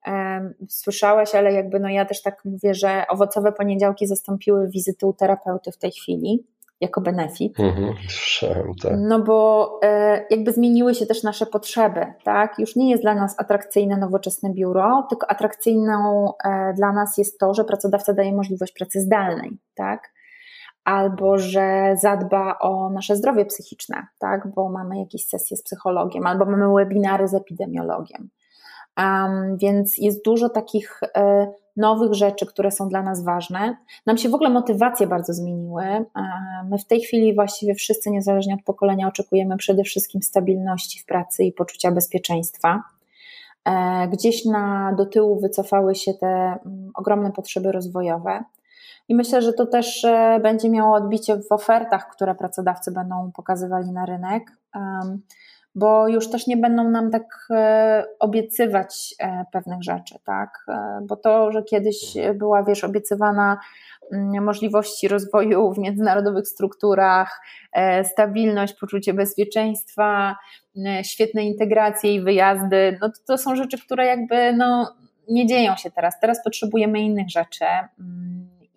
e, 0.07 0.41
słyszałeś, 0.69 1.35
ale 1.35 1.53
jakby 1.53 1.79
no 1.79 1.89
ja 1.89 2.05
też 2.05 2.21
tak 2.21 2.45
mówię, 2.45 2.73
że 2.73 3.03
owocowe 3.09 3.51
poniedziałki 3.51 4.07
zastąpiły 4.07 4.69
wizyty 4.69 5.07
u 5.07 5.13
terapeuty 5.13 5.71
w 5.71 5.77
tej 5.77 5.91
chwili 5.91 6.47
jako 6.81 7.01
benefit. 7.01 7.59
Mhm, 7.59 7.93
słyszałem, 8.09 8.75
tak. 8.83 8.93
No 8.97 9.19
bo 9.19 9.69
e, 9.83 10.25
jakby 10.29 10.51
zmieniły 10.51 10.95
się 10.95 11.05
też 11.05 11.23
nasze 11.23 11.45
potrzeby, 11.45 12.05
tak? 12.23 12.59
Już 12.59 12.75
nie 12.75 12.89
jest 12.89 13.03
dla 13.03 13.15
nas 13.15 13.35
atrakcyjne 13.39 13.97
nowoczesne 13.97 14.53
biuro, 14.53 15.05
tylko 15.09 15.31
atrakcyjną 15.31 16.31
dla 16.75 16.91
nas 16.91 17.17
jest 17.17 17.39
to, 17.39 17.53
że 17.53 17.63
pracodawca 17.63 18.13
daje 18.13 18.33
możliwość 18.33 18.73
pracy 18.73 19.01
zdalnej, 19.01 19.57
tak? 19.75 20.16
Albo 20.87 21.37
że 21.37 21.95
zadba 22.01 22.59
o 22.59 22.89
nasze 22.89 23.15
zdrowie 23.15 23.45
psychiczne, 23.45 24.07
tak, 24.19 24.47
bo 24.55 24.69
mamy 24.69 24.99
jakieś 24.99 25.25
sesje 25.25 25.57
z 25.57 25.63
psychologiem, 25.63 26.27
albo 26.27 26.45
mamy 26.45 26.73
webinary 26.73 27.27
z 27.27 27.33
epidemiologiem. 27.33 28.29
Um, 28.97 29.57
więc 29.57 29.97
jest 29.97 30.25
dużo 30.25 30.49
takich 30.49 30.99
y, 31.03 31.09
nowych 31.77 32.13
rzeczy, 32.13 32.45
które 32.45 32.71
są 32.71 32.89
dla 32.89 33.01
nas 33.01 33.23
ważne. 33.23 33.77
Nam 34.05 34.17
się 34.17 34.29
w 34.29 34.35
ogóle 34.35 34.49
motywacje 34.49 35.07
bardzo 35.07 35.33
zmieniły. 35.33 35.83
E, 35.83 36.05
my 36.69 36.77
w 36.77 36.85
tej 36.85 37.01
chwili 37.01 37.35
właściwie 37.35 37.75
wszyscy, 37.75 38.11
niezależnie 38.11 38.53
od 38.53 38.63
pokolenia, 38.63 39.07
oczekujemy 39.07 39.57
przede 39.57 39.83
wszystkim 39.83 40.21
stabilności 40.21 40.99
w 40.99 41.05
pracy 41.05 41.43
i 41.43 41.53
poczucia 41.53 41.91
bezpieczeństwa. 41.91 42.83
E, 43.65 44.07
gdzieś 44.07 44.45
na, 44.45 44.93
do 44.97 45.05
tyłu 45.05 45.39
wycofały 45.39 45.95
się 45.95 46.13
te 46.13 46.27
mm, 46.27 46.91
ogromne 46.95 47.31
potrzeby 47.31 47.71
rozwojowe. 47.71 48.43
I 49.07 49.15
myślę, 49.15 49.41
że 49.41 49.53
to 49.53 49.65
też 49.65 50.05
e, 50.05 50.39
będzie 50.43 50.69
miało 50.69 50.95
odbicie 50.95 51.37
w 51.37 51.51
ofertach, 51.51 52.09
które 52.09 52.35
pracodawcy 52.35 52.91
będą 52.91 53.31
pokazywali 53.35 53.91
na 53.91 54.05
rynek, 54.05 54.51
bo 55.75 56.07
już 56.07 56.29
też 56.29 56.47
nie 56.47 56.57
będą 56.57 56.89
nam 56.89 57.11
tak 57.11 57.47
e, 57.49 58.05
obiecywać 58.19 59.15
e, 59.19 59.45
pewnych 59.51 59.83
rzeczy, 59.83 60.15
tak? 60.25 60.65
Bo 61.01 61.15
to, 61.15 61.51
że 61.51 61.63
kiedyś 61.63 62.13
była, 62.35 62.63
wiesz, 62.63 62.83
obiecywana 62.83 63.59
mm, 64.11 64.43
możliwości 64.43 65.07
rozwoju 65.07 65.73
w 65.73 65.77
międzynarodowych 65.77 66.47
strukturach, 66.47 67.41
stabilność, 68.03 68.73
poczucie 68.73 69.13
bezpieczeństwa, 69.13 70.35
świetne 71.03 71.45
integracje 71.45 72.15
i 72.15 72.21
wyjazdy, 72.21 72.97
no 73.01 73.09
to, 73.09 73.15
to 73.27 73.37
są 73.37 73.55
rzeczy, 73.55 73.77
które 73.77 74.05
jakby 74.05 74.53
no, 74.53 74.95
nie 75.29 75.45
dzieją 75.45 75.75
się 75.75 75.91
teraz. 75.91 76.19
Teraz 76.19 76.43
potrzebujemy 76.43 76.99
innych 76.99 77.29
rzeczy. 77.29 77.65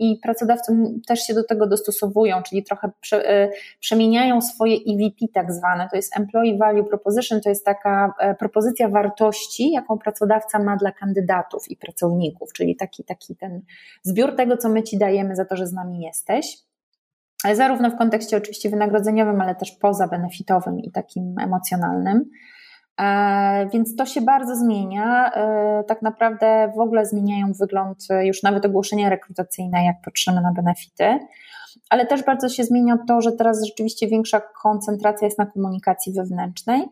I 0.01 0.19
pracodawcy 0.23 0.73
też 1.07 1.21
się 1.21 1.35
do 1.35 1.45
tego 1.45 1.67
dostosowują, 1.67 2.43
czyli 2.43 2.65
trochę 2.65 2.91
e, 3.13 3.51
przemieniają 3.81 4.41
swoje 4.41 4.77
EVP 4.77 5.27
tak 5.35 5.53
zwane, 5.53 5.89
to 5.91 5.97
jest 5.97 6.17
Employee 6.17 6.59
Value 6.59 6.85
Proposition, 6.85 7.41
to 7.41 7.49
jest 7.49 7.65
taka 7.65 8.15
e, 8.19 8.35
propozycja 8.35 8.89
wartości, 8.89 9.73
jaką 9.73 9.99
pracodawca 9.99 10.59
ma 10.59 10.77
dla 10.77 10.93
kandydatów 10.93 11.71
i 11.71 11.77
pracowników, 11.77 12.53
czyli 12.53 12.77
taki, 12.77 13.05
taki 13.05 13.37
ten 13.37 13.63
zbiór 14.03 14.37
tego, 14.37 14.57
co 14.57 14.69
my 14.69 14.83
Ci 14.83 14.99
dajemy 14.99 15.37
za 15.37 15.45
to, 15.45 15.57
że 15.57 15.67
z 15.67 15.73
nami 15.73 16.01
jesteś. 16.01 16.59
Ale 17.45 17.57
zarówno 17.57 17.91
w 17.91 17.97
kontekście 17.97 18.37
oczywiście 18.37 18.71
wynagrodzeniowym, 18.71 19.41
ale 19.41 19.55
też 19.55 19.71
poza 19.71 20.09
benefitowym 20.09 20.81
i 20.81 20.91
takim 20.91 21.35
emocjonalnym. 21.39 22.31
E, 23.01 23.69
więc 23.73 23.97
to 23.97 24.07
się 24.07 24.21
bardzo 24.21 24.57
zmienia. 24.57 25.33
E, 25.33 25.85
tak 25.85 26.03
naprawdę 26.03 26.73
w 26.77 26.81
ogóle 26.81 27.07
zmieniają 27.07 27.53
wygląd 27.53 27.99
już 28.23 28.43
nawet 28.43 28.67
ogłoszenia 28.67 29.09
rekrutacyjne, 29.11 29.85
jak 29.85 29.97
patrzymy 30.05 30.41
na 30.41 30.53
benefity. 30.53 31.19
Ale 31.91 32.07
też 32.07 32.25
bardzo 32.25 32.49
się 32.49 32.65
zmienia 32.65 32.99
to, 33.09 33.21
że 33.21 33.33
teraz 33.33 33.67
rzeczywiście 33.67 34.09
większa 34.09 34.41
koncentracja 34.63 35.27
jest 35.27 35.39
na 35.39 35.47
komunikacji 35.47 36.13
wewnętrznej. 36.13 36.85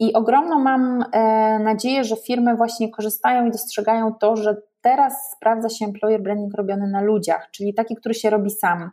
I 0.00 0.12
ogromną 0.12 0.58
mam 0.58 1.04
e, 1.12 1.58
nadzieję, 1.58 2.04
że 2.04 2.16
firmy 2.16 2.56
właśnie 2.56 2.90
korzystają 2.90 3.46
i 3.46 3.50
dostrzegają 3.50 4.14
to, 4.14 4.36
że 4.36 4.56
teraz 4.80 5.32
sprawdza 5.36 5.68
się 5.68 5.84
employer 5.84 6.22
branding 6.22 6.54
robiony 6.54 6.88
na 6.88 7.00
ludziach, 7.00 7.48
czyli 7.50 7.74
taki, 7.74 7.96
który 7.96 8.14
się 8.14 8.30
robi 8.30 8.50
sam 8.50 8.90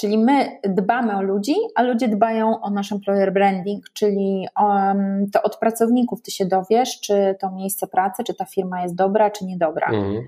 Czyli 0.00 0.18
my 0.18 0.60
dbamy 0.64 1.16
o 1.16 1.22
ludzi, 1.22 1.54
a 1.74 1.82
ludzie 1.82 2.08
dbają 2.08 2.60
o 2.60 2.70
nasz 2.70 2.92
employer 2.92 3.32
branding, 3.32 3.84
czyli 3.92 4.46
um, 4.62 5.30
to 5.32 5.42
od 5.42 5.58
pracowników 5.58 6.22
ty 6.22 6.30
się 6.30 6.46
dowiesz, 6.46 7.00
czy 7.00 7.36
to 7.40 7.50
miejsce 7.50 7.86
pracy, 7.86 8.24
czy 8.24 8.34
ta 8.34 8.44
firma 8.44 8.82
jest 8.82 8.94
dobra, 8.94 9.30
czy 9.30 9.44
niedobra. 9.44 9.86
Mhm. 9.86 10.24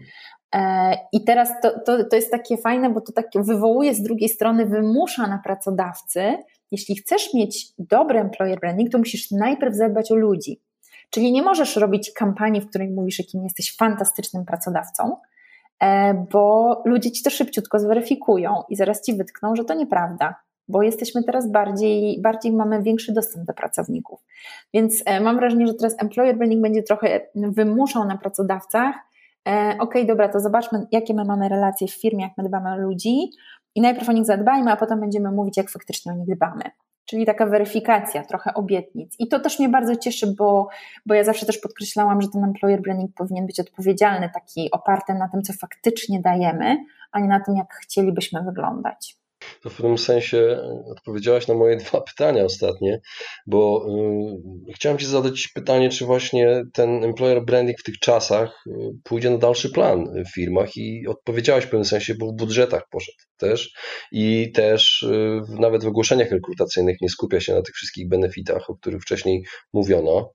E, 0.55 0.97
I 1.13 1.25
teraz 1.25 1.61
to, 1.63 1.81
to, 1.81 2.05
to 2.05 2.17
jest 2.17 2.31
takie 2.31 2.57
fajne, 2.57 2.91
bo 2.91 3.01
to 3.01 3.13
tak 3.13 3.27
wywołuje 3.35 3.95
z 3.95 4.03
drugiej 4.03 4.29
strony, 4.29 4.67
wymusza 4.67 5.27
na 5.27 5.39
pracodawcy, 5.39 6.39
jeśli 6.71 6.97
chcesz 6.97 7.35
mieć 7.35 7.67
dobry 7.79 8.21
employer 8.21 8.61
branding, 8.61 8.91
to 8.91 8.99
musisz 8.99 9.31
najpierw 9.31 9.75
zadbać 9.75 10.13
o 10.13 10.15
ludzi. 10.15 10.61
Czyli 11.11 11.33
nie 11.33 11.43
możesz 11.43 11.77
robić 11.77 12.13
kampanii, 12.13 12.61
w 12.61 12.69
której 12.69 12.91
mówisz, 12.91 13.19
jakim 13.19 13.45
jesteś 13.45 13.77
fantastycznym 13.77 14.45
pracodawcą, 14.45 15.17
bo 16.33 16.83
ludzie 16.85 17.11
ci 17.11 17.23
to 17.23 17.31
szybciutko 17.31 17.79
zweryfikują 17.79 18.63
i 18.69 18.77
zaraz 18.77 19.03
ci 19.03 19.15
wytkną, 19.15 19.57
że 19.57 19.65
to 19.65 19.75
nieprawda, 19.75 20.35
bo 20.69 20.83
jesteśmy 20.83 21.25
teraz 21.25 21.51
bardziej, 21.51 22.21
bardziej 22.23 22.53
mamy 22.53 22.83
większy 22.83 23.13
dostęp 23.13 23.47
do 23.47 23.55
pracowników. 23.55 24.21
Więc 24.75 25.03
e, 25.07 25.21
mam 25.21 25.37
wrażenie, 25.37 25.67
że 25.67 25.75
teraz 25.75 26.03
employer 26.03 26.37
branding 26.37 26.63
będzie 26.63 26.83
trochę 26.83 27.21
wymuszał 27.35 28.05
na 28.05 28.19
pracodawcach, 28.19 28.95
e, 29.49 29.77
ok, 29.79 29.95
dobra, 30.07 30.29
to 30.29 30.41
zobaczmy, 30.41 30.87
jakie 30.93 31.15
my 31.15 31.25
mamy 31.25 31.49
relacje 31.49 31.89
w 31.89 32.01
firmie, 32.01 32.25
jak 32.25 32.33
my 32.39 32.45
dbamy 32.49 32.73
o 32.73 32.77
ludzi 32.77 33.31
i 33.75 33.81
najpierw 33.81 34.09
o 34.09 34.13
nich 34.13 34.25
zadbajmy, 34.25 34.73
a 34.73 34.77
potem 34.77 35.01
będziemy 35.01 35.31
mówić, 35.31 35.57
jak 35.57 35.71
faktycznie 35.71 36.13
o 36.13 36.15
nich 36.15 36.37
dbamy 36.37 36.65
czyli 37.05 37.27
taka 37.27 37.47
weryfikacja, 37.47 38.25
trochę 38.25 38.55
obietnic. 38.55 39.15
I 39.19 39.29
to 39.29 39.41
też 39.41 39.59
mnie 39.59 39.69
bardzo 39.69 39.97
cieszy, 39.97 40.35
bo, 40.39 40.69
bo 41.07 41.15
ja 41.15 41.25
zawsze 41.25 41.47
też 41.47 41.59
podkreślałam, 41.59 42.23
że 42.23 42.29
ten 42.29 42.45
employer 42.45 42.83
branding 42.83 43.15
powinien 43.15 43.47
być 43.47 43.61
odpowiedzialny, 43.61 44.31
taki 44.35 44.71
oparty 44.71 45.15
na 45.15 45.29
tym, 45.29 45.43
co 45.43 45.53
faktycznie 45.53 46.21
dajemy, 46.21 46.77
a 47.13 47.21
nie 47.21 47.29
na 47.29 47.41
tym, 47.41 47.57
jak 47.57 47.75
chcielibyśmy 47.75 48.43
wyglądać 48.43 49.22
to 49.63 49.71
w 49.71 49.77
pewnym 49.77 49.99
sensie 49.99 50.61
odpowiedziałaś 50.87 51.49
na 51.49 51.55
moje 51.55 51.77
dwa 51.87 52.01
pytania 52.01 52.45
ostatnie, 52.45 53.01
bo 53.47 53.87
y, 54.69 54.73
chciałem 54.73 54.99
Ci 54.99 55.07
zadać 55.07 55.49
pytanie, 55.55 55.89
czy 55.89 56.05
właśnie 56.05 56.63
ten 56.73 57.05
employer 57.05 57.45
branding 57.45 57.81
w 57.81 57.83
tych 57.83 57.99
czasach 57.99 58.65
y, 58.67 58.71
pójdzie 59.05 59.31
na 59.31 59.39
dalszy 59.39 59.71
plan 59.71 60.25
w 60.25 60.35
firmach 60.35 60.77
i 60.77 61.07
odpowiedziałaś 61.09 61.65
w 61.65 61.69
pewnym 61.69 61.85
sensie, 61.85 62.15
bo 62.15 62.27
w 62.27 62.33
budżetach 62.33 62.83
poszedł 62.91 63.19
też 63.37 63.73
i 64.13 64.53
też 64.55 65.07
nawet 65.49 65.85
w 65.85 65.87
ogłoszeniach 65.87 66.31
rekrutacyjnych 66.31 66.97
nie 67.01 67.09
skupia 67.09 67.41
się 67.41 67.55
na 67.55 67.63
tych 67.63 67.75
wszystkich 67.75 68.09
benefitach, 68.09 68.71
o 68.71 68.75
których 68.75 69.03
wcześniej 69.03 69.45
mówiono. 69.73 70.33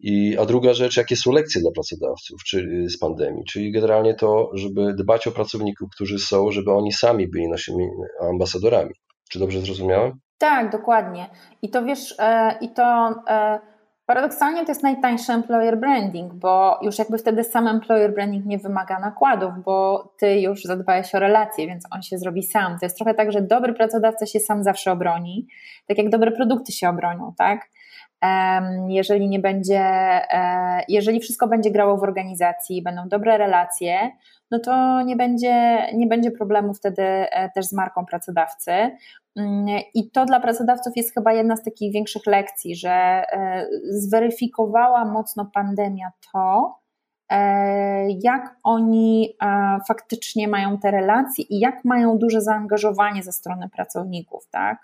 I, 0.00 0.36
a 0.38 0.44
druga 0.44 0.74
rzecz, 0.74 0.96
jakie 0.96 1.16
są 1.16 1.32
lekcje 1.32 1.60
dla 1.60 1.70
pracodawców 1.70 2.44
czy, 2.44 2.86
z 2.88 2.98
pandemii, 2.98 3.44
czyli 3.44 3.72
generalnie 3.72 4.14
to, 4.14 4.50
żeby 4.54 4.94
dbać 4.94 5.26
o 5.26 5.32
pracowników, 5.32 5.88
którzy 5.94 6.18
są, 6.18 6.50
żeby 6.50 6.72
oni 6.72 6.92
sami 6.92 7.28
byli 7.28 7.48
naszymi 7.48 7.88
ambasadorami. 8.30 8.94
Czy 9.30 9.38
dobrze 9.38 9.60
zrozumiałem? 9.60 10.12
Tak, 10.38 10.70
dokładnie. 10.70 11.30
I 11.62 11.70
to 11.70 11.84
wiesz, 11.84 12.14
e, 12.18 12.58
i 12.60 12.68
to 12.68 13.14
e, 13.28 13.58
paradoksalnie 14.06 14.64
to 14.64 14.70
jest 14.70 14.82
najtańszy 14.82 15.32
employer 15.32 15.78
branding, 15.78 16.34
bo 16.34 16.78
już 16.82 16.98
jakby 16.98 17.18
wtedy 17.18 17.44
sam 17.44 17.68
employer 17.68 18.14
branding 18.14 18.46
nie 18.46 18.58
wymaga 18.58 18.98
nakładów, 18.98 19.52
bo 19.64 20.08
ty 20.18 20.40
już 20.40 20.62
zadbałeś 20.62 21.14
o 21.14 21.18
relacje, 21.18 21.66
więc 21.66 21.84
on 21.90 22.02
się 22.02 22.18
zrobi 22.18 22.42
sam. 22.42 22.78
To 22.78 22.86
jest 22.86 22.96
trochę 22.96 23.14
tak, 23.14 23.32
że 23.32 23.42
dobry 23.42 23.72
pracodawca 23.72 24.26
się 24.26 24.40
sam 24.40 24.62
zawsze 24.62 24.92
obroni, 24.92 25.46
tak 25.86 25.98
jak 25.98 26.08
dobre 26.08 26.32
produkty 26.32 26.72
się 26.72 26.88
obronią, 26.88 27.34
tak? 27.38 27.70
Jeżeli 28.88 29.28
nie 29.28 29.38
będzie, 29.38 29.80
e, 29.80 30.84
jeżeli 30.88 31.20
wszystko 31.20 31.48
będzie 31.48 31.70
grało 31.70 31.96
w 31.96 32.02
organizacji, 32.02 32.82
będą 32.82 33.08
dobre 33.08 33.38
relacje, 33.38 34.10
no 34.50 34.58
to 34.58 35.02
nie 35.02 35.16
będzie, 35.16 35.86
nie 35.94 36.06
będzie 36.06 36.30
problemu 36.30 36.74
wtedy 36.74 37.02
e, 37.02 37.50
też 37.54 37.66
z 37.66 37.72
marką 37.72 38.06
pracodawcy. 38.06 38.72
Mm, 39.36 39.66
I 39.94 40.10
to 40.10 40.24
dla 40.24 40.40
pracodawców 40.40 40.96
jest 40.96 41.14
chyba 41.14 41.32
jedna 41.32 41.56
z 41.56 41.64
takich 41.64 41.92
większych 41.92 42.26
lekcji, 42.26 42.76
że 42.76 42.90
e, 42.90 43.66
zweryfikowała 43.90 45.04
mocno 45.04 45.50
pandemia 45.54 46.12
to, 46.32 46.78
jak 48.22 48.56
oni 48.62 49.36
faktycznie 49.88 50.48
mają 50.48 50.78
te 50.78 50.90
relacje 50.90 51.44
i 51.44 51.60
jak 51.60 51.84
mają 51.84 52.18
duże 52.18 52.40
zaangażowanie 52.40 53.22
ze 53.22 53.32
strony 53.32 53.68
pracowników, 53.68 54.48
tak? 54.50 54.78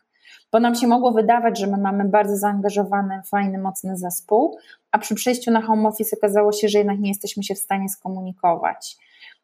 Bo 0.53 0.61
nam 0.61 0.74
się 0.74 0.86
mogło 0.86 1.12
wydawać, 1.12 1.59
że 1.59 1.66
my 1.66 1.76
mamy 1.76 2.05
bardzo 2.05 2.36
zaangażowany, 2.36 3.22
fajny, 3.30 3.59
mocny 3.59 3.96
zespół, 3.96 4.59
a 4.90 4.98
przy 4.98 5.14
przejściu 5.14 5.51
na 5.51 5.61
home 5.61 5.88
office 5.88 6.16
okazało 6.16 6.53
się, 6.53 6.68
że 6.68 6.78
jednak 6.78 6.98
nie 6.98 7.09
jesteśmy 7.09 7.42
się 7.42 7.55
w 7.55 7.59
stanie 7.59 7.88
skomunikować. 7.88 8.96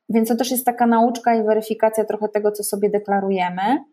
Więc 0.09 0.29
to 0.29 0.37
też 0.37 0.51
jest 0.51 0.67
taka 0.67 0.87
nauczka 0.87 1.35
i 1.35 1.43
weryfikacja 1.43 2.05
trochę 2.05 2.29
tego, 2.29 2.53
co 2.53 2.65
sobie 2.65 2.91
deklarujemy. 2.91 3.85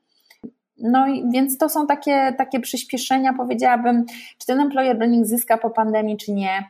No 0.78 1.07
i 1.07 1.32
więc 1.32 1.57
to 1.57 1.70
są 1.70 1.88
takie, 1.88 2.34
takie 2.38 2.59
przyspieszenia, 2.59 3.34
powiedziałabym, 3.34 4.05
czy 4.38 4.47
ten 4.47 4.59
employer 4.59 4.97
branding 4.97 5.26
zyska 5.26 5.57
po 5.57 5.70
pandemii, 5.70 6.18
czy 6.18 6.32
nie 6.32 6.64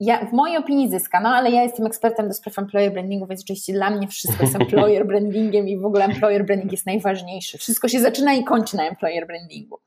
ja, 0.00 0.26
w 0.26 0.32
mojej 0.32 0.56
opinii 0.56 0.90
zyska, 0.90 1.20
no 1.20 1.28
ale 1.28 1.50
ja 1.50 1.62
jestem 1.62 1.86
ekspertem 1.86 2.28
do 2.28 2.34
spraw 2.34 2.58
employer 2.58 2.92
brandingu, 2.92 3.26
więc 3.26 3.42
oczywiście 3.42 3.72
dla 3.72 3.90
mnie 3.90 4.08
wszystko 4.08 4.42
jest 4.42 4.56
employer 4.60 5.06
brandingiem 5.06 5.68
i 5.68 5.78
w 5.78 5.84
ogóle 5.84 6.04
employer 6.04 6.46
branding 6.46 6.72
jest 6.72 6.86
najważniejszy. 6.86 7.58
Wszystko 7.58 7.88
się 7.88 8.00
zaczyna 8.00 8.34
i 8.34 8.44
kończy 8.44 8.76
na 8.76 8.88
employer 8.88 9.26
brandingu. 9.26 9.78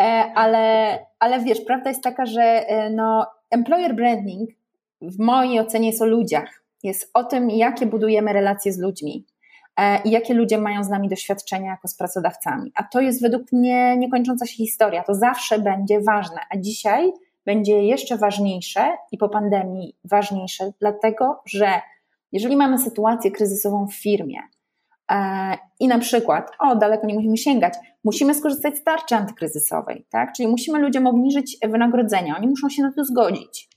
E, 0.00 0.04
ale, 0.34 0.98
ale 1.18 1.40
wiesz, 1.40 1.60
prawda 1.60 1.90
jest 1.90 2.02
taka, 2.02 2.26
że 2.26 2.42
e, 2.42 2.90
no, 2.90 3.26
employer 3.50 3.94
branding 3.94 4.50
w 5.02 5.18
mojej 5.18 5.60
ocenie 5.60 5.86
jest 5.86 6.02
o 6.02 6.06
ludziach. 6.06 6.62
Jest 6.82 7.10
o 7.14 7.24
tym, 7.24 7.50
jakie 7.50 7.86
budujemy 7.86 8.32
relacje 8.32 8.72
z 8.72 8.78
ludźmi 8.78 9.26
e, 9.76 10.02
i 10.04 10.10
jakie 10.10 10.34
ludzie 10.34 10.58
mają 10.58 10.84
z 10.84 10.88
nami 10.88 11.08
doświadczenia 11.08 11.70
jako 11.70 11.88
z 11.88 11.96
pracodawcami. 11.96 12.72
A 12.74 12.82
to 12.82 13.00
jest 13.00 13.22
według 13.22 13.52
mnie 13.52 13.96
niekończąca 13.96 14.46
się 14.46 14.54
historia. 14.54 15.02
To 15.02 15.14
zawsze 15.14 15.58
będzie 15.58 16.00
ważne. 16.00 16.38
A 16.50 16.56
dzisiaj 16.56 17.12
będzie 17.50 17.82
jeszcze 17.82 18.16
ważniejsze 18.16 18.80
i 19.12 19.18
po 19.18 19.28
pandemii 19.28 19.96
ważniejsze, 20.04 20.72
dlatego 20.80 21.40
że 21.46 21.80
jeżeli 22.32 22.56
mamy 22.56 22.78
sytuację 22.78 23.30
kryzysową 23.30 23.86
w 23.86 23.94
firmie 23.94 24.38
e, 25.12 25.56
i 25.80 25.88
na 25.88 25.98
przykład, 25.98 26.50
o 26.58 26.76
daleko 26.76 27.06
nie 27.06 27.14
musimy 27.14 27.36
sięgać, 27.36 27.74
musimy 28.04 28.34
skorzystać 28.34 28.76
z 28.76 28.84
tarczy 28.84 29.14
antykryzysowej, 29.14 30.06
tak? 30.10 30.32
czyli 30.36 30.48
musimy 30.48 30.78
ludziom 30.78 31.06
obniżyć 31.06 31.56
wynagrodzenia, 31.68 32.36
oni 32.36 32.48
muszą 32.48 32.68
się 32.68 32.82
na 32.82 32.92
to 32.92 33.04
zgodzić. 33.04 33.68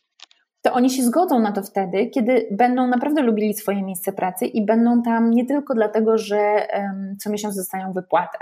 To 0.62 0.74
oni 0.74 0.90
się 0.90 1.04
zgodzą 1.04 1.40
na 1.40 1.52
to 1.52 1.62
wtedy, 1.64 2.10
kiedy 2.10 2.48
będą 2.52 2.88
naprawdę 2.88 3.22
lubili 3.22 3.54
swoje 3.54 3.84
miejsce 3.84 4.14
pracy 4.14 4.46
i 4.46 4.66
będą 4.66 5.02
tam 5.02 5.32
nie 5.32 5.46
tylko 5.46 5.74
dlatego, 5.74 6.18
że 6.18 6.68
co 7.20 7.30
miesiąc 7.30 7.56
dostają 7.56 7.94
wypłatę, 7.94 8.38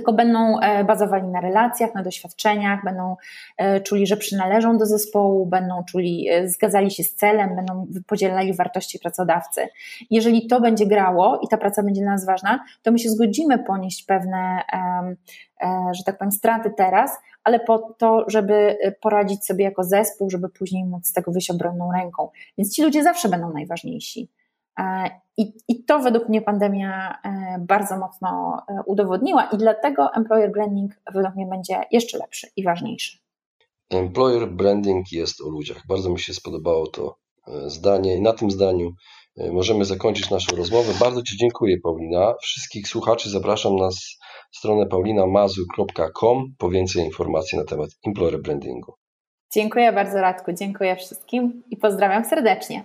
tylko 0.00 0.12
będą 0.12 0.58
e, 0.58 0.84
bazowali 0.84 1.28
na 1.28 1.40
relacjach, 1.40 1.94
na 1.94 2.02
doświadczeniach, 2.02 2.84
będą 2.84 3.16
e, 3.56 3.80
czuli, 3.80 4.06
że 4.06 4.16
przynależą 4.16 4.78
do 4.78 4.86
zespołu, 4.86 5.46
będą 5.46 5.84
czuli, 5.84 6.28
e, 6.30 6.48
zgadzali 6.48 6.90
się 6.90 7.02
z 7.02 7.14
celem, 7.14 7.56
będą 7.56 7.86
podzielali 8.06 8.54
wartości 8.54 8.98
pracodawcy. 8.98 9.68
Jeżeli 10.10 10.46
to 10.46 10.60
będzie 10.60 10.86
grało 10.86 11.40
i 11.42 11.48
ta 11.48 11.56
praca 11.56 11.82
będzie 11.82 12.00
dla 12.00 12.10
nas 12.10 12.26
ważna, 12.26 12.64
to 12.82 12.92
my 12.92 12.98
się 12.98 13.08
zgodzimy 13.08 13.58
ponieść 13.58 14.04
pewne, 14.04 14.62
że 15.92 16.04
tak 16.04 16.18
powiem, 16.18 16.32
straty 16.32 16.70
teraz, 16.76 17.18
ale 17.44 17.60
po 17.60 17.78
to, 17.78 18.24
żeby 18.28 18.78
poradzić 19.00 19.44
sobie 19.44 19.64
jako 19.64 19.84
zespół, 19.84 20.30
żeby 20.30 20.48
później 20.48 20.84
móc 20.84 21.06
z 21.06 21.12
tego 21.12 21.32
wyjść 21.32 21.50
obronną 21.50 21.92
ręką. 21.92 22.28
Więc 22.58 22.74
ci 22.74 22.82
ludzie 22.82 23.02
zawsze 23.02 23.28
będą 23.28 23.52
najważniejsi. 23.52 24.28
E, 24.80 25.10
I, 25.36 25.52
I, 25.68 25.84
to 25.84 25.98
według 25.98 26.28
mnie 26.28 26.42
pandemia 26.42 27.18
e, 27.24 27.56
bardzo 27.68 27.98
mocno 27.98 28.62
e, 28.68 28.82
udowodniła, 28.86 29.44
i 29.44 29.56
dlatego 29.56 30.14
employer 30.14 30.52
branding 30.52 30.92
według 31.14 31.34
mnie 31.34 31.46
będzie 31.46 31.80
jeszcze 31.90 32.18
lepszy 32.18 32.48
i 32.56 32.64
ważniejszy. 32.64 33.18
Employer 33.90 34.48
branding 34.48 35.12
jest 35.12 35.40
o 35.40 35.48
ludziach. 35.48 35.86
Bardzo 35.88 36.10
mi 36.10 36.20
się 36.20 36.34
spodobało 36.34 36.86
to 36.86 37.16
zdanie, 37.66 38.16
i 38.16 38.22
na 38.22 38.32
tym 38.32 38.50
zdaniu 38.50 38.92
możemy 39.52 39.84
zakończyć 39.84 40.30
naszą 40.30 40.56
rozmowę. 40.56 40.92
Bardzo 41.00 41.22
Ci 41.22 41.36
dziękuję, 41.36 41.76
Paulina. 41.82 42.34
Wszystkich 42.42 42.88
słuchaczy 42.88 43.30
zapraszam 43.30 43.76
na 43.76 43.88
stronę 44.52 44.86
paulinamazu.com 44.86 46.54
po 46.58 46.70
więcej 46.70 47.04
informacji 47.04 47.58
na 47.58 47.64
temat 47.64 47.90
employer 48.06 48.42
brandingu. 48.42 48.94
Dziękuję 49.52 49.92
bardzo, 49.92 50.20
Radku. 50.20 50.52
Dziękuję 50.52 50.96
wszystkim 50.96 51.62
i 51.70 51.76
pozdrawiam 51.76 52.24
serdecznie. 52.24 52.84